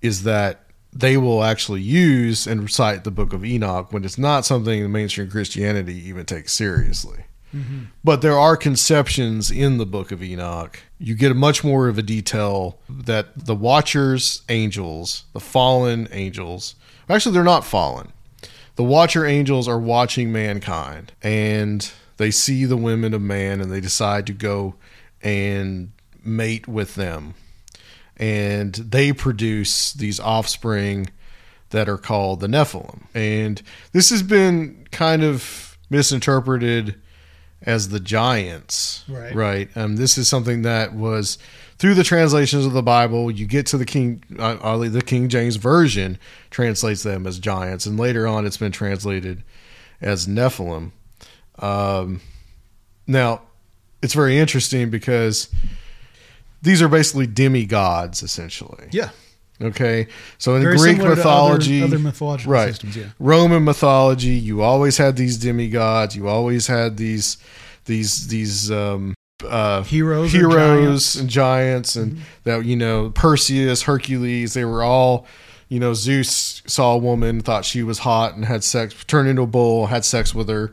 Is 0.03 0.25
that 0.25 0.65
they 0.93 1.17
will 1.17 1.43
actually 1.43 1.81
use 1.81 2.47
and 2.47 2.63
recite 2.63 3.05
the 3.05 3.11
Book 3.11 3.33
of 3.33 3.45
Enoch 3.45 3.93
when 3.93 4.05
it's 4.05 4.19
not 4.19 4.45
something 4.45 4.91
mainstream 4.91 5.31
Christianity 5.31 5.97
even 6.09 6.25
takes 6.25 6.53
seriously. 6.53 7.25
But 8.05 8.21
there 8.23 8.39
are 8.39 8.57
conceptions 8.57 9.51
in 9.51 9.79
the 9.79 9.87
Book 9.87 10.13
of 10.13 10.23
Enoch. 10.23 10.81
You 10.99 11.15
get 11.15 11.35
much 11.35 11.65
more 11.65 11.89
of 11.89 11.99
a 11.99 12.03
detail 12.03 12.79
that 12.89 13.47
the 13.47 13.55
Watchers 13.55 14.43
angels, 14.49 15.25
the 15.33 15.41
fallen 15.41 16.09
angels, 16.13 16.75
actually 17.09 17.33
they're 17.33 17.45
not 17.45 17.65
fallen. 17.65 18.13
The 18.77 18.85
watcher 18.85 19.27
angels 19.27 19.67
are 19.67 19.81
watching 19.81 20.31
mankind 20.31 21.11
and 21.21 21.91
they 22.17 22.31
see 22.31 22.65
the 22.65 22.77
women 22.77 23.13
of 23.13 23.21
man 23.21 23.61
and 23.61 23.73
they 23.73 23.81
decide 23.81 24.25
to 24.29 24.33
go 24.33 24.77
and 25.21 25.91
mate 26.23 26.69
with 26.69 26.95
them. 26.95 27.35
And 28.17 28.75
they 28.75 29.13
produce 29.13 29.93
these 29.93 30.21
offspring 30.21 31.11
that 31.71 31.89
are 31.89 31.99
called 31.99 32.39
the 32.39 32.47
nephilim. 32.47 33.03
And 33.15 33.61
this 33.93 34.11
has 34.11 34.23
been 34.23 34.87
kind 34.93 35.25
of 35.25 35.77
misinterpreted 35.91 37.01
as 37.63 37.89
the 37.89 38.01
giants 38.01 39.05
Right. 39.09 39.35
right 39.35 39.77
um, 39.77 39.97
this 39.97 40.17
is 40.17 40.29
something 40.29 40.63
that 40.63 40.95
was 40.95 41.39
through 41.79 41.95
the 41.95 42.05
translations 42.05 42.67
of 42.67 42.73
the 42.73 42.83
Bible, 42.83 43.31
you 43.31 43.47
get 43.47 43.67
to 43.67 43.79
the 43.79 43.85
King, 43.85 44.23
uh, 44.39 44.77
the 44.79 45.01
King 45.01 45.29
James 45.29 45.57
version 45.57 46.19
translates 46.51 47.05
them 47.05 47.25
as 47.27 47.39
giants, 47.39 47.87
and 47.87 47.99
later 47.99 48.27
on, 48.27 48.47
it's 48.47 48.57
been 48.57 48.73
translated 48.73 49.45
as 50.01 50.27
Nephilim. 50.27 50.91
Um, 51.61 52.21
now, 53.07 53.43
it's 54.03 54.15
very 54.15 54.39
interesting 54.39 54.91
because 54.91 55.49
these 56.61 56.83
are 56.83 56.89
basically 56.89 57.29
demigods, 57.29 58.25
essentially. 58.25 58.89
yeah. 58.91 59.11
Okay, 59.61 60.07
so 60.39 60.55
in 60.55 60.63
Very 60.63 60.77
Greek 60.77 60.97
to 60.99 61.03
other- 61.07 61.17
mythology, 61.17 61.83
other 61.83 61.99
mythological 61.99 62.53
right? 62.53 62.69
systems, 62.69 62.97
yeah. 62.97 63.07
Roman 63.19 63.65
mythology, 63.65 64.29
you 64.37 64.63
always 64.63 64.99
had 64.99 65.17
these 65.17 65.37
demigods. 65.37 66.15
You 66.15 66.29
always 66.29 66.69
had 66.69 66.97
these 66.97 67.39
these 67.87 68.29
these 68.29 68.71
um, 68.71 69.15
uh, 69.45 69.83
Heroes 69.83 70.31
heroes 70.31 71.15
giants. 71.15 71.17
and 71.17 71.29
giants, 71.31 71.97
and 71.97 72.19
that 72.45 72.65
you 72.65 72.77
know 72.77 73.11
Perseus, 73.11 73.83
Hercules. 73.83 74.55
They 74.55 74.65
were 74.65 74.85
all, 74.85 75.27
you 75.69 75.81
know, 75.81 75.93
Zeus 75.93 76.63
saw 76.67 76.95
a 76.95 76.99
woman, 76.99 77.41
thought 77.41 77.65
she 77.65 77.83
was 77.83 78.01
hot, 78.01 78.35
and 78.37 78.45
had 78.45 78.63
sex, 78.63 78.95
turned 79.09 79.29
into 79.29 79.43
a 79.43 79.47
bull, 79.49 79.87
had 79.87 80.05
sex 80.05 80.35
with 80.35 80.49
her. 80.49 80.73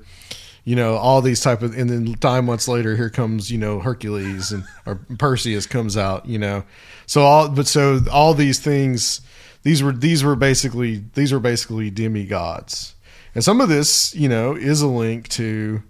You 0.66 0.76
know, 0.76 0.96
all 0.96 1.22
these 1.22 1.42
type 1.42 1.62
of, 1.62 1.78
and 1.78 1.88
then 1.90 2.16
nine 2.24 2.46
months 2.46 2.68
later, 2.68 2.96
here 2.96 3.10
comes 3.10 3.52
you 3.52 3.58
know 3.58 3.80
Hercules 3.80 4.52
and 4.52 4.64
or 4.86 4.96
Perseus 5.18 5.66
comes 5.68 5.96
out. 5.96 6.26
You 6.26 6.40
know, 6.40 6.64
so 7.06 7.22
all 7.22 7.50
but 7.50 7.68
so 7.68 8.00
all 8.12 8.34
these 8.34 8.60
things, 8.60 9.22
these 9.64 9.82
were 9.84 9.92
these 9.92 10.24
were 10.24 10.36
basically 10.36 11.04
these 11.14 11.32
were 11.32 11.40
basically 11.40 11.90
demigods, 11.92 12.96
and 13.36 13.44
some 13.44 13.62
of 13.62 13.70
this 13.70 14.14
you 14.16 14.28
know 14.28 14.56
is 14.56 14.82
a 14.82 14.88
link 14.88 15.28
to 15.30 15.84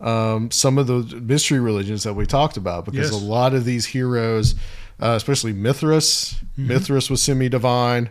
um, 0.00 0.50
some 0.50 0.76
of 0.76 0.88
the 0.88 1.02
mystery 1.20 1.60
religions 1.60 2.02
that 2.02 2.14
we 2.14 2.26
talked 2.26 2.56
about 2.56 2.84
because 2.84 3.12
Yes. 3.12 3.22
a 3.22 3.24
lot 3.24 3.54
of 3.54 3.64
these 3.64 3.86
heroes, 3.86 4.54
uh, 5.00 5.14
especially 5.16 5.52
Mithras, 5.52 6.34
Mithras 6.56 7.08
was 7.08 7.22
semi 7.22 7.48
divine. 7.48 8.10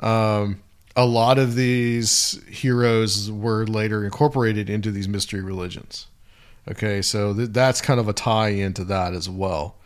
Um, 0.00 0.62
a 0.96 1.06
lot 1.06 1.38
of 1.38 1.54
these 1.54 2.40
heroes 2.48 3.30
were 3.30 3.66
later 3.66 4.04
incorporated 4.04 4.68
into 4.68 4.90
these 4.90 5.08
mystery 5.08 5.40
religions. 5.40 6.06
Okay, 6.68 7.02
so 7.02 7.34
th- 7.34 7.50
that's 7.50 7.80
kind 7.80 8.00
of 8.00 8.08
a 8.08 8.12
tie 8.12 8.48
into 8.48 8.84
that 8.84 9.14
as 9.14 9.28
well. 9.28 9.76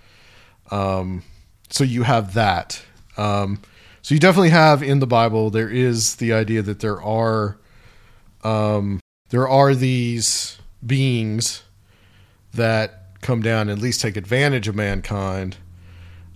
Um, 0.71 1.23
so 1.71 1.85
you 1.85 2.03
have 2.03 2.35
that. 2.35 2.83
Um, 3.17 3.61
so 4.03 4.14
you 4.14 4.21
definitely 4.21 4.51
have 4.51 4.83
in 4.83 4.99
the 4.99 5.07
Bible 5.07 5.51
there 5.51 5.69
is 5.69 6.17
the 6.17 6.33
idea 6.33 6.62
that 6.62 6.81
there 6.81 7.01
are 7.01 7.59
um, 8.43 9.01
there 9.31 9.49
are 9.49 9.75
these 9.75 10.59
beings 10.85 11.62
that 12.53 13.21
come 13.23 13.40
down 13.40 13.69
and 13.69 13.79
at 13.79 13.79
least 13.79 14.01
take 14.01 14.17
advantage 14.17 14.69
of 14.69 14.75
mankind. 14.75 15.57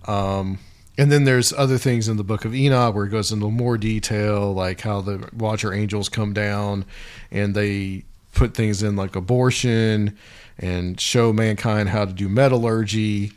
Um, 0.05 0.59
and 0.99 1.11
then 1.11 1.23
there's 1.23 1.51
other 1.53 1.77
things 1.77 2.07
in 2.07 2.17
the 2.17 2.23
book 2.23 2.45
of 2.45 2.53
Enoch 2.53 2.93
where 2.93 3.05
it 3.05 3.09
goes 3.09 3.31
into 3.31 3.49
more 3.49 3.77
detail, 3.77 4.53
like 4.53 4.81
how 4.81 5.01
the 5.01 5.27
Watcher 5.33 5.73
angels 5.73 6.09
come 6.09 6.33
down 6.33 6.85
and 7.31 7.55
they 7.55 8.03
put 8.33 8.53
things 8.53 8.83
in 8.83 8.95
like 8.95 9.15
abortion 9.15 10.15
and 10.59 10.99
show 10.99 11.31
mankind 11.33 11.89
how 11.89 12.05
to 12.05 12.13
do 12.13 12.27
metallurgy 12.29 13.31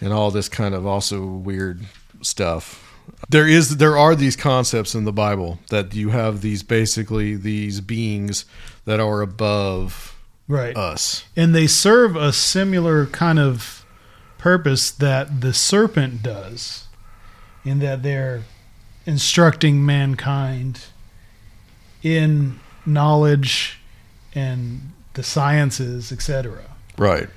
and 0.00 0.12
all 0.12 0.30
this 0.30 0.48
kind 0.48 0.74
of 0.74 0.86
also 0.86 1.24
weird 1.26 1.80
stuff. 2.22 2.84
There 3.30 3.48
is 3.48 3.78
there 3.78 3.96
are 3.96 4.14
these 4.14 4.36
concepts 4.36 4.94
in 4.94 5.04
the 5.04 5.12
Bible 5.12 5.58
that 5.70 5.94
you 5.94 6.10
have 6.10 6.42
these 6.42 6.62
basically 6.62 7.34
these 7.36 7.80
beings 7.80 8.44
that 8.84 9.00
are 9.00 9.22
above 9.22 10.14
Right. 10.46 10.76
us. 10.76 11.24
and 11.36 11.54
they 11.54 11.66
serve 11.66 12.16
a 12.16 12.32
similar 12.32 13.06
kind 13.06 13.38
of 13.38 13.84
purpose 14.38 14.90
that 14.90 15.40
the 15.40 15.52
serpent 15.52 16.22
does 16.22 16.84
in 17.68 17.78
that 17.80 18.02
they're 18.02 18.42
instructing 19.06 19.84
mankind 19.86 20.80
in 22.02 22.58
knowledge 22.84 23.78
and 24.34 24.92
the 25.14 25.22
sciences 25.22 26.10
etc 26.12 26.62
Right. 26.96 27.28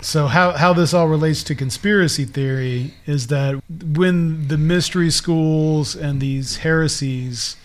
so 0.00 0.26
how, 0.26 0.52
how 0.52 0.72
this 0.72 0.94
all 0.94 1.08
relates 1.08 1.42
to 1.44 1.54
conspiracy 1.54 2.24
theory 2.24 2.94
is 3.06 3.26
that 3.28 3.60
when 3.68 4.48
the 4.48 4.56
mystery 4.58 5.10
schools 5.10 5.94
and 5.94 6.20
these 6.20 6.58
heresies 6.58 7.56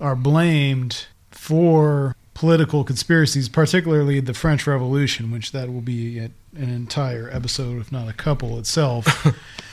are 0.00 0.14
blamed 0.16 1.06
for 1.30 2.14
political 2.34 2.84
conspiracies, 2.84 3.48
particularly 3.48 4.20
the 4.20 4.34
French 4.34 4.66
Revolution, 4.66 5.30
which 5.30 5.52
that 5.52 5.72
will 5.72 5.80
be 5.80 6.18
an 6.18 6.34
entire 6.54 7.30
episode, 7.32 7.80
if 7.80 7.90
not 7.90 8.08
a 8.08 8.12
couple 8.12 8.58
itself. 8.58 9.26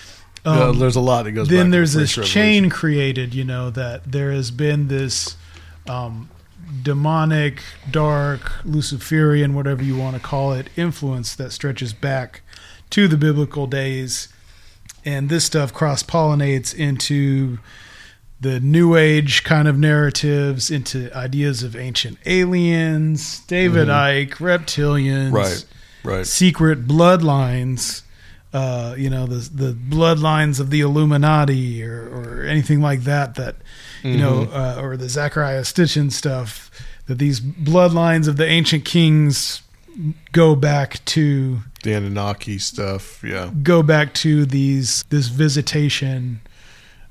Yeah, 0.45 0.63
Um, 0.69 0.79
there's 0.79 0.95
a 0.95 1.01
lot 1.01 1.23
that 1.23 1.31
goes. 1.31 1.47
back 1.47 1.55
then 1.57 1.65
to 1.65 1.71
the 1.71 1.77
there's 1.77 1.93
this 1.93 2.13
chain 2.27 2.69
created, 2.69 3.33
you 3.33 3.43
know, 3.45 3.69
that 3.69 4.11
there 4.11 4.31
has 4.31 4.51
been 4.51 4.87
this 4.89 5.37
um, 5.87 6.29
demonic, 6.81 7.61
dark, 7.89 8.63
Luciferian, 8.65 9.53
whatever 9.55 9.83
you 9.83 9.95
want 9.97 10.15
to 10.15 10.21
call 10.21 10.53
it, 10.53 10.67
influence 10.75 11.35
that 11.35 11.51
stretches 11.51 11.93
back 11.93 12.41
to 12.89 13.07
the 13.07 13.17
biblical 13.17 13.67
days. 13.67 14.27
And 15.05 15.29
this 15.29 15.45
stuff 15.45 15.73
cross 15.73 16.03
pollinates 16.03 16.73
into 16.73 17.59
the 18.39 18.59
new 18.59 18.95
age 18.97 19.43
kind 19.43 19.67
of 19.69 19.77
narratives, 19.77 20.69
into 20.69 21.09
ideas 21.15 21.63
of 21.63 21.75
ancient 21.75 22.17
aliens, 22.25 23.39
David 23.47 23.87
Icke, 23.87 24.31
reptilians, 24.35 25.31
Mm-hmm. 25.31 25.35
Right, 25.35 25.65
right. 26.03 26.27
secret 26.27 26.85
bloodlines, 26.87 28.01
uh, 28.53 28.95
you 28.97 29.09
know, 29.09 29.25
the 29.25 29.49
the 29.49 29.73
bloodlines 29.73 30.59
of 30.59 30.69
the 30.69 30.81
Illuminati 30.81 31.83
or, 31.83 32.07
or 32.09 32.43
anything 32.45 32.81
like 32.81 33.01
that. 33.01 33.35
That 33.35 33.55
you 34.03 34.17
know, 34.17 34.45
Mm-hmm. 34.45 34.55
uh, 34.79 34.81
or 34.81 34.97
the 34.97 35.05
Zecharia 35.05 35.61
Sitchin 35.61 36.11
stuff. 36.11 36.69
That 37.07 37.17
these 37.19 37.41
bloodlines 37.41 38.27
of 38.29 38.37
the 38.37 38.45
ancient 38.45 38.85
kings 38.85 39.61
go 40.31 40.55
back 40.55 41.03
to 41.05 41.59
The 41.83 41.93
Anunnaki 41.93 42.57
stuff. 42.59 43.21
Yeah. 43.23 43.51
go 43.61 43.83
back 43.83 44.13
to 44.15 44.45
these 44.45 45.03
this 45.09 45.27
visitation 45.27 46.39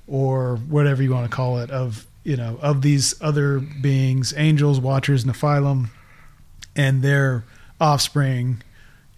or 0.07 0.57
whatever 0.69 1.03
you 1.03 1.13
want 1.13 1.31
to 1.31 1.35
call 1.35 1.59
it 1.59 1.71
of 1.71 2.07
you 2.25 2.37
know 2.37 2.59
of 2.63 2.83
these 2.83 3.15
other 3.21 3.61
beings 3.61 4.33
angels 4.37 4.81
watchers 4.81 5.25
nephilim 5.25 5.89
and 6.75 7.03
their 7.03 7.45
offspring 7.81 8.63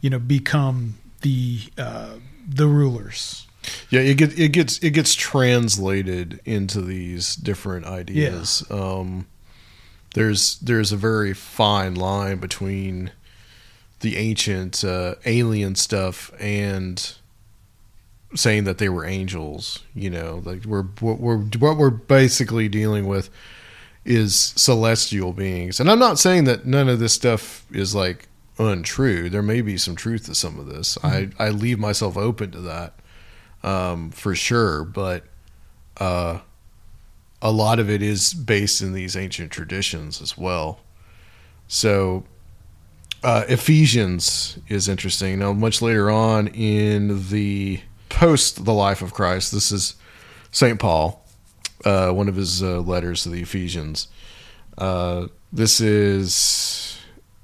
you 0.01 0.11
know 0.11 0.19
become 0.19 0.97
the 1.25 1.59
uh 1.77 2.15
the 2.47 2.67
rulers 2.67 3.47
Yeah, 3.91 4.01
it 4.01 4.17
gets 4.17 4.35
it 4.35 4.49
gets 4.49 4.79
it 4.79 4.91
gets 4.91 5.15
translated 5.15 6.41
into 6.45 6.81
these 6.81 7.35
different 7.35 7.87
ideas. 7.87 8.63
Um, 8.71 9.27
there's 10.15 10.59
there's 10.59 10.93
a 10.93 10.97
very 10.97 11.35
fine 11.35 11.95
line 11.95 12.39
between 12.39 13.11
the 14.01 14.17
ancient 14.17 14.85
uh, 14.85 15.15
alien 15.25 15.75
stuff 15.75 16.31
and 16.39 17.15
saying 18.35 18.65
that 18.65 18.79
they 18.79 18.89
were 18.89 19.05
angels. 19.07 19.83
You 19.95 20.11
know, 20.11 20.43
like 20.45 20.65
we're 20.65 20.85
what 21.01 21.21
we're 21.21 21.39
what 21.39 21.77
we're 21.77 21.91
basically 21.91 22.69
dealing 22.69 23.07
with 23.07 23.31
is 24.05 24.37
celestial 24.37 25.33
beings, 25.33 25.81
and 25.81 25.91
I'm 25.91 25.99
not 25.99 26.19
saying 26.19 26.45
that 26.45 26.67
none 26.67 26.89
of 26.89 26.99
this 26.99 27.15
stuff 27.15 27.65
is 27.73 27.95
like 27.95 28.29
untrue. 28.59 29.29
There 29.29 29.43
may 29.43 29.61
be 29.61 29.77
some 29.77 29.97
truth 29.97 30.27
to 30.27 30.35
some 30.35 30.59
of 30.59 30.67
this. 30.67 30.99
I 31.03 31.31
I 31.39 31.51
leave 31.51 31.79
myself 31.79 32.17
open 32.17 32.51
to 32.53 32.61
that 32.61 32.95
um, 33.63 34.11
for 34.11 34.35
sure. 34.35 34.85
But 34.85 35.25
uh, 35.97 36.41
a 37.43 37.51
lot 37.51 37.79
of 37.79 37.91
it 37.91 38.03
is 38.03 38.35
based 38.35 38.83
in 38.83 38.93
these 38.93 39.17
ancient 39.17 39.51
traditions 39.51 40.23
as 40.23 40.39
well. 40.39 40.81
So 41.67 42.25
uh, 43.23 43.45
Ephesians 43.49 44.59
is 44.69 44.89
interesting. 44.89 45.39
Now, 45.39 45.53
much 45.53 45.81
later 45.81 46.11
on 46.11 46.49
in 46.49 47.31
the 47.31 47.81
post 48.11 48.65
the 48.65 48.73
life 48.75 49.03
of 49.03 49.15
Christ, 49.15 49.51
this 49.51 49.73
is 49.73 49.97
Saint 50.53 50.79
Paul, 50.79 51.25
uh, 51.85 52.11
one 52.11 52.29
of 52.29 52.37
his 52.37 52.63
uh, 52.63 52.81
letters 52.81 53.23
to 53.25 53.31
the 53.31 53.43
Ephesians. 53.43 54.09
Uh, 54.77 55.29
this 55.53 55.81
is 55.81 56.35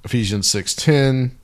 Ephesians 0.04 0.48
six 0.48 0.74
ten. 0.74 1.36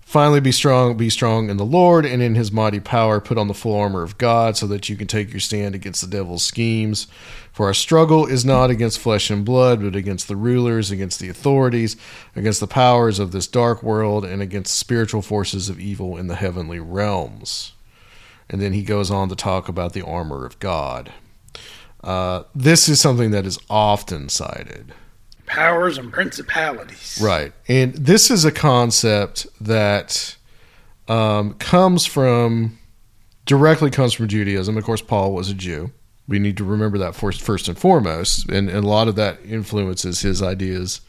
Finally, 0.00 0.40
be 0.40 0.50
strong, 0.50 0.96
be 0.96 1.08
strong 1.08 1.50
in 1.50 1.56
the 1.56 1.64
Lord 1.64 2.04
and 2.04 2.20
in 2.20 2.34
his 2.34 2.50
mighty 2.50 2.80
power. 2.80 3.20
Put 3.20 3.38
on 3.38 3.46
the 3.46 3.54
full 3.54 3.78
armor 3.78 4.02
of 4.02 4.18
God 4.18 4.56
so 4.56 4.66
that 4.66 4.88
you 4.88 4.96
can 4.96 5.06
take 5.06 5.30
your 5.30 5.38
stand 5.38 5.76
against 5.76 6.00
the 6.00 6.08
devil's 6.08 6.42
schemes. 6.42 7.06
For 7.52 7.66
our 7.66 7.74
struggle 7.74 8.26
is 8.26 8.44
not 8.44 8.70
against 8.70 8.98
flesh 8.98 9.30
and 9.30 9.44
blood, 9.44 9.82
but 9.82 9.94
against 9.94 10.26
the 10.26 10.34
rulers, 10.34 10.90
against 10.90 11.20
the 11.20 11.28
authorities, 11.28 11.96
against 12.34 12.58
the 12.58 12.66
powers 12.66 13.20
of 13.20 13.30
this 13.30 13.46
dark 13.46 13.84
world, 13.84 14.24
and 14.24 14.42
against 14.42 14.76
spiritual 14.76 15.22
forces 15.22 15.68
of 15.68 15.78
evil 15.78 16.16
in 16.16 16.26
the 16.26 16.34
heavenly 16.34 16.80
realms. 16.80 17.74
And 18.48 18.60
then 18.60 18.72
he 18.72 18.82
goes 18.82 19.12
on 19.12 19.28
to 19.28 19.36
talk 19.36 19.68
about 19.68 19.92
the 19.92 20.04
armor 20.04 20.44
of 20.44 20.58
God. 20.58 21.12
Uh, 22.02 22.42
this 22.52 22.88
is 22.88 23.00
something 23.00 23.30
that 23.30 23.46
is 23.46 23.60
often 23.70 24.28
cited. 24.28 24.92
Powers 25.50 25.98
and 25.98 26.12
principalities 26.12 27.18
Right. 27.20 27.52
And 27.68 27.92
this 27.94 28.30
is 28.30 28.44
a 28.44 28.52
concept 28.52 29.46
that 29.60 30.36
um, 31.08 31.54
comes 31.54 32.06
from, 32.06 32.78
directly 33.46 33.90
comes 33.90 34.12
from 34.12 34.28
Judaism. 34.28 34.76
Of 34.76 34.84
course, 34.84 35.02
Paul 35.02 35.32
was 35.32 35.50
a 35.50 35.54
Jew. 35.54 35.90
We 36.28 36.38
need 36.38 36.56
to 36.58 36.64
remember 36.64 36.98
that 36.98 37.16
first, 37.16 37.42
first 37.42 37.66
and 37.68 37.76
foremost. 37.76 38.48
And, 38.48 38.68
and 38.68 38.84
a 38.84 38.88
lot 38.88 39.08
of 39.08 39.16
that 39.16 39.38
influences 39.44 40.20
his 40.20 40.40
ideas. 40.40 41.00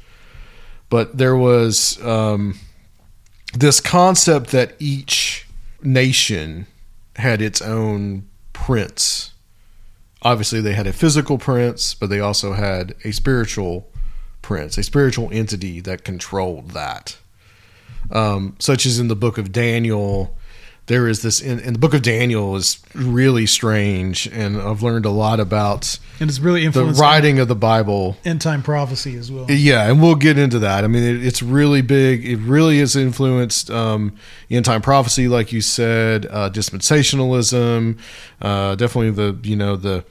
But 0.90 1.18
there 1.18 1.38
was 1.38 2.04
um, 2.04 2.60
this 3.54 3.80
concept 3.80 4.50
that 4.52 4.74
each 4.80 5.48
nation 5.84 6.66
had 7.16 7.42
its 7.42 7.62
own 7.62 8.28
prince. 8.54 9.34
Obviously, 10.24 10.62
they 10.62 10.74
had 10.74 10.88
a 10.88 10.94
physical 10.94 11.38
prince, 11.38 11.94
but 11.94 12.10
they 12.10 12.20
also 12.20 12.54
had 12.54 12.96
a 13.04 13.12
spiritual 13.12 13.91
prince, 14.42 14.78
a 14.78 14.84
spiritual 14.84 15.30
entity 15.32 15.80
that 15.82 16.04
controlled 16.04 16.72
that. 16.72 17.18
Um, 18.12 18.56
such 18.60 18.86
as 18.86 19.00
in 19.00 19.08
the 19.08 19.16
book 19.16 19.38
of 19.38 19.52
Daniel, 19.52 20.38
there 20.88 21.08
is 21.08 21.22
this 21.22 21.40
in, 21.40 21.60
in 21.60 21.74
the 21.74 21.80
book 21.80 21.94
of 21.94 22.02
Daniel 22.02 22.56
is 22.56 22.80
really 22.94 23.46
strange, 23.46 24.28
and 24.28 24.60
I've 24.60 24.82
learned 24.82 25.06
a 25.06 25.10
lot 25.10 25.40
about 25.40 25.98
and 26.20 26.30
it's 26.30 26.40
really 26.40 26.68
the 26.68 26.86
writing 26.86 27.40
of 27.40 27.48
the 27.48 27.56
Bible. 27.56 28.18
end 28.26 28.42
time 28.42 28.62
prophecy 28.62 29.16
as 29.16 29.32
well 29.32 29.46
Yeah, 29.48 29.90
and 29.90 30.02
we'll 30.02 30.16
get 30.16 30.38
into 30.38 30.60
that. 30.60 30.84
I 30.84 30.88
mean, 30.88 31.04
it, 31.04 31.26
it's 31.26 31.42
really 31.42 31.82
big. 31.82 32.26
It 32.26 32.38
really 32.38 32.80
has 32.80 32.96
influenced 32.96 33.72
um, 33.72 34.18
end 34.50 34.66
time 34.66 34.82
prophecy, 34.82 35.28
like 35.28 35.54
you 35.54 35.62
said, 35.62 36.26
uh, 36.26 36.50
dispensationalism. 36.50 37.98
Uh, 38.42 38.76
definitely 38.76 39.12
the 39.12 39.38
you 39.48 39.56
know 39.56 39.76
the 39.76 40.04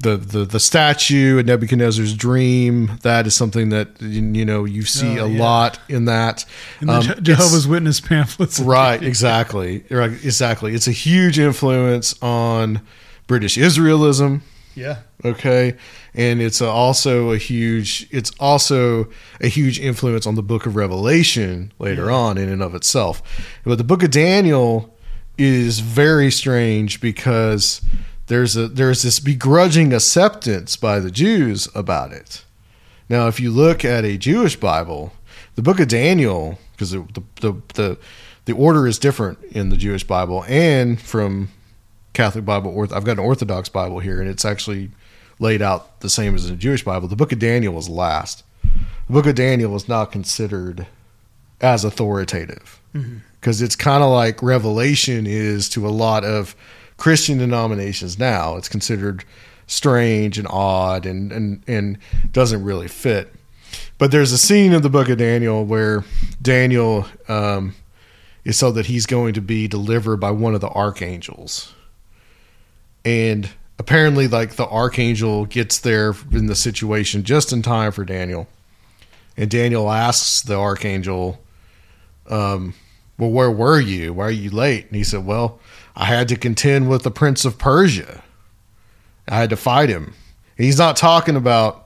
the 0.00 0.16
the 0.16 0.44
the 0.44 0.60
statue 0.60 1.38
and 1.38 1.46
Nebuchadnezzar's 1.46 2.14
dream. 2.14 2.98
That 3.02 3.26
is 3.26 3.34
something 3.34 3.70
that 3.70 4.00
you 4.02 4.44
know 4.44 4.64
you 4.64 4.82
see 4.82 5.18
Oh, 5.18 5.26
a 5.26 5.28
yeah. 5.28 5.40
lot 5.42 5.78
in 5.88 6.04
that. 6.06 6.44
the 6.80 6.92
Um, 6.92 7.02
Je- 7.02 7.20
jehovah's 7.22 7.66
witness 7.66 8.00
pamphlets. 8.00 8.58
Right 8.64 9.02
exactly. 9.02 9.84
Right 9.90 10.10
exactly. 10.12 10.74
It's 10.74 10.88
a 10.88 10.92
huge 10.92 11.38
influence 11.38 12.14
on 12.22 12.80
british 13.26 13.56
israelism. 13.56 14.40
Yeah. 14.74 14.98
Okay? 15.24 15.74
And 16.14 16.42
it's 16.42 16.60
also 16.60 17.30
a 17.30 17.38
huge 17.38 18.06
it's 18.10 18.32
also 18.40 19.08
a 19.40 19.46
huge 19.46 19.78
influence 19.80 20.26
on 20.26 20.34
the 20.34 20.42
book 20.42 20.66
of 20.66 20.74
revelation 20.76 21.72
later 21.78 22.10
on 22.10 22.36
in 22.36 22.48
and 22.48 22.62
of 22.62 22.74
itself. 22.74 23.22
But 23.64 23.78
the 23.78 23.84
book 23.84 24.02
of 24.02 24.10
daniel 24.10 24.94
is 25.38 25.78
very 25.80 26.30
strange 26.30 27.00
because 27.00 27.80
there's 28.26 28.56
a 28.56 28.68
there's 28.68 29.02
this 29.02 29.20
begrudging 29.20 29.92
acceptance 29.92 30.76
by 30.76 30.98
the 30.98 31.10
jews 31.10 31.68
about 31.74 32.12
it 32.12 32.44
now 33.08 33.26
if 33.26 33.38
you 33.40 33.50
look 33.50 33.84
at 33.84 34.04
a 34.04 34.16
jewish 34.16 34.56
bible 34.56 35.12
the 35.54 35.62
book 35.62 35.80
of 35.80 35.88
daniel 35.88 36.58
because 36.72 36.90
the, 36.90 37.06
the 37.40 37.52
the 37.74 37.98
the 38.46 38.52
order 38.52 38.86
is 38.86 38.98
different 38.98 39.42
in 39.44 39.68
the 39.68 39.76
jewish 39.76 40.04
bible 40.04 40.44
and 40.48 41.00
from 41.00 41.48
Catholic 42.14 42.44
Bible. 42.44 42.72
Orth- 42.74 42.92
I've 42.92 43.04
got 43.04 43.12
an 43.12 43.18
Orthodox 43.18 43.68
Bible 43.68 43.98
here, 43.98 44.20
and 44.20 44.30
it's 44.30 44.44
actually 44.44 44.90
laid 45.38 45.60
out 45.60 46.00
the 46.00 46.08
same 46.08 46.34
as 46.34 46.48
the 46.48 46.56
Jewish 46.56 46.84
Bible. 46.84 47.08
The 47.08 47.16
Book 47.16 47.32
of 47.32 47.38
Daniel 47.38 47.74
was 47.74 47.88
last. 47.88 48.44
The 48.62 49.12
Book 49.12 49.26
of 49.26 49.34
Daniel 49.34 49.70
was 49.72 49.88
not 49.88 50.10
considered 50.10 50.86
as 51.60 51.84
authoritative 51.84 52.80
mm-hmm. 52.94 53.18
because 53.40 53.60
it's 53.60 53.76
kind 53.76 54.02
of 54.02 54.10
like 54.10 54.42
Revelation 54.42 55.26
is 55.26 55.68
to 55.70 55.86
a 55.86 55.90
lot 55.90 56.24
of 56.24 56.56
Christian 56.96 57.38
denominations 57.38 58.18
now. 58.18 58.56
It's 58.56 58.68
considered 58.68 59.24
strange 59.66 60.38
and 60.38 60.46
odd 60.48 61.06
and 61.06 61.32
and 61.32 61.62
and 61.66 61.98
doesn't 62.32 62.64
really 62.64 62.88
fit. 62.88 63.32
But 63.98 64.10
there's 64.10 64.32
a 64.32 64.38
scene 64.38 64.72
in 64.72 64.82
the 64.82 64.90
Book 64.90 65.08
of 65.08 65.18
Daniel 65.18 65.64
where 65.64 66.04
Daniel 66.40 67.06
um, 67.28 67.74
is 68.44 68.58
so 68.58 68.70
that 68.72 68.86
he's 68.86 69.06
going 69.06 69.34
to 69.34 69.40
be 69.40 69.66
delivered 69.66 70.18
by 70.18 70.30
one 70.30 70.54
of 70.54 70.60
the 70.60 70.68
archangels 70.68 71.72
and 73.04 73.50
apparently 73.78 74.28
like 74.28 74.54
the 74.54 74.66
archangel 74.66 75.46
gets 75.46 75.78
there 75.78 76.14
in 76.32 76.46
the 76.46 76.54
situation 76.54 77.22
just 77.22 77.52
in 77.52 77.62
time 77.62 77.92
for 77.92 78.04
daniel 78.04 78.46
and 79.36 79.50
daniel 79.50 79.90
asks 79.90 80.42
the 80.42 80.56
archangel 80.56 81.40
um, 82.30 82.74
well 83.18 83.30
where 83.30 83.50
were 83.50 83.80
you 83.80 84.12
why 84.12 84.24
are 84.24 84.30
you 84.30 84.50
late 84.50 84.86
and 84.86 84.96
he 84.96 85.04
said 85.04 85.24
well 85.24 85.58
i 85.96 86.04
had 86.04 86.28
to 86.28 86.36
contend 86.36 86.88
with 86.88 87.02
the 87.02 87.10
prince 87.10 87.44
of 87.44 87.58
persia 87.58 88.22
i 89.28 89.36
had 89.36 89.50
to 89.50 89.56
fight 89.56 89.88
him 89.88 90.14
and 90.56 90.66
he's 90.66 90.78
not 90.78 90.96
talking 90.96 91.36
about 91.36 91.84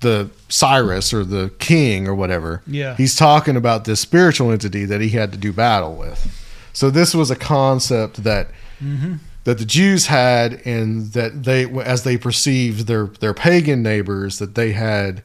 the 0.00 0.30
Cyrus 0.48 1.12
or 1.12 1.24
the 1.24 1.50
king 1.58 2.06
or 2.06 2.14
whatever. 2.14 2.62
Yeah. 2.66 2.94
He's 2.96 3.16
talking 3.16 3.56
about 3.56 3.84
this 3.84 4.00
spiritual 4.00 4.50
entity 4.50 4.84
that 4.84 5.00
he 5.00 5.10
had 5.10 5.32
to 5.32 5.38
do 5.38 5.52
battle 5.52 5.94
with. 5.94 6.34
So 6.72 6.90
this 6.90 7.14
was 7.14 7.30
a 7.30 7.36
concept 7.36 8.22
that 8.22 8.48
mm-hmm. 8.80 9.14
that 9.44 9.58
the 9.58 9.64
Jews 9.64 10.06
had, 10.06 10.62
and 10.64 11.06
that 11.12 11.42
they, 11.42 11.64
as 11.80 12.04
they 12.04 12.16
perceived 12.16 12.86
their 12.86 13.06
their 13.06 13.34
pagan 13.34 13.82
neighbors, 13.82 14.38
that 14.38 14.54
they 14.54 14.72
had, 14.72 15.24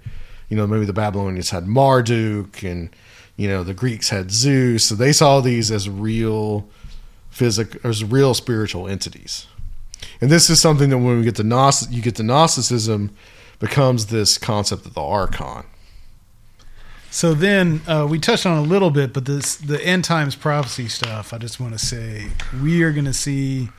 you 0.50 0.58
know, 0.58 0.66
maybe 0.66 0.86
the 0.86 0.94
Babylonians 0.94 1.52
had 1.52 1.68
Marduk, 1.68 2.64
and 2.64 2.90
you 3.38 3.48
know 3.48 3.64
the 3.64 3.76
Greeks 3.76 4.10
had 4.10 4.32
Zeus. 4.32 4.86
So 4.86 4.96
they 4.96 5.12
saw 5.12 5.42
these 5.42 5.70
as 5.70 5.88
real 5.88 6.68
physical, 7.34 7.80
as 7.84 8.04
real 8.04 8.36
spiritual 8.36 8.88
entities. 8.88 9.48
And 10.22 10.30
this 10.30 10.52
is 10.52 10.62
something 10.62 10.92
that 10.92 11.00
when 11.00 11.18
we 11.18 11.24
get 11.24 11.36
to 11.38 11.88
you 11.90 12.02
get 12.02 12.16
to 12.18 12.24
Gnosticism, 12.24 13.10
becomes 13.60 14.08
this 14.08 14.38
concept 14.38 14.86
of 14.86 14.94
the 14.94 15.02
archon. 15.02 15.66
So 17.10 17.34
then 17.34 17.82
uh, 17.88 18.08
we 18.10 18.20
touched 18.20 18.46
on 18.46 18.58
a 18.58 18.62
little 18.62 18.92
bit, 18.92 19.14
but 19.14 19.26
this 19.26 19.56
the 19.56 19.84
end 19.84 20.04
times 20.04 20.36
prophecy 20.36 20.88
stuff. 20.88 21.34
I 21.34 21.40
just 21.40 21.60
want 21.60 21.74
to 21.74 21.80
say 21.80 22.28
we 22.62 22.84
are 22.84 22.92
going 22.92 23.06
to 23.06 23.14
see 23.14 23.70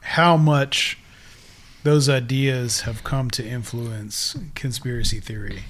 how 0.00 0.36
much 0.36 0.98
those 1.82 2.08
ideas 2.08 2.82
have 2.82 3.02
come 3.02 3.30
to 3.32 3.44
influence 3.44 4.36
conspiracy 4.54 5.18
theory. 5.18 5.64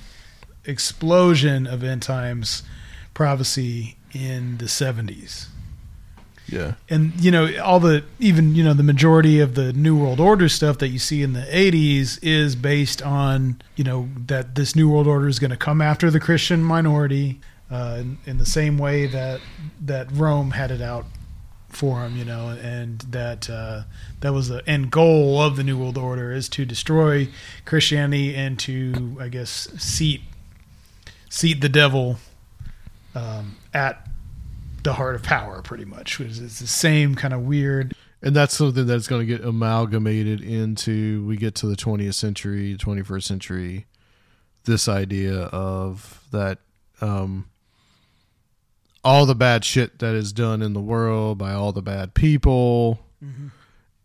Explosion 0.67 1.67
of 1.67 1.83
end 1.83 2.03
times 2.03 2.63
prophecy 3.15 3.97
in 4.13 4.59
the 4.59 4.69
seventies 4.69 5.49
Yeah. 6.49 6.75
and 6.89 7.13
you 7.21 7.31
know 7.31 7.59
all 7.61 7.81
the 7.81 8.05
even 8.21 8.55
you 8.55 8.63
know 8.63 8.73
the 8.73 8.83
majority 8.85 9.41
of 9.41 9.55
the 9.55 9.73
new 9.73 9.97
world 9.97 10.21
order 10.21 10.49
stuff 10.49 10.79
that 10.79 10.89
you 10.89 10.99
see 10.99 11.23
in 11.23 11.33
the 11.33 11.41
80s 11.41 12.19
is 12.23 12.55
based 12.55 13.03
on 13.03 13.61
you 13.75 13.83
know 13.83 14.09
that 14.27 14.55
this 14.55 14.77
new 14.77 14.89
world 14.89 15.07
order 15.09 15.27
is 15.27 15.39
going 15.39 15.51
to 15.51 15.57
come 15.57 15.83
after 15.83 16.11
the 16.11 16.21
christian 16.21 16.63
minority 16.63 17.41
uh, 17.71 17.99
in, 18.01 18.19
in 18.27 18.39
the 18.39 18.47
same 18.47 18.79
way 18.79 19.07
that 19.07 19.41
that 19.81 20.11
rome 20.13 20.53
had 20.53 20.71
it 20.71 20.81
out 20.81 21.07
for 21.69 22.01
him 22.03 22.17
you 22.17 22.25
know 22.25 22.49
and 22.49 23.01
that 23.01 23.51
uh, 23.51 23.83
that 24.21 24.33
was 24.33 24.49
the 24.49 24.67
end 24.69 24.91
goal 24.91 25.43
of 25.43 25.57
the 25.57 25.65
new 25.65 25.77
world 25.77 25.99
order 25.99 26.33
is 26.33 26.49
to 26.49 26.65
destroy 26.65 27.29
christianity 27.65 28.35
and 28.35 28.59
to 28.59 29.17
i 29.21 29.29
guess 29.29 29.69
seat 29.77 30.23
seat 31.29 31.61
the 31.61 31.69
devil 31.69 32.19
um, 33.15 33.57
at 33.75 34.06
the 34.87 34.95
heart 34.95 35.17
of 35.17 35.23
power, 35.23 35.63
pretty 35.63 35.85
much. 35.85 36.19
Which 36.19 36.29
is 36.29 36.61
the 36.61 36.67
same 36.67 37.15
kind 37.17 37.35
of 37.35 37.43
weird. 37.43 37.95
And 38.23 38.35
that's 38.35 38.55
something 38.55 38.87
that's 38.87 39.09
going 39.09 39.21
to 39.21 39.27
get 39.27 39.45
amalgamated 39.45 40.41
into 40.41 41.27
we 41.27 41.37
get 41.37 41.55
to 41.57 41.67
the 41.67 41.77
20th 41.77 42.15
century, 42.15 42.77
21st 42.77 43.23
century. 43.23 43.87
This 44.65 44.89
idea 44.89 45.35
of 45.35 46.25
that 46.33 46.59
um, 47.01 47.49
all 49.05 49.27
the 49.27 49.35
bad 49.35 49.65
shit 49.65 49.99
that 49.99 50.15
is 50.15 50.33
done 50.33 50.63
in 50.63 50.73
the 50.73 50.81
world 50.81 51.39
by 51.39 51.53
all 51.53 51.73
the 51.73 51.83
bad 51.83 52.15
people 52.15 53.01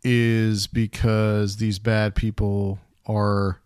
is 0.03 0.67
because 0.67 1.57
these 1.57 1.79
bad 1.79 2.15
people 2.15 2.79
are 3.07 3.59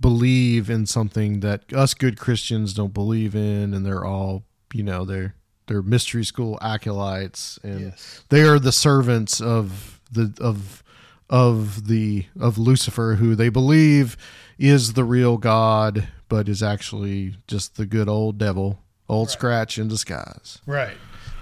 believe 0.00 0.68
in 0.68 0.86
something 0.86 1.40
that 1.40 1.72
us 1.72 1.94
good 1.94 2.18
Christians 2.18 2.74
don't 2.74 2.92
believe 2.92 3.34
in, 3.34 3.72
and 3.74 3.86
they're 3.86 4.04
all 4.04 4.44
you 4.72 4.82
know 4.82 5.04
they're 5.04 5.35
they're 5.66 5.82
mystery 5.82 6.24
school 6.24 6.58
acolytes, 6.62 7.58
and 7.62 7.80
Yes. 7.80 8.22
they 8.28 8.42
are 8.42 8.58
the 8.58 8.72
servants 8.72 9.40
of 9.40 10.00
the 10.10 10.32
of 10.40 10.82
of 11.28 11.88
the 11.88 12.26
of 12.38 12.56
Lucifer, 12.58 13.16
who 13.16 13.34
they 13.34 13.48
believe 13.48 14.16
is 14.58 14.92
the 14.94 15.04
real 15.04 15.36
God, 15.36 16.08
but 16.28 16.48
is 16.48 16.62
actually 16.62 17.36
just 17.46 17.76
the 17.76 17.84
good 17.86 18.08
old 18.08 18.38
devil, 18.38 18.80
old 19.08 19.30
scratch 19.30 19.78
in 19.78 19.88
disguise. 19.88 20.58
Right. 20.66 20.96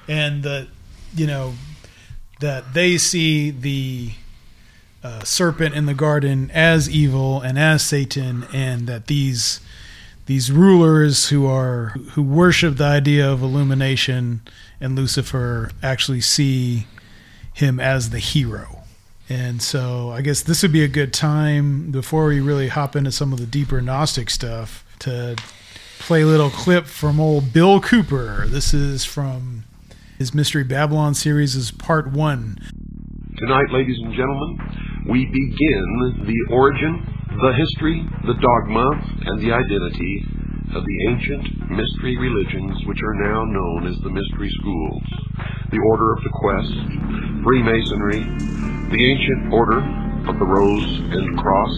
And 0.09 0.43
the, 0.43 0.69
you 1.15 1.27
know, 1.27 1.55
that 2.41 2.75
they 2.75 2.99
see 2.99 3.51
the 3.51 4.13
uh, 5.03 5.23
serpent 5.23 5.75
in 5.75 5.87
the 5.87 5.95
garden 5.95 6.51
as 6.53 6.89
evil 6.91 7.41
and 7.41 7.59
as 7.59 7.83
Satan, 7.85 8.47
and 8.53 8.87
that 8.87 9.07
these 9.07 9.61
these 10.27 10.51
rulers 10.51 11.29
who 11.29 11.47
are 11.47 11.89
who 12.13 12.23
worship 12.23 12.77
the 12.77 12.85
idea 12.85 13.31
of 13.31 13.43
illumination 13.43 14.41
and 14.81 14.97
Lucifer 14.97 15.71
actually 15.83 16.21
see 16.21 16.87
him 17.53 17.79
as 17.79 18.11
the 18.11 18.19
hero. 18.19 18.81
And 19.29 19.63
so 19.63 20.11
I 20.11 20.21
guess 20.21 20.43
this 20.43 20.63
would 20.63 20.73
be 20.73 20.85
a 20.85 20.89
good 20.89 21.13
time 21.13 21.91
before 21.91 22.27
we 22.27 22.41
really 22.41 22.69
hop 22.69 22.95
into 22.97 23.13
some 23.13 23.33
of 23.33 23.39
the 23.39 23.47
deeper 23.47 23.81
Gnostic 23.81 24.29
stuff 24.29 24.85
to 25.01 25.37
play 25.99 26.23
a 26.23 26.27
little 26.27 26.51
clip 26.51 26.87
from 26.87 27.19
old 27.19 27.53
Bill 27.53 27.81
Cooper. 27.81 28.47
This 28.47 28.75
is 28.75 29.05
from 29.05 29.65
his 30.19 30.35
Mystery 30.35 30.65
Babylon 30.65 31.15
series 31.15 31.55
is 31.55 31.71
part 31.71 32.11
one. 32.13 32.59
Tonight, 33.39 33.71
ladies 33.73 33.97
and 34.03 34.15
gentlemen, 34.15 35.05
we 35.09 35.27
begin 35.27 36.25
the 36.27 36.55
origin, 36.55 37.14
the 37.41 37.53
history, 37.53 38.07
the 38.27 38.39
dogma, 38.39 38.87
and 39.27 39.41
the 39.43 39.51
identity 39.51 40.25
of 40.75 40.85
the 40.85 40.99
ancient 41.11 41.71
mystery 41.71 42.17
religions 42.17 42.79
which 42.87 43.03
are 43.03 43.15
now 43.15 43.45
known 43.45 43.87
as 43.87 43.99
the 44.03 44.11
mystery 44.11 44.51
schools. 44.61 45.03
The 45.71 45.83
Order 45.83 46.13
of 46.15 46.23
the 46.23 46.31
Quest, 46.31 46.75
Freemasonry, 47.43 48.23
the 48.91 49.03
Ancient 49.03 49.53
Order 49.53 49.83
of 50.31 50.39
the 50.39 50.47
Rose 50.47 50.87
and 51.11 51.39
Cross, 51.39 51.77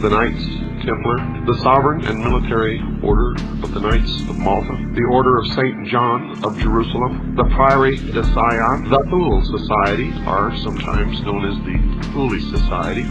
the 0.00 0.08
Knights 0.08 0.44
Templar, 0.84 1.44
the 1.44 1.58
Sovereign 1.62 2.06
and 2.06 2.18
Military 2.18 2.80
Order 3.02 3.32
of 3.62 3.74
the 3.74 3.80
Knights 3.80 4.20
of 4.30 4.38
Malta, 4.38 4.72
the 4.94 5.04
Order 5.12 5.38
of 5.38 5.46
St. 5.48 5.86
John 5.88 6.42
of 6.44 6.56
Jerusalem, 6.56 7.34
the 7.36 7.44
Priory 7.44 7.96
de 7.96 8.24
Sion, 8.24 8.88
the 8.88 9.04
Thule 9.10 9.44
Society, 9.44 10.10
are 10.24 10.56
sometimes 10.56 11.20
known 11.20 11.44
as 11.44 11.56
the 11.68 12.12
Thule 12.12 12.40
Society, 12.56 13.04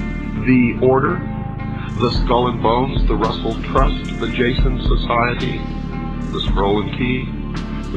the 0.45 0.77
Order, 0.81 1.15
the 1.99 2.11
Skull 2.11 2.47
and 2.47 2.61
Bones, 2.61 3.07
the 3.07 3.15
Russell 3.15 3.61
Trust, 3.63 4.19
the 4.19 4.27
Jason 4.29 4.81
Society, 4.81 5.57
the 6.31 6.41
Scroll 6.47 6.83
and 6.83 6.91
Key, 6.97 7.25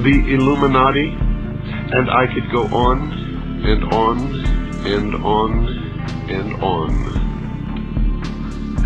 the 0.02 0.34
Illuminati, 0.34 1.08
and 1.10 2.10
I 2.10 2.26
could 2.32 2.50
go 2.50 2.64
on 2.76 3.12
and 3.64 3.84
on 3.92 4.34
and 4.86 5.14
on 5.16 5.68
and 6.30 6.54
on 6.62 7.20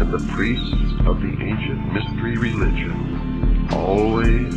and 0.00 0.12
the 0.12 0.32
priests 0.32 0.74
of 1.06 1.20
the 1.20 1.30
ancient 1.40 1.92
mystery 1.92 2.36
religion 2.36 3.68
always 3.72 4.52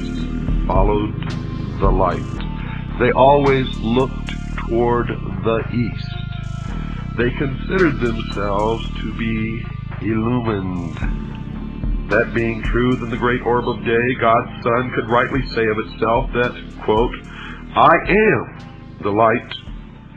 followed 0.66 1.14
the 1.80 1.90
light. 1.90 2.24
They 3.00 3.12
always 3.12 3.68
looked 3.78 4.32
toward 4.68 5.08
the 5.08 5.64
east. 5.72 6.27
They 7.18 7.32
considered 7.32 8.00
themselves 8.00 8.88
to 9.02 9.14
be 9.18 9.64
illumined. 10.02 10.96
That 12.12 12.34
being 12.34 12.62
true, 12.64 12.96
then 12.96 13.10
the 13.10 13.18
great 13.18 13.42
orb 13.42 13.68
of 13.68 13.84
day, 13.84 14.16
God's 14.22 14.64
Son, 14.64 14.92
could 14.96 15.10
rightly 15.10 15.46
say 15.48 15.66
of 15.68 15.78
itself 15.80 16.32
that, 16.34 16.54
quote, 16.84 17.14
I 17.76 17.96
am 18.08 18.98
the 19.02 19.10
light 19.10 19.54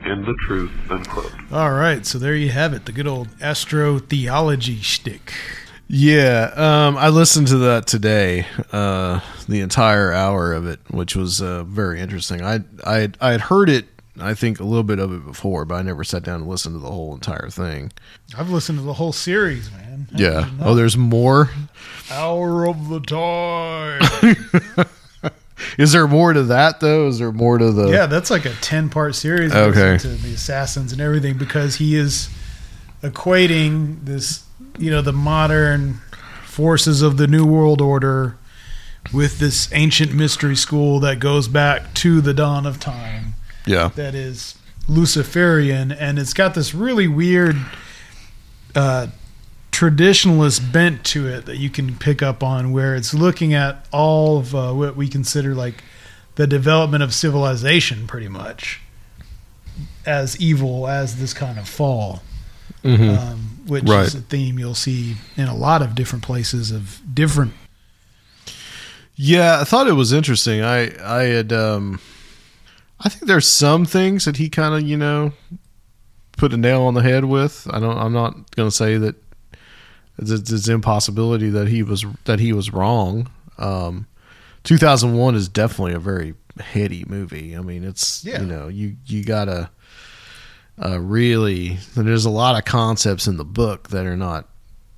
and 0.02 0.24
the 0.24 0.34
truth, 0.46 0.70
unquote. 0.90 1.32
All 1.50 1.72
right, 1.72 2.06
so 2.06 2.18
there 2.18 2.34
you 2.34 2.50
have 2.50 2.72
it, 2.74 2.84
the 2.84 2.92
good 2.92 3.06
old 3.06 3.28
astro 3.40 3.98
theology 3.98 4.76
shtick. 4.76 5.32
Yeah, 5.88 6.52
um, 6.54 6.96
I 6.96 7.08
listened 7.08 7.48
to 7.48 7.56
that 7.58 7.86
today, 7.88 8.46
uh, 8.70 9.20
the 9.48 9.60
entire 9.60 10.12
hour 10.12 10.52
of 10.52 10.66
it, 10.66 10.78
which 10.88 11.16
was 11.16 11.42
uh, 11.42 11.64
very 11.64 12.00
interesting. 12.00 12.42
I 12.42 12.60
I 12.86 13.08
I 13.20 13.32
had 13.32 13.40
heard 13.40 13.68
it, 13.68 13.86
I 14.18 14.34
think 14.34 14.60
a 14.60 14.64
little 14.64 14.82
bit 14.82 14.98
of 14.98 15.12
it 15.12 15.24
before, 15.24 15.64
but 15.64 15.76
I 15.76 15.82
never 15.82 16.04
sat 16.04 16.22
down 16.24 16.40
and 16.40 16.48
listened 16.48 16.74
to 16.74 16.78
the 16.80 16.90
whole 16.90 17.14
entire 17.14 17.48
thing. 17.50 17.92
I've 18.36 18.50
listened 18.50 18.78
to 18.78 18.84
the 18.84 18.94
whole 18.94 19.12
series, 19.12 19.70
man. 19.70 20.08
How 20.12 20.18
Yeah. 20.18 20.50
Oh, 20.60 20.74
there's 20.74 20.96
more. 20.96 21.50
Hour 22.10 22.66
of 22.68 22.88
the 22.88 23.00
Time. 23.00 24.90
Is 25.78 25.92
there 25.92 26.08
more 26.08 26.32
to 26.32 26.42
that 26.44 26.80
though? 26.80 27.08
Is 27.08 27.18
there 27.18 27.32
more 27.32 27.58
to 27.58 27.70
the? 27.70 27.88
yeah, 27.90 28.06
that's 28.06 28.30
like 28.30 28.46
a 28.46 28.54
10 28.54 28.88
part 28.88 29.14
series 29.14 29.52
Okay. 29.54 29.98
to 29.98 30.08
the 30.08 30.34
assassins 30.34 30.92
and 30.92 31.00
everything 31.00 31.36
because 31.36 31.76
he 31.76 31.96
is 31.96 32.28
equating 33.02 34.04
this, 34.04 34.44
you 34.78 34.90
know, 34.90 35.02
the 35.02 35.12
modern 35.12 36.00
forces 36.44 37.02
of 37.02 37.16
the 37.16 37.26
New 37.26 37.44
World 37.46 37.80
Order 37.80 38.36
with 39.12 39.38
this 39.38 39.68
ancient 39.72 40.12
mystery 40.12 40.56
school 40.56 41.00
that 41.00 41.18
goes 41.20 41.48
back 41.48 41.94
to 41.94 42.20
the 42.20 42.34
dawn 42.34 42.66
of 42.66 42.78
time 42.80 43.29
Yeah. 43.66 43.90
that 43.96 44.14
is 44.14 44.56
Luciferian, 44.88 45.92
and 45.92 46.18
it's 46.18 46.32
got 46.34 46.54
this 46.54 46.74
really 46.74 47.06
weird 47.08 47.56
uh, 48.74 49.08
traditionalist 49.72 50.72
bent 50.72 51.04
to 51.04 51.28
it 51.28 51.46
that 51.46 51.56
you 51.58 51.70
can 51.70 51.96
pick 51.96 52.22
up 52.22 52.42
on, 52.42 52.72
where 52.72 52.94
it's 52.96 53.14
looking 53.14 53.54
at 53.54 53.86
all 53.92 54.38
of 54.38 54.54
uh, 54.54 54.72
what 54.72 54.96
we 54.96 55.08
consider 55.08 55.54
like 55.54 55.82
the 56.36 56.46
development 56.46 57.02
of 57.02 57.12
civilization, 57.14 58.06
pretty 58.06 58.28
much 58.28 58.80
as 60.06 60.40
evil 60.40 60.88
as 60.88 61.16
this 61.20 61.32
kind 61.34 61.58
of 61.58 61.68
fall. 61.68 62.22
um, 62.82 63.58
which 63.66 63.84
Right. 63.84 64.06
is 64.06 64.14
a 64.14 64.20
theme 64.22 64.58
you'll 64.58 64.74
see 64.74 65.16
in 65.36 65.48
a 65.48 65.54
lot 65.54 65.82
of 65.82 65.94
different 65.94 66.24
places 66.24 66.70
of 66.70 67.00
different. 67.14 67.52
Yeah, 69.16 69.60
I 69.60 69.64
thought 69.64 69.86
it 69.86 69.92
was 69.92 70.12
interesting. 70.14 70.62
I 70.62 70.90
I 71.04 71.24
had 71.24 71.52
um 71.52 72.00
I 73.00 73.08
think 73.08 73.26
there's 73.26 73.48
some 73.48 73.84
things 73.86 74.24
that 74.26 74.36
he 74.36 74.48
kind 74.48 74.74
of, 74.74 74.82
you 74.88 74.96
know, 74.96 75.32
put 76.36 76.52
a 76.52 76.56
nail 76.56 76.82
on 76.82 76.94
the 76.94 77.02
head 77.02 77.24
with. 77.24 77.66
I 77.70 77.80
don't 77.80 77.96
I'm 77.98 78.12
not 78.12 78.54
going 78.56 78.68
to 78.68 78.74
say 78.74 78.96
that 78.98 79.16
it's, 80.18 80.30
it's 80.30 80.68
an 80.68 80.74
impossibility 80.74 81.48
that 81.50 81.68
he 81.68 81.82
was 81.82 82.04
that 82.24 82.40
he 82.40 82.52
was 82.52 82.72
wrong. 82.72 83.30
Um 83.58 84.06
2001 84.64 85.34
is 85.34 85.48
definitely 85.48 85.94
a 85.94 85.98
very 85.98 86.34
heady 86.58 87.04
movie. 87.08 87.56
I 87.56 87.60
mean, 87.60 87.84
it's 87.84 88.22
Yeah. 88.24 88.40
you 88.40 88.46
know, 88.46 88.68
you 88.68 88.96
you 89.06 89.24
got 89.24 89.46
to 89.46 89.70
uh 90.82 90.98
really 91.00 91.78
there's 91.96 92.24
a 92.26 92.30
lot 92.30 92.56
of 92.58 92.64
concepts 92.64 93.26
in 93.26 93.36
the 93.38 93.44
book 93.44 93.88
that 93.90 94.06
are 94.06 94.16
not 94.16 94.48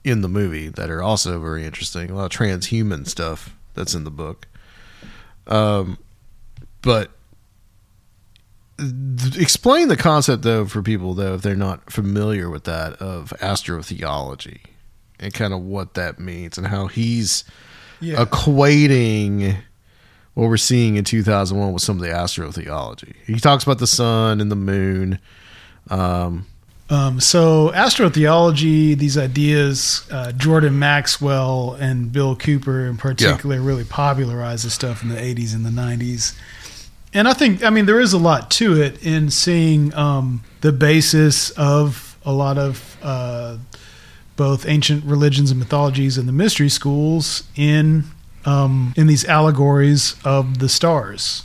in 0.04 0.20
the 0.22 0.28
movie 0.28 0.68
that 0.68 0.90
are 0.90 1.02
also 1.02 1.38
very 1.38 1.64
interesting. 1.64 2.10
A 2.10 2.14
lot 2.16 2.24
of 2.24 2.30
transhuman 2.36 3.06
stuff 3.06 3.54
that's 3.74 3.94
in 3.94 4.02
the 4.04 4.10
book. 4.10 4.48
Um, 5.46 5.98
but 6.82 7.10
th- 8.78 9.36
explain 9.38 9.88
the 9.88 9.96
concept 9.96 10.42
though 10.42 10.64
for 10.66 10.82
people 10.82 11.14
though 11.14 11.34
if 11.34 11.42
they're 11.42 11.54
not 11.56 11.90
familiar 11.92 12.48
with 12.50 12.64
that 12.64 12.94
of 12.94 13.32
astrotheology 13.40 14.60
and 15.20 15.32
kind 15.34 15.52
of 15.52 15.60
what 15.60 15.94
that 15.94 16.18
means 16.18 16.58
and 16.58 16.66
how 16.66 16.86
he's 16.88 17.44
Yeah. 18.00 18.24
equating 18.24 19.56
what 20.34 20.48
we're 20.48 20.56
seeing 20.56 20.96
in 20.96 21.04
2001 21.04 21.72
with 21.74 21.82
some 21.82 21.96
of 21.96 22.02
the 22.02 22.08
astrotheology. 22.08 23.14
He 23.26 23.38
talks 23.38 23.64
about 23.64 23.78
the 23.78 23.86
sun 23.86 24.40
and 24.40 24.50
the 24.50 24.56
moon. 24.56 25.18
Um, 25.90 26.46
Um, 26.90 27.20
so 27.20 27.70
astrotheology, 27.74 28.96
these 28.98 29.16
ideas, 29.16 30.02
uh, 30.10 30.32
Jordan 30.32 30.78
Maxwell 30.78 31.74
and 31.80 32.12
Bill 32.12 32.34
Cooper 32.36 32.86
in 32.86 32.96
particular 32.98 33.60
really 33.60 33.84
popularized 33.84 34.64
this 34.66 34.74
stuff 34.74 35.02
in 35.02 35.08
the 35.08 35.16
80s 35.20 35.54
and 35.54 35.64
the 35.64 35.70
90s. 35.70 36.34
And 37.14 37.28
I 37.28 37.34
think, 37.34 37.62
I 37.62 37.70
mean, 37.70 37.86
there 37.86 38.00
is 38.00 38.12
a 38.12 38.18
lot 38.18 38.50
to 38.52 38.80
it 38.80 39.04
in 39.04 39.30
seeing 39.30 39.94
um, 39.94 40.42
the 40.62 40.72
basis 40.72 41.50
of 41.50 42.18
a 42.24 42.32
lot 42.32 42.56
of 42.56 42.96
uh, 43.02 43.58
both 44.36 44.66
ancient 44.66 45.04
religions 45.04 45.50
and 45.50 45.60
mythologies 45.60 46.16
and 46.16 46.26
the 46.26 46.32
mystery 46.32 46.68
schools 46.68 47.44
in 47.56 48.04
um, 48.44 48.92
in 48.96 49.06
these 49.06 49.24
allegories 49.24 50.16
of 50.24 50.58
the 50.58 50.68
stars 50.68 51.44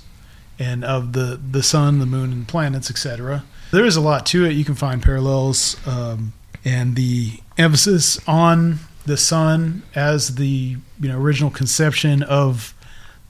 and 0.57 0.83
of 0.83 1.13
the 1.13 1.39
the 1.51 1.61
sun, 1.61 1.99
the 1.99 2.05
moon, 2.05 2.31
and 2.31 2.47
planets, 2.47 2.89
etc. 2.89 3.43
There 3.71 3.85
is 3.85 3.95
a 3.95 4.01
lot 4.01 4.25
to 4.27 4.45
it. 4.45 4.53
You 4.53 4.65
can 4.65 4.75
find 4.75 5.03
parallels, 5.03 5.77
um, 5.85 6.33
and 6.63 6.95
the 6.95 7.39
emphasis 7.57 8.19
on 8.27 8.79
the 9.05 9.17
sun 9.17 9.83
as 9.95 10.35
the 10.35 10.77
you 10.99 11.09
know 11.09 11.19
original 11.19 11.51
conception 11.51 12.23
of 12.23 12.73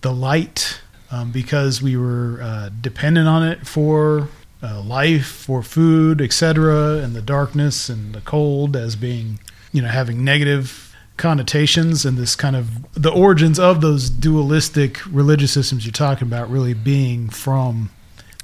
the 0.01 0.13
light, 0.13 0.81
um, 1.11 1.31
because 1.31 1.81
we 1.81 1.95
were 1.95 2.39
uh, 2.41 2.69
dependent 2.81 3.27
on 3.27 3.47
it 3.47 3.65
for 3.65 4.29
uh, 4.61 4.81
life, 4.81 5.27
for 5.27 5.61
food, 5.63 6.21
etc., 6.21 6.97
and 6.97 7.15
the 7.15 7.21
darkness 7.21 7.89
and 7.89 8.13
the 8.13 8.21
cold 8.21 8.75
as 8.75 8.95
being 8.95 9.39
you 9.71 9.81
know 9.81 9.87
having 9.87 10.23
negative 10.23 10.95
connotations 11.17 12.05
and 12.05 12.17
this 12.17 12.35
kind 12.35 12.55
of 12.55 12.91
the 12.93 13.11
origins 13.11 13.59
of 13.59 13.81
those 13.81 14.09
dualistic 14.09 15.03
religious 15.07 15.51
systems 15.51 15.83
you're 15.83 15.91
talking 15.91 16.27
about 16.27 16.49
really 16.49 16.75
being 16.75 17.27
from 17.27 17.89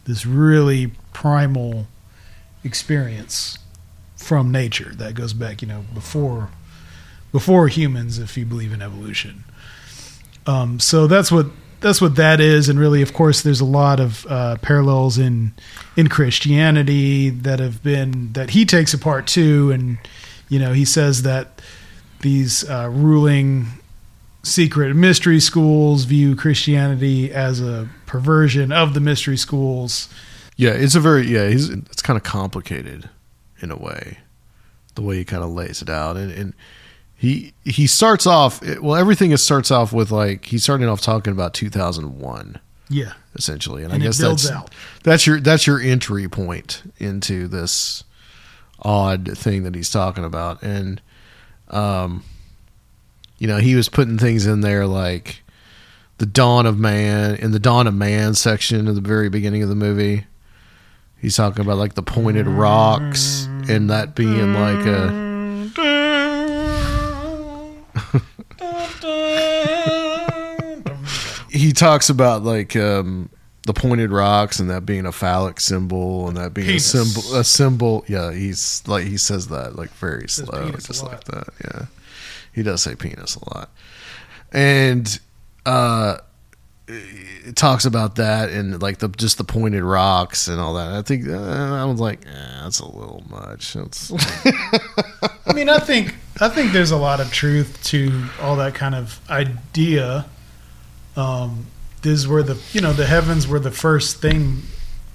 this 0.06 0.26
really 0.26 0.92
primal 1.14 1.86
experience 2.64 3.60
from 4.18 4.52
nature 4.52 4.92
that 4.96 5.14
goes 5.14 5.34
back 5.34 5.62
you 5.62 5.68
know 5.68 5.86
before 5.94 6.50
before 7.32 7.68
humans 7.68 8.18
if 8.18 8.36
you 8.36 8.46
believe 8.46 8.74
in 8.74 8.82
evolution 8.82 9.44
um, 10.48 10.80
so 10.80 11.06
that's 11.06 11.32
what 11.32 11.48
that's 11.84 12.02
what 12.02 12.16
that 12.16 12.40
is 12.40 12.70
and 12.70 12.80
really 12.80 13.02
of 13.02 13.14
course 13.14 13.42
there's 13.42 13.60
a 13.60 13.66
lot 13.66 14.00
of 14.00 14.26
uh, 14.28 14.56
parallels 14.62 15.18
in 15.18 15.54
in 15.96 16.08
christianity 16.08 17.30
that 17.30 17.60
have 17.60 17.84
been 17.84 18.34
that 18.34 18.50
he 18.52 18.66
takes 18.66 18.94
apart 18.94 19.28
too 19.28 19.70
and 19.72 20.00
you 20.50 20.58
know 20.58 20.74
he 20.74 20.86
says 20.86 21.22
that 21.22 21.62
these 22.22 22.68
uh, 22.68 22.90
ruling 22.92 23.68
secret 24.44 24.94
mystery 24.94 25.40
schools 25.40 26.04
view 26.04 26.36
Christianity 26.36 27.32
as 27.32 27.62
a 27.62 27.90
perversion 28.06 28.72
of 28.72 28.94
the 28.94 29.00
mystery 29.00 29.38
schools. 29.38 30.10
Yeah, 30.58 30.72
it's 30.72 30.96
a 30.96 31.00
very 31.00 31.26
yeah. 31.28 31.44
It's 31.44 32.02
kind 32.02 32.18
of 32.18 32.24
complicated 32.24 33.10
in 33.62 33.72
a 33.72 33.78
way, 33.78 34.20
the 34.96 35.02
way 35.02 35.18
he 35.18 35.26
kind 35.26 35.44
of 35.44 35.50
lays 35.50 35.82
it 35.82 35.90
out, 35.90 36.18
and 36.18 36.32
and 36.32 36.54
he 37.24 37.54
he 37.64 37.88
starts 37.88 38.28
off 38.28 38.62
well. 38.82 38.98
Everything 38.98 39.32
is 39.32 39.42
starts 39.42 39.72
off 39.72 39.94
with 39.94 40.12
like 40.12 40.44
he's 40.44 40.62
starting 40.62 40.90
off 40.90 41.00
talking 41.00 41.32
about 41.32 41.54
2001 41.54 42.60
Yeah, 42.90 43.14
essentially, 43.34 43.86
and, 43.86 43.94
And 43.94 44.04
I 44.04 44.06
guess 44.06 44.18
that's 44.18 44.52
out. 44.52 44.74
that's 45.06 45.26
your 45.26 45.40
that's 45.40 45.66
your 45.66 45.80
entry 45.80 46.28
point 46.28 46.84
into 46.98 47.48
this 47.48 48.04
odd 48.82 49.38
thing 49.38 49.64
that 49.64 49.74
he's 49.74 49.90
talking 49.90 50.26
about, 50.26 50.62
and 50.64 51.02
um, 51.70 52.26
you 53.38 53.48
know, 53.48 53.56
he 53.56 53.76
was 53.76 53.88
putting 53.88 54.18
things 54.18 54.46
in 54.46 54.60
there 54.60 54.86
like 54.86 55.44
the 56.18 56.26
dawn 56.26 56.66
of 56.66 56.78
man 56.78 57.36
in 57.36 57.52
the 57.52 57.60
dawn 57.60 57.88
of 57.88 57.94
man 57.94 58.34
section 58.34 58.86
at 58.90 58.96
the 58.96 59.02
very 59.02 59.30
beginning 59.30 59.64
of 59.64 59.70
the 59.70 59.76
movie. 59.76 60.26
He's 61.22 61.38
talking 61.38 61.64
about 61.64 61.78
like 61.78 61.94
the 61.94 62.04
pointed 62.04 62.48
rocks 62.48 63.46
and 63.70 63.90
that 63.90 64.14
being 64.14 64.54
like 64.54 64.86
a 64.86 65.33
talks 71.84 72.10
about 72.10 72.44
like 72.44 72.76
um 72.76 73.30
the 73.66 73.74
pointed 73.74 74.12
rocks 74.12 74.60
and 74.60 74.70
that 74.70 74.86
being 74.86 75.06
a 75.06 75.12
phallic 75.12 75.60
symbol 75.60 76.28
and 76.28 76.38
that 76.38 76.54
being 76.54 76.68
Penis. 76.68 76.94
a 76.94 77.06
symbol 77.06 77.36
a 77.36 77.44
symbol. 77.44 78.06
Yeah 78.08 78.32
he's 78.32 78.84
like 78.88 79.06
he 79.06 79.18
says 79.18 79.48
that 79.50 79.76
like 79.76 79.90
very 79.92 80.28
slow 80.28 80.72
just 80.72 81.04
like 81.04 81.24
that 81.26 81.48
yeah. 81.64 81.86
He 82.54 82.64
does 82.64 82.82
say 82.82 82.96
penis 82.96 83.36
a 83.36 83.56
lot. 83.56 83.70
And 84.52 85.20
uh 85.66 86.18
it 86.88 87.56
talks 87.56 87.86
about 87.86 88.16
that 88.18 88.50
and 88.50 88.82
like 88.82 89.00
the 89.00 89.08
just 89.08 89.38
the 89.38 89.44
pointed 89.44 89.84
rocks 89.84 90.48
and 90.48 90.60
all 90.60 90.74
that. 90.76 90.92
I 90.94 91.02
think 91.02 91.28
uh, 91.28 91.34
i 91.34 91.86
was 91.86 92.00
like 92.00 92.26
eh, 92.26 92.62
that's 92.64 92.80
a 92.80 92.86
little 92.86 93.24
much. 93.30 93.76
I 95.46 95.54
mean, 95.54 95.70
I 95.70 95.80
think 95.80 96.16
I 96.42 96.50
think 96.50 96.74
there's 96.74 96.92
a 96.92 96.98
lot 96.98 97.20
of 97.22 97.32
truth 97.32 97.82
to 97.86 98.26
all 98.42 98.58
that 98.58 98.76
kind 98.76 98.96
of 98.96 99.20
idea. 99.30 100.26
Um, 101.16 101.68
this 102.04 102.20
is 102.20 102.28
where 102.28 102.44
the 102.44 102.62
you 102.72 102.82
know 102.82 102.94
the 102.94 103.06
heavens 103.06 103.48
were 103.48 103.60
the 103.60 103.72
first 103.72 104.22
thing 104.22 104.62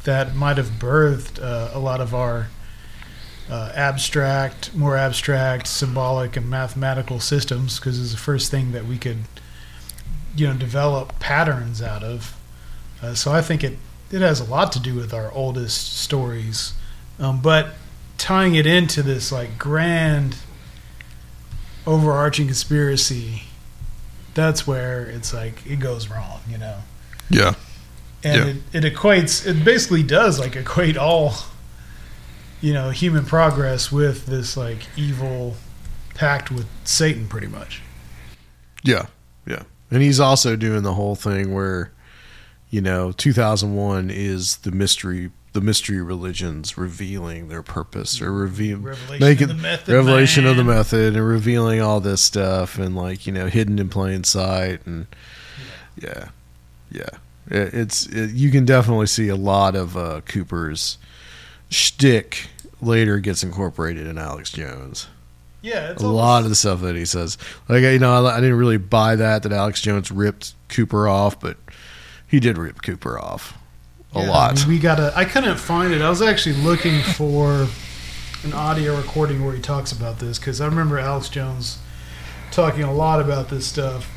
that 0.05 0.35
might 0.35 0.57
have 0.57 0.71
birthed 0.71 1.41
uh, 1.41 1.71
a 1.73 1.79
lot 1.79 2.01
of 2.01 2.15
our 2.15 2.49
uh, 3.51 3.73
abstract, 3.75 4.75
more 4.75 4.97
abstract, 4.97 5.67
symbolic, 5.67 6.37
and 6.37 6.49
mathematical 6.49 7.21
systems 7.21 7.79
because 7.79 8.01
it's 8.01 8.13
the 8.13 8.19
first 8.19 8.51
thing 8.51 8.73
that 8.73 8.87
we 8.87 8.99
could 8.99 9.19
you 10.35 10.47
know 10.47 10.55
develop 10.55 11.19
patterns 11.21 11.81
out 11.81 12.03
of. 12.03 12.37
Uh, 13.03 13.15
so 13.15 13.33
I 13.33 13.43
think 13.43 13.63
it 13.63 13.79
it 14.11 14.23
has 14.23 14.41
a 14.41 14.45
lot 14.45 14.73
to 14.73 14.81
do 14.81 14.95
with 14.95 15.13
our 15.13 15.31
oldest 15.33 15.99
stories, 15.99 16.73
um, 17.19 17.43
but 17.43 17.75
tying 18.17 18.55
it 18.55 18.67
into 18.67 19.03
this 19.03 19.31
like 19.31 19.59
grand 19.59 20.37
overarching 21.87 22.47
conspiracy 22.47 23.43
that's 24.35 24.67
where 24.67 25.07
it's 25.07 25.33
like 25.35 25.67
it 25.67 25.81
goes 25.81 26.09
wrong 26.09 26.41
you 26.49 26.59
know? 26.59 26.79
Yeah. 27.31 27.55
And 28.25 28.63
it, 28.73 28.85
it 28.85 28.95
equates 28.95 29.47
it 29.47 29.65
basically 29.65 30.03
does 30.03 30.39
like 30.41 30.57
equate 30.57 30.97
all 30.97 31.35
you 32.61 32.73
know 32.73 32.91
human 32.91 33.25
progress 33.25 33.93
with 33.93 34.27
this 34.27 34.57
like 34.57 34.87
evil 34.97 35.55
pact 36.15 36.51
with 36.51 36.67
satan 36.85 37.29
pretty 37.29 37.47
much. 37.47 37.81
Yeah, 38.83 39.07
yeah. 39.47 39.63
And 39.91 40.03
he's 40.03 40.21
also 40.21 40.57
doing 40.57 40.83
the 40.83 40.95
whole 40.95 41.15
thing 41.15 41.55
where, 41.55 41.93
you 42.71 42.81
know, 42.81 43.13
2001 43.13 44.11
is 44.11 44.59
the 44.59 44.71
mystery, 44.71 45.31
the 45.59 45.65
mystery 45.65 46.01
religions 46.01 46.79
revealing 46.79 47.49
their 47.49 47.65
purpose 47.65 48.21
or 48.23 48.33
reveal, 48.33 48.79
Revelation 48.79 49.27
making 49.27 49.51
of 49.51 49.57
the 49.57 49.63
method, 49.63 49.93
revelation 49.93 50.47
of 50.47 50.57
the 50.57 50.63
method 50.63 51.17
and 51.17 51.27
revealing 51.27 51.81
all 51.81 51.99
this 51.99 52.23
stuff 52.23 52.79
and 52.79 52.95
like 52.95 53.27
you 53.27 53.33
know 53.33 53.49
hidden 53.49 53.81
in 53.81 53.89
plain 53.89 54.23
sight 54.23 54.87
and 54.87 55.09
yeah, 56.01 56.29
yeah. 56.93 57.09
It, 57.49 57.75
it's 57.75 58.07
it, 58.07 58.31
you 58.31 58.53
can 58.53 58.65
definitely 58.65 59.09
see 59.09 59.29
a 59.29 59.37
lot 59.37 59.75
of 59.75 59.97
uh, 59.97 60.21
Cooper's 60.27 60.97
shtick 61.71 62.49
later 62.81 63.19
gets 63.19 63.43
incorporated 63.43 64.07
in 64.07 64.17
Alex 64.17 64.53
Jones. 64.53 65.09
Yeah 65.61 65.91
it's 65.91 66.05
a 66.05 66.07
lot 66.07 66.45
of 66.45 66.51
the 66.51 66.55
stuff 66.55 66.83
that 66.83 66.95
he 66.95 67.05
says. 67.05 67.37
Like 67.69 67.83
you 67.83 67.99
know, 67.99 68.25
I, 68.25 68.37
I 68.37 68.41
didn't 68.41 68.59
really 68.59 68.77
buy 68.77 69.17
that 69.17 69.43
that 69.43 69.53
Alex 69.53 69.81
Jones 69.81 70.13
ripped 70.13 70.55
Cooper 70.69 71.09
off, 71.09 71.41
but 71.41 71.57
he 72.29 72.39
did 72.39 72.57
rip 72.57 72.81
Cooper 72.83 73.19
off 73.19 73.59
a 74.15 74.21
Yeah, 74.21 74.29
lot. 74.29 74.53
I 74.53 74.55
mean, 74.55 74.69
we 74.69 74.79
gotta. 74.79 75.13
I 75.17 75.25
couldn't 75.25 75.59
find 75.59 75.93
it. 75.93 76.03
I 76.03 76.09
was 76.11 76.23
actually 76.23 76.57
looking 76.57 77.03
for 77.03 77.69
an 78.45 78.53
audio 78.53 78.97
recording 78.97 79.45
where 79.45 79.55
he 79.55 79.61
talks 79.61 79.93
about 79.93 80.19
this 80.19 80.39
because 80.39 80.61
I 80.61 80.67
remember 80.67 80.99
Alex 80.99 81.29
Jones 81.29 81.79
talking 82.51 82.83
a 82.83 82.93
lot 82.93 83.21
about 83.21 83.49
this 83.49 83.67
stuff. 83.67 84.11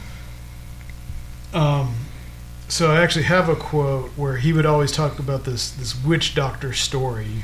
Um, 1.54 1.96
so 2.68 2.92
I 2.92 3.02
actually 3.02 3.26
have 3.26 3.50
a 3.50 3.56
quote 3.56 4.12
where 4.16 4.38
he 4.38 4.54
would 4.54 4.66
always 4.66 4.92
talk 4.92 5.20
about 5.20 5.44
this 5.44 5.72
this 5.72 6.02
witch 6.04 6.34
doctor 6.36 6.74
story, 6.74 7.44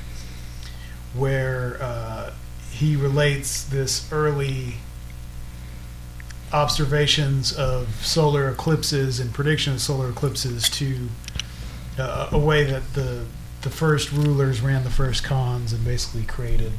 where 1.13 1.77
uh, 1.81 2.33
he 2.71 2.95
relates 2.95 3.63
this 3.63 4.11
early 4.11 4.75
observations 6.53 7.51
of 7.51 8.05
solar 8.05 8.47
eclipses 8.49 9.19
and 9.19 9.33
prediction 9.33 9.73
of 9.73 9.81
solar 9.81 10.09
eclipses 10.09 10.69
to 10.69 11.09
uh, 11.97 12.29
a 12.31 12.39
way 12.39 12.63
that 12.65 12.93
the 12.93 13.25
the 13.61 13.69
first 13.69 14.11
rulers 14.11 14.61
ran 14.61 14.83
the 14.83 14.89
first 14.89 15.23
cons 15.23 15.73
and 15.73 15.83
basically 15.83 16.23
created 16.23 16.71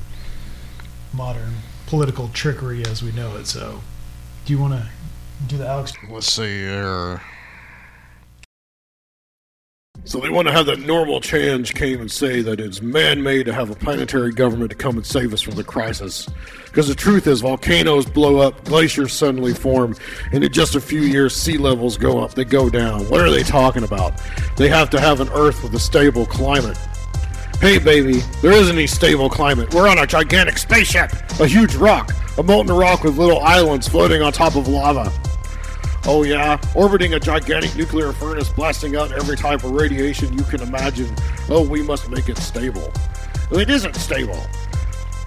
modern 1.12 1.54
political 1.86 2.28
trickery 2.28 2.84
as 2.86 3.02
we 3.02 3.10
know 3.12 3.36
it. 3.36 3.46
So, 3.46 3.80
do 4.44 4.52
you 4.52 4.58
want 4.58 4.74
to 4.74 4.88
do 5.46 5.56
the 5.56 5.66
Alex? 5.66 5.92
Let's 6.08 6.32
see 6.32 6.60
here. 6.60 7.20
So 10.04 10.20
they 10.20 10.30
want 10.30 10.48
to 10.48 10.52
have 10.52 10.66
that 10.66 10.80
normal 10.80 11.20
change 11.20 11.74
came 11.74 12.00
and 12.00 12.10
say 12.10 12.40
that 12.40 12.60
it's 12.60 12.80
man-made 12.80 13.44
to 13.44 13.52
have 13.52 13.68
a 13.68 13.74
planetary 13.74 14.32
government 14.32 14.70
to 14.70 14.76
come 14.76 14.96
and 14.96 15.04
save 15.04 15.34
us 15.34 15.42
from 15.42 15.56
the 15.56 15.64
crisis. 15.64 16.28
Because 16.68 16.88
the 16.88 16.94
truth 16.94 17.26
is, 17.26 17.40
volcanoes 17.40 18.06
blow 18.06 18.38
up, 18.38 18.64
glaciers 18.64 19.12
suddenly 19.12 19.54
form, 19.54 19.96
and 20.32 20.44
in 20.44 20.52
just 20.52 20.74
a 20.74 20.80
few 20.80 21.00
years, 21.00 21.34
sea 21.34 21.58
levels 21.58 21.96
go 21.96 22.20
up, 22.20 22.34
they 22.34 22.44
go 22.44 22.70
down. 22.70 23.08
What 23.08 23.20
are 23.20 23.30
they 23.30 23.42
talking 23.42 23.84
about? 23.84 24.20
They 24.56 24.68
have 24.68 24.90
to 24.90 25.00
have 25.00 25.20
an 25.20 25.28
Earth 25.30 25.62
with 25.62 25.74
a 25.74 25.78
stable 25.78 26.26
climate. 26.26 26.76
Hey, 27.60 27.78
baby, 27.78 28.20
there 28.42 28.52
isn't 28.52 28.76
any 28.76 28.86
stable 28.86 29.28
climate. 29.28 29.74
We're 29.74 29.88
on 29.88 29.98
a 29.98 30.06
gigantic 30.06 30.58
spaceship, 30.58 31.10
a 31.40 31.46
huge 31.46 31.74
rock, 31.74 32.12
a 32.36 32.42
molten 32.42 32.76
rock 32.76 33.02
with 33.02 33.18
little 33.18 33.40
islands 33.40 33.88
floating 33.88 34.22
on 34.22 34.32
top 34.32 34.54
of 34.54 34.68
lava. 34.68 35.12
Oh, 36.04 36.22
yeah, 36.22 36.60
orbiting 36.76 37.14
a 37.14 37.20
gigantic 37.20 37.74
nuclear 37.74 38.12
furnace, 38.12 38.48
blasting 38.50 38.94
out 38.94 39.10
every 39.12 39.36
type 39.36 39.64
of 39.64 39.72
radiation 39.72 40.32
you 40.38 40.44
can 40.44 40.60
imagine. 40.62 41.14
Oh, 41.48 41.66
we 41.66 41.82
must 41.82 42.08
make 42.08 42.28
it 42.28 42.38
stable. 42.38 42.92
It 43.50 43.70
isn't 43.70 43.96
stable. 43.96 44.40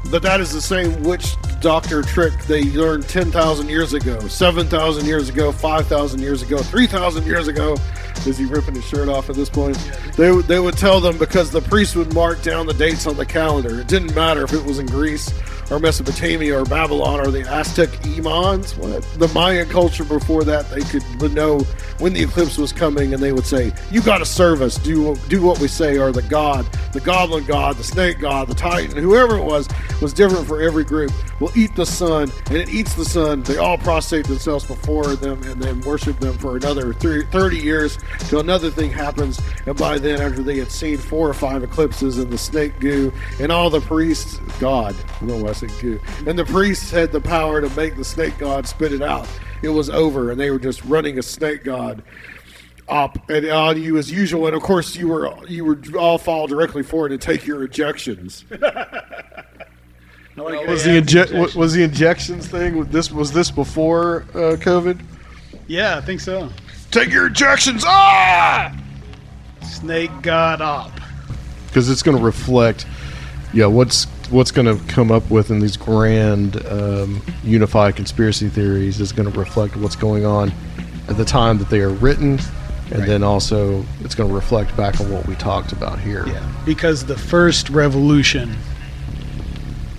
But 0.09 0.21
that 0.23 0.41
is 0.41 0.51
the 0.51 0.61
same 0.61 1.03
witch 1.03 1.35
doctor 1.61 2.01
trick 2.01 2.33
they 2.45 2.63
learned 2.71 3.07
10,000 3.07 3.69
years 3.69 3.93
ago, 3.93 4.19
7,000 4.27 5.05
years 5.05 5.29
ago, 5.29 5.51
5,000 5.51 6.19
years 6.19 6.41
ago, 6.41 6.57
3,000 6.57 7.25
years 7.25 7.47
ago. 7.47 7.77
Is 8.25 8.37
he 8.37 8.45
ripping 8.45 8.75
his 8.75 8.85
shirt 8.85 9.09
off 9.09 9.29
at 9.29 9.35
this 9.35 9.49
point? 9.49 9.77
They, 10.17 10.35
they 10.41 10.59
would 10.59 10.77
tell 10.77 10.99
them 10.99 11.17
because 11.17 11.49
the 11.49 11.61
priest 11.61 11.95
would 11.95 12.13
mark 12.13 12.41
down 12.43 12.67
the 12.67 12.73
dates 12.73 13.07
on 13.07 13.15
the 13.15 13.25
calendar. 13.25 13.79
It 13.79 13.87
didn't 13.87 14.13
matter 14.13 14.43
if 14.43 14.53
it 14.53 14.63
was 14.63 14.79
in 14.79 14.85
Greece 14.85 15.31
or 15.71 15.79
Mesopotamia 15.79 16.59
or 16.59 16.65
Babylon 16.65 17.21
or 17.21 17.31
the 17.31 17.49
Aztec 17.49 17.89
Imans. 18.03 18.77
What? 18.77 19.03
The 19.17 19.29
Mayan 19.29 19.69
culture 19.69 20.03
before 20.03 20.43
that, 20.43 20.69
they 20.69 20.81
could 20.81 21.33
know 21.33 21.59
when 21.99 22.13
the 22.13 22.21
eclipse 22.21 22.57
was 22.57 22.73
coming 22.73 23.13
and 23.13 23.23
they 23.23 23.31
would 23.31 23.45
say, 23.45 23.71
You 23.89 24.01
got 24.01 24.17
to 24.17 24.25
serve 24.25 24.61
us, 24.61 24.75
do, 24.77 25.15
do 25.29 25.41
what 25.41 25.59
we 25.59 25.67
say, 25.67 25.97
or 25.97 26.11
the 26.11 26.23
god, 26.23 26.65
the 26.93 26.99
goblin 26.99 27.45
god, 27.45 27.77
the 27.77 27.83
snake 27.83 28.19
god, 28.19 28.47
the 28.47 28.55
titan, 28.55 28.97
whoever 28.97 29.37
it 29.37 29.43
was, 29.43 29.69
was 30.01 30.13
different 30.13 30.45
for 30.45 30.61
every 30.61 30.83
group. 30.83 31.11
Will 31.39 31.51
eat 31.55 31.75
the 31.75 31.85
sun, 31.85 32.31
and 32.47 32.57
it 32.57 32.69
eats 32.69 32.93
the 32.95 33.05
sun. 33.05 33.43
They 33.43 33.57
all 33.57 33.77
prostrate 33.77 34.27
themselves 34.27 34.65
before 34.65 35.15
them 35.15 35.41
and 35.43 35.61
then 35.61 35.81
worship 35.81 36.19
them 36.19 36.37
for 36.37 36.57
another 36.57 36.93
30 36.93 37.57
years 37.57 37.97
till 38.19 38.39
another 38.39 38.69
thing 38.69 38.91
happens. 38.91 39.39
And 39.65 39.77
by 39.77 39.97
then, 39.97 40.21
after 40.21 40.43
they 40.43 40.57
had 40.57 40.71
seen 40.71 40.97
four 40.97 41.29
or 41.29 41.33
five 41.33 41.63
eclipses 41.63 42.17
and 42.17 42.29
the 42.29 42.37
snake 42.37 42.79
goo, 42.79 43.11
and 43.39 43.51
all 43.51 43.69
the 43.69 43.81
priests, 43.81 44.37
God, 44.59 44.95
I 45.21 45.25
don't 45.25 45.41
know 45.61 45.67
why 45.67 45.73
I 45.73 45.79
said 45.79 45.81
goo, 45.81 46.29
and 46.29 46.37
the 46.37 46.45
priests 46.45 46.91
had 46.91 47.11
the 47.11 47.21
power 47.21 47.61
to 47.61 47.69
make 47.75 47.95
the 47.95 48.03
snake 48.03 48.37
god 48.37 48.67
spit 48.67 48.93
it 48.93 49.01
out. 49.01 49.27
It 49.61 49.69
was 49.69 49.89
over, 49.89 50.31
and 50.31 50.39
they 50.39 50.51
were 50.51 50.59
just 50.59 50.83
running 50.85 51.19
a 51.19 51.23
snake 51.23 51.63
god 51.63 52.03
up 52.89 53.29
and 53.29 53.45
on 53.47 53.81
you 53.81 53.97
as 53.97 54.11
usual. 54.11 54.47
And 54.47 54.55
of 54.55 54.61
course, 54.61 54.95
you 54.95 55.07
were 55.07 55.33
you 55.47 55.65
were 55.65 55.79
all 55.97 56.17
fall 56.17 56.47
directly 56.47 56.83
for 56.83 57.05
it 57.05 57.11
and 57.11 57.21
take 57.21 57.45
your 57.45 57.67
ejections. 57.67 58.43
Was 60.37 60.85
the 60.85 60.91
inje- 60.91 61.37
wa- 61.37 61.59
was 61.59 61.73
the 61.73 61.83
injections 61.83 62.47
thing? 62.47 62.85
This 62.85 63.11
was 63.11 63.33
this 63.33 63.51
before 63.51 64.23
uh, 64.33 64.55
COVID? 64.55 64.99
Yeah, 65.67 65.97
I 65.97 66.01
think 66.01 66.21
so. 66.21 66.49
Take 66.89 67.11
your 67.11 67.27
injections, 67.27 67.83
ah! 67.85 68.75
Snake 69.61 70.09
God 70.21 70.61
up. 70.61 70.91
Because 71.67 71.89
it's 71.89 72.01
going 72.01 72.17
to 72.17 72.23
reflect, 72.23 72.87
yeah, 73.53 73.65
what's 73.65 74.07
what's 74.31 74.51
going 74.51 74.65
to 74.65 74.83
come 74.85 75.11
up 75.11 75.29
with 75.29 75.51
in 75.51 75.59
these 75.59 75.77
grand 75.77 76.65
um, 76.67 77.21
unified 77.43 77.95
conspiracy 77.95 78.49
theories 78.49 78.99
is 78.99 79.11
going 79.11 79.29
to 79.31 79.39
reflect 79.39 79.75
what's 79.75 79.95
going 79.95 80.25
on 80.25 80.51
at 81.07 81.17
the 81.17 81.25
time 81.25 81.57
that 81.57 81.69
they 81.69 81.81
are 81.81 81.89
written, 81.89 82.39
and 82.91 83.03
then 83.03 83.23
also 83.23 83.85
it's 84.01 84.15
going 84.15 84.29
to 84.29 84.35
reflect 84.35 84.75
back 84.77 84.99
on 85.01 85.11
what 85.11 85.27
we 85.27 85.35
talked 85.35 85.71
about 85.71 85.99
here. 85.99 86.25
Yeah, 86.27 86.49
because 86.65 87.05
the 87.05 87.17
first 87.17 87.69
revolution 87.69 88.55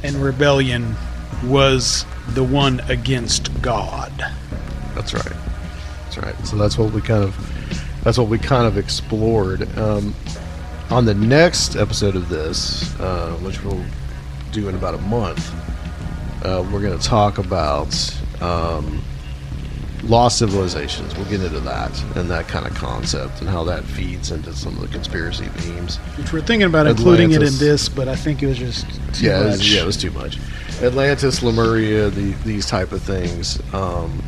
and 0.02 0.16
rebellion 0.16 0.94
was 1.44 2.04
the 2.30 2.42
one 2.44 2.80
against 2.88 3.60
God. 3.62 4.12
That's 4.94 5.12
right. 5.14 5.36
That's 6.04 6.18
right. 6.18 6.46
So 6.46 6.56
that's 6.56 6.78
what 6.78 6.92
we 6.92 7.00
kind 7.00 7.24
of 7.24 7.36
that's 8.02 8.18
what 8.18 8.28
we 8.28 8.38
kind 8.38 8.66
of 8.66 8.78
explored. 8.78 9.78
Um, 9.78 10.14
on 10.90 11.06
the 11.06 11.14
next 11.14 11.74
episode 11.74 12.16
of 12.16 12.28
this, 12.28 12.98
uh, 13.00 13.32
which 13.42 13.62
we'll 13.64 13.82
do 14.52 14.68
in 14.68 14.74
about 14.74 14.94
a 14.94 14.98
month, 14.98 15.52
uh, 16.44 16.64
we're 16.72 16.80
going 16.80 16.98
to 16.98 17.04
talk 17.04 17.38
about 17.38 17.94
um, 18.40 19.02
lost 20.04 20.38
civilizations. 20.38 21.16
We'll 21.16 21.26
get 21.26 21.42
into 21.42 21.60
that 21.60 22.02
and 22.16 22.30
that 22.30 22.48
kind 22.48 22.66
of 22.66 22.74
concept 22.74 23.40
and 23.40 23.48
how 23.48 23.64
that 23.64 23.84
feeds 23.84 24.30
into 24.30 24.52
some 24.52 24.74
of 24.76 24.82
the 24.82 24.88
conspiracy 24.88 25.46
themes. 25.46 25.96
Which 26.18 26.32
we're 26.32 26.42
thinking 26.42 26.66
about 26.66 26.86
including 26.86 27.32
it 27.32 27.42
in 27.42 27.56
this, 27.58 27.88
but 27.88 28.08
I 28.08 28.16
think 28.16 28.42
it 28.42 28.46
was 28.46 28.58
just 28.58 28.86
too 29.14 29.26
yeah, 29.26 29.42
it 29.42 29.46
was, 29.46 29.74
yeah, 29.74 29.82
it 29.82 29.86
was 29.86 29.96
too 29.96 30.10
much. 30.10 30.38
Atlantis, 30.82 31.42
Lemuria, 31.42 32.10
the, 32.10 32.32
these 32.44 32.66
type 32.66 32.92
of 32.92 33.02
things. 33.02 33.60
Um, 33.72 34.22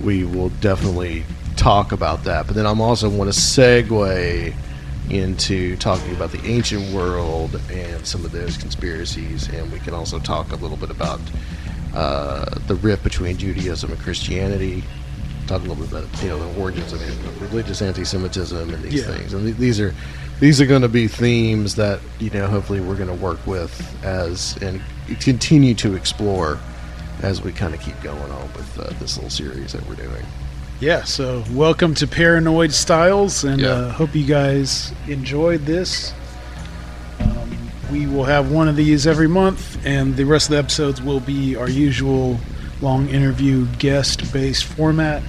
we 0.00 0.24
will 0.24 0.48
definitely 0.60 1.24
talk 1.56 1.92
about 1.92 2.24
that. 2.24 2.46
But 2.46 2.56
then 2.56 2.66
I'm 2.66 2.80
also 2.80 3.08
want 3.08 3.32
to 3.32 3.38
segue 3.38 4.54
into 5.10 5.76
talking 5.76 6.14
about 6.14 6.32
the 6.32 6.42
ancient 6.46 6.92
world 6.94 7.60
and 7.70 8.06
some 8.06 8.24
of 8.24 8.32
those 8.32 8.56
conspiracies, 8.56 9.48
and 9.48 9.70
we 9.70 9.78
can 9.80 9.94
also 9.94 10.18
talk 10.18 10.52
a 10.52 10.56
little 10.56 10.76
bit 10.76 10.90
about 10.90 11.20
uh, 11.94 12.44
the 12.66 12.74
rift 12.76 13.04
between 13.04 13.36
Judaism 13.36 13.90
and 13.90 14.00
Christianity. 14.00 14.82
Talk 15.46 15.60
a 15.60 15.64
little 15.66 15.84
bit 15.84 15.88
about 15.92 16.22
you 16.22 16.28
know 16.30 16.38
the 16.52 16.60
origins 16.60 16.92
of 16.92 17.42
religious 17.42 17.82
anti-Semitism 17.82 18.72
and 18.72 18.82
these 18.82 18.94
Yeah. 18.94 19.14
things. 19.14 19.34
And 19.34 19.44
th- 19.44 19.56
these 19.56 19.78
are 19.78 19.94
these 20.40 20.60
are 20.60 20.66
going 20.66 20.82
to 20.82 20.88
be 20.88 21.06
themes 21.06 21.74
that 21.76 22.00
you 22.18 22.30
know 22.30 22.46
hopefully 22.46 22.80
we're 22.80 22.96
going 22.96 23.08
to 23.14 23.22
work 23.22 23.46
with 23.46 23.94
as 24.04 24.56
and 24.62 24.80
continue 25.20 25.74
to 25.74 25.94
explore 25.94 26.58
as 27.22 27.42
we 27.42 27.52
kind 27.52 27.74
of 27.74 27.80
keep 27.80 28.00
going 28.02 28.18
on 28.32 28.42
with 28.54 28.78
uh, 28.80 28.84
this 28.98 29.16
little 29.16 29.30
series 29.30 29.72
that 29.72 29.86
we're 29.86 29.94
doing. 29.96 30.24
Yeah, 30.80 31.04
so 31.04 31.44
welcome 31.52 31.94
to 31.94 32.06
Paranoid 32.06 32.72
Styles, 32.72 33.44
and 33.44 33.60
Yeah. 33.60 33.68
uh, 33.68 33.92
hope 33.92 34.14
you 34.14 34.24
guys 34.24 34.92
enjoyed 35.08 35.64
this. 35.66 36.12
Um, 37.20 37.56
we 37.90 38.06
will 38.06 38.24
have 38.24 38.50
one 38.50 38.68
of 38.68 38.76
these 38.76 39.06
every 39.06 39.28
month, 39.28 39.78
and 39.84 40.16
the 40.16 40.24
rest 40.24 40.46
of 40.46 40.50
the 40.52 40.58
episodes 40.58 41.00
will 41.00 41.20
be 41.20 41.56
our 41.56 41.68
usual 41.70 42.38
long 42.82 43.08
interview 43.08 43.66
guest 43.78 44.30
based 44.32 44.64
format. 44.64 45.22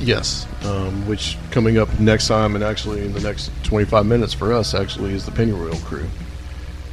Yes, 0.00 0.46
um, 0.64 1.06
which 1.06 1.36
coming 1.50 1.78
up 1.78 1.88
next 1.98 2.28
time, 2.28 2.54
and 2.54 2.62
actually 2.62 3.04
in 3.04 3.12
the 3.12 3.20
next 3.20 3.50
25 3.64 4.06
minutes 4.06 4.32
for 4.34 4.52
us, 4.52 4.74
actually 4.74 5.14
is 5.14 5.24
the 5.24 5.32
Penny 5.32 5.52
Royal 5.52 5.76
crew. 5.78 6.06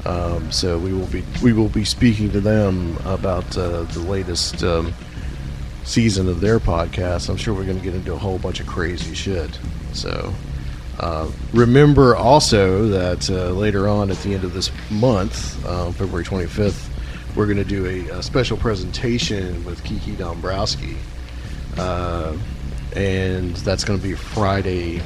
Um, 0.06 0.52
so 0.52 0.78
we 0.78 0.94
will 0.94 1.08
be 1.08 1.24
we 1.42 1.52
will 1.52 1.68
be 1.70 1.84
speaking 1.84 2.32
to 2.32 2.40
them 2.40 2.96
about 3.06 3.58
uh, 3.58 3.84
the 3.84 4.00
latest 4.02 4.64
um, 4.64 4.94
season 5.86 6.28
of 6.28 6.42
their 6.42 6.60
podcast. 6.60 7.30
I'm 7.30 7.38
sure 7.38 7.54
we're 7.54 7.64
going 7.64 7.78
to 7.78 7.84
get 7.84 7.94
into 7.96 8.14
a 8.14 8.18
whole 8.18 8.40
bunch 8.40 8.60
of 8.60 8.68
crazy 8.68 9.14
shit. 9.14 9.58
So 9.94 10.34
uh, 11.00 11.32
remember 11.54 12.16
also 12.16 12.88
that 12.88 13.30
uh, 13.30 13.52
later 13.52 13.88
on 13.88 14.12
at 14.12 14.18
the 14.18 14.34
end 14.34 14.44
of 14.44 14.54
this 14.54 14.72
month, 14.90 15.64
uh, 15.66 15.92
February 15.92 16.26
25th, 16.26 16.90
we're 17.36 17.46
going 17.46 17.58
to 17.58 17.64
do 17.64 17.86
a, 17.86 18.18
a 18.18 18.24
special 18.24 18.58
presentation 18.58 19.64
with 19.64 19.84
Kiki 19.84 20.16
Dombrowski. 20.16 20.98
Uh, 21.78 22.36
and 22.96 23.56
that's 23.58 23.84
going 23.84 24.00
to 24.00 24.04
be 24.04 24.16
Friday 24.16 25.02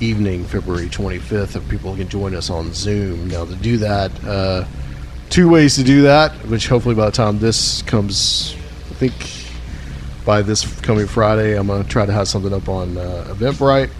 evening, 0.00 0.44
February 0.44 0.88
25th. 0.88 1.56
If 1.56 1.68
people 1.68 1.94
can 1.94 2.08
join 2.08 2.34
us 2.34 2.50
on 2.50 2.72
Zoom. 2.74 3.28
Now, 3.28 3.44
to 3.44 3.54
do 3.54 3.78
that, 3.78 4.24
uh, 4.24 4.64
two 5.30 5.48
ways 5.48 5.76
to 5.76 5.84
do 5.84 6.02
that, 6.02 6.32
which 6.48 6.66
hopefully 6.66 6.96
by 6.96 7.06
the 7.06 7.12
time 7.12 7.38
this 7.38 7.82
comes, 7.82 8.56
I 8.90 8.94
think 8.94 9.41
by 10.24 10.42
this 10.42 10.80
coming 10.80 11.06
Friday, 11.06 11.58
I'm 11.58 11.66
going 11.66 11.82
to 11.82 11.88
try 11.88 12.06
to 12.06 12.12
have 12.12 12.28
something 12.28 12.52
up 12.52 12.68
on 12.68 12.96
uh, 12.96 13.26
Eventbrite 13.28 13.90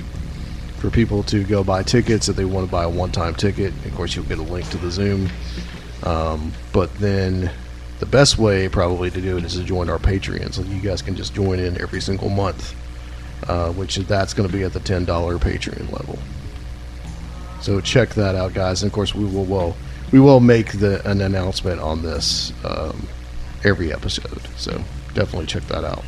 for 0.78 0.90
people 0.90 1.22
to 1.24 1.44
go 1.44 1.62
buy 1.62 1.82
tickets 1.82 2.28
if 2.28 2.36
they 2.36 2.44
want 2.44 2.66
to 2.66 2.70
buy 2.70 2.84
a 2.84 2.88
one 2.88 3.12
time 3.12 3.34
ticket. 3.34 3.72
Of 3.84 3.94
course, 3.94 4.14
you'll 4.14 4.24
get 4.24 4.38
a 4.38 4.42
link 4.42 4.68
to 4.70 4.78
the 4.78 4.90
Zoom 4.90 5.30
Um, 6.02 6.52
but 6.72 6.92
then 6.96 7.50
the 8.00 8.06
best 8.06 8.38
way 8.38 8.68
probably 8.68 9.10
to 9.10 9.20
do 9.20 9.36
it 9.36 9.44
is 9.44 9.54
to 9.54 9.62
join 9.62 9.88
our 9.88 9.98
Patreon. 9.98 10.52
So 10.52 10.62
you 10.62 10.80
guys 10.80 11.02
can 11.02 11.14
just 11.14 11.34
join 11.34 11.60
in 11.60 11.80
every 11.80 12.00
single 12.00 12.28
month, 12.28 12.74
uh, 13.48 13.70
which 13.72 13.96
that's 13.96 14.34
going 14.34 14.48
to 14.48 14.52
be 14.52 14.64
at 14.64 14.72
the 14.72 14.80
$10 14.80 15.06
Patreon 15.06 15.92
level. 15.92 16.18
So 17.60 17.80
check 17.80 18.10
that 18.10 18.34
out, 18.34 18.54
guys. 18.54 18.82
And 18.82 18.90
of 18.90 18.92
course, 18.92 19.14
we 19.14 19.24
will 19.24 19.44
well, 19.44 19.76
we 20.10 20.18
will 20.18 20.40
make 20.40 20.80
the 20.80 21.08
an 21.08 21.20
announcement 21.20 21.80
on 21.80 22.02
this 22.02 22.52
um, 22.64 23.06
every 23.62 23.92
episode. 23.92 24.42
So 24.56 24.82
definitely 25.14 25.46
check 25.46 25.62
that 25.68 25.84
out. 25.84 26.04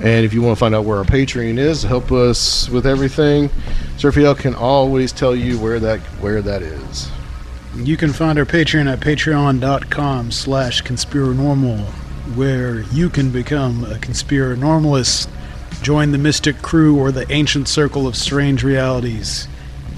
And 0.00 0.26
if 0.26 0.34
you 0.34 0.42
want 0.42 0.56
to 0.56 0.60
find 0.60 0.74
out 0.74 0.84
where 0.84 0.98
our 0.98 1.04
Patreon 1.04 1.58
is, 1.58 1.82
help 1.82 2.12
us 2.12 2.68
with 2.68 2.86
everything, 2.86 3.48
Seraphiel 3.96 4.38
can 4.38 4.54
always 4.54 5.10
tell 5.10 5.34
you 5.34 5.58
where 5.58 5.80
that 5.80 6.00
where 6.20 6.42
that 6.42 6.62
is. 6.62 7.10
You 7.74 7.96
can 7.96 8.12
find 8.12 8.38
our 8.38 8.44
Patreon 8.44 8.90
at 8.90 9.00
patreon.com 9.00 10.30
slash 10.30 10.82
conspiranormal, 10.82 11.80
where 12.34 12.80
you 12.92 13.08
can 13.08 13.30
become 13.30 13.84
a 13.84 13.94
conspiranormalist, 13.96 15.28
join 15.82 16.12
the 16.12 16.18
Mystic 16.18 16.60
Crew 16.62 16.98
or 16.98 17.10
the 17.10 17.30
Ancient 17.32 17.68
Circle 17.68 18.06
of 18.06 18.16
Strange 18.16 18.62
Realities. 18.64 19.48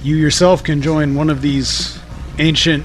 You 0.02 0.16
yourself 0.16 0.62
can 0.62 0.80
join 0.80 1.14
one 1.14 1.30
of 1.30 1.42
these 1.42 1.98
ancient 2.38 2.84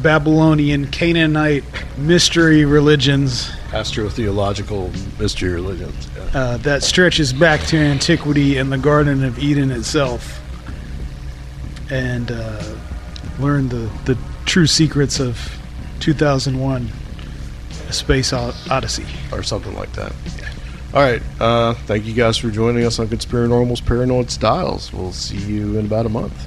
Babylonian, 0.00 0.88
Canaanite 0.88 1.64
mystery 1.96 2.64
religions 2.64 3.52
Astrotheological 3.72 4.90
mystery 5.18 5.50
religions. 5.52 6.08
Yeah. 6.16 6.22
uh, 6.40 6.56
that 6.58 6.82
stretches 6.82 7.32
back 7.32 7.60
to 7.68 7.76
antiquity 7.78 8.58
and 8.58 8.70
the 8.70 8.78
Garden 8.78 9.24
of 9.24 9.38
Eden 9.38 9.70
itself, 9.70 10.40
and 11.90 12.30
uh, 12.30 12.62
learn 13.38 13.68
the, 13.68 13.90
the 14.04 14.16
true 14.44 14.66
secrets 14.66 15.20
of 15.20 15.38
2001 16.00 16.88
A 17.88 17.92
Space 17.92 18.32
Odyssey. 18.32 19.06
or 19.32 19.42
something 19.42 19.74
like 19.74 19.92
that. 19.92 20.12
All 20.94 21.00
right. 21.02 21.22
Uh, 21.40 21.72
thank 21.86 22.04
you 22.04 22.12
guys 22.12 22.36
for 22.36 22.50
joining 22.50 22.84
us 22.84 22.98
on 22.98 23.08
Conspiranormal's 23.08 23.80
Paranoid 23.80 24.30
Styles. 24.30 24.92
We'll 24.92 25.12
see 25.12 25.38
you 25.38 25.78
in 25.78 25.86
about 25.86 26.04
a 26.04 26.10
month. 26.10 26.46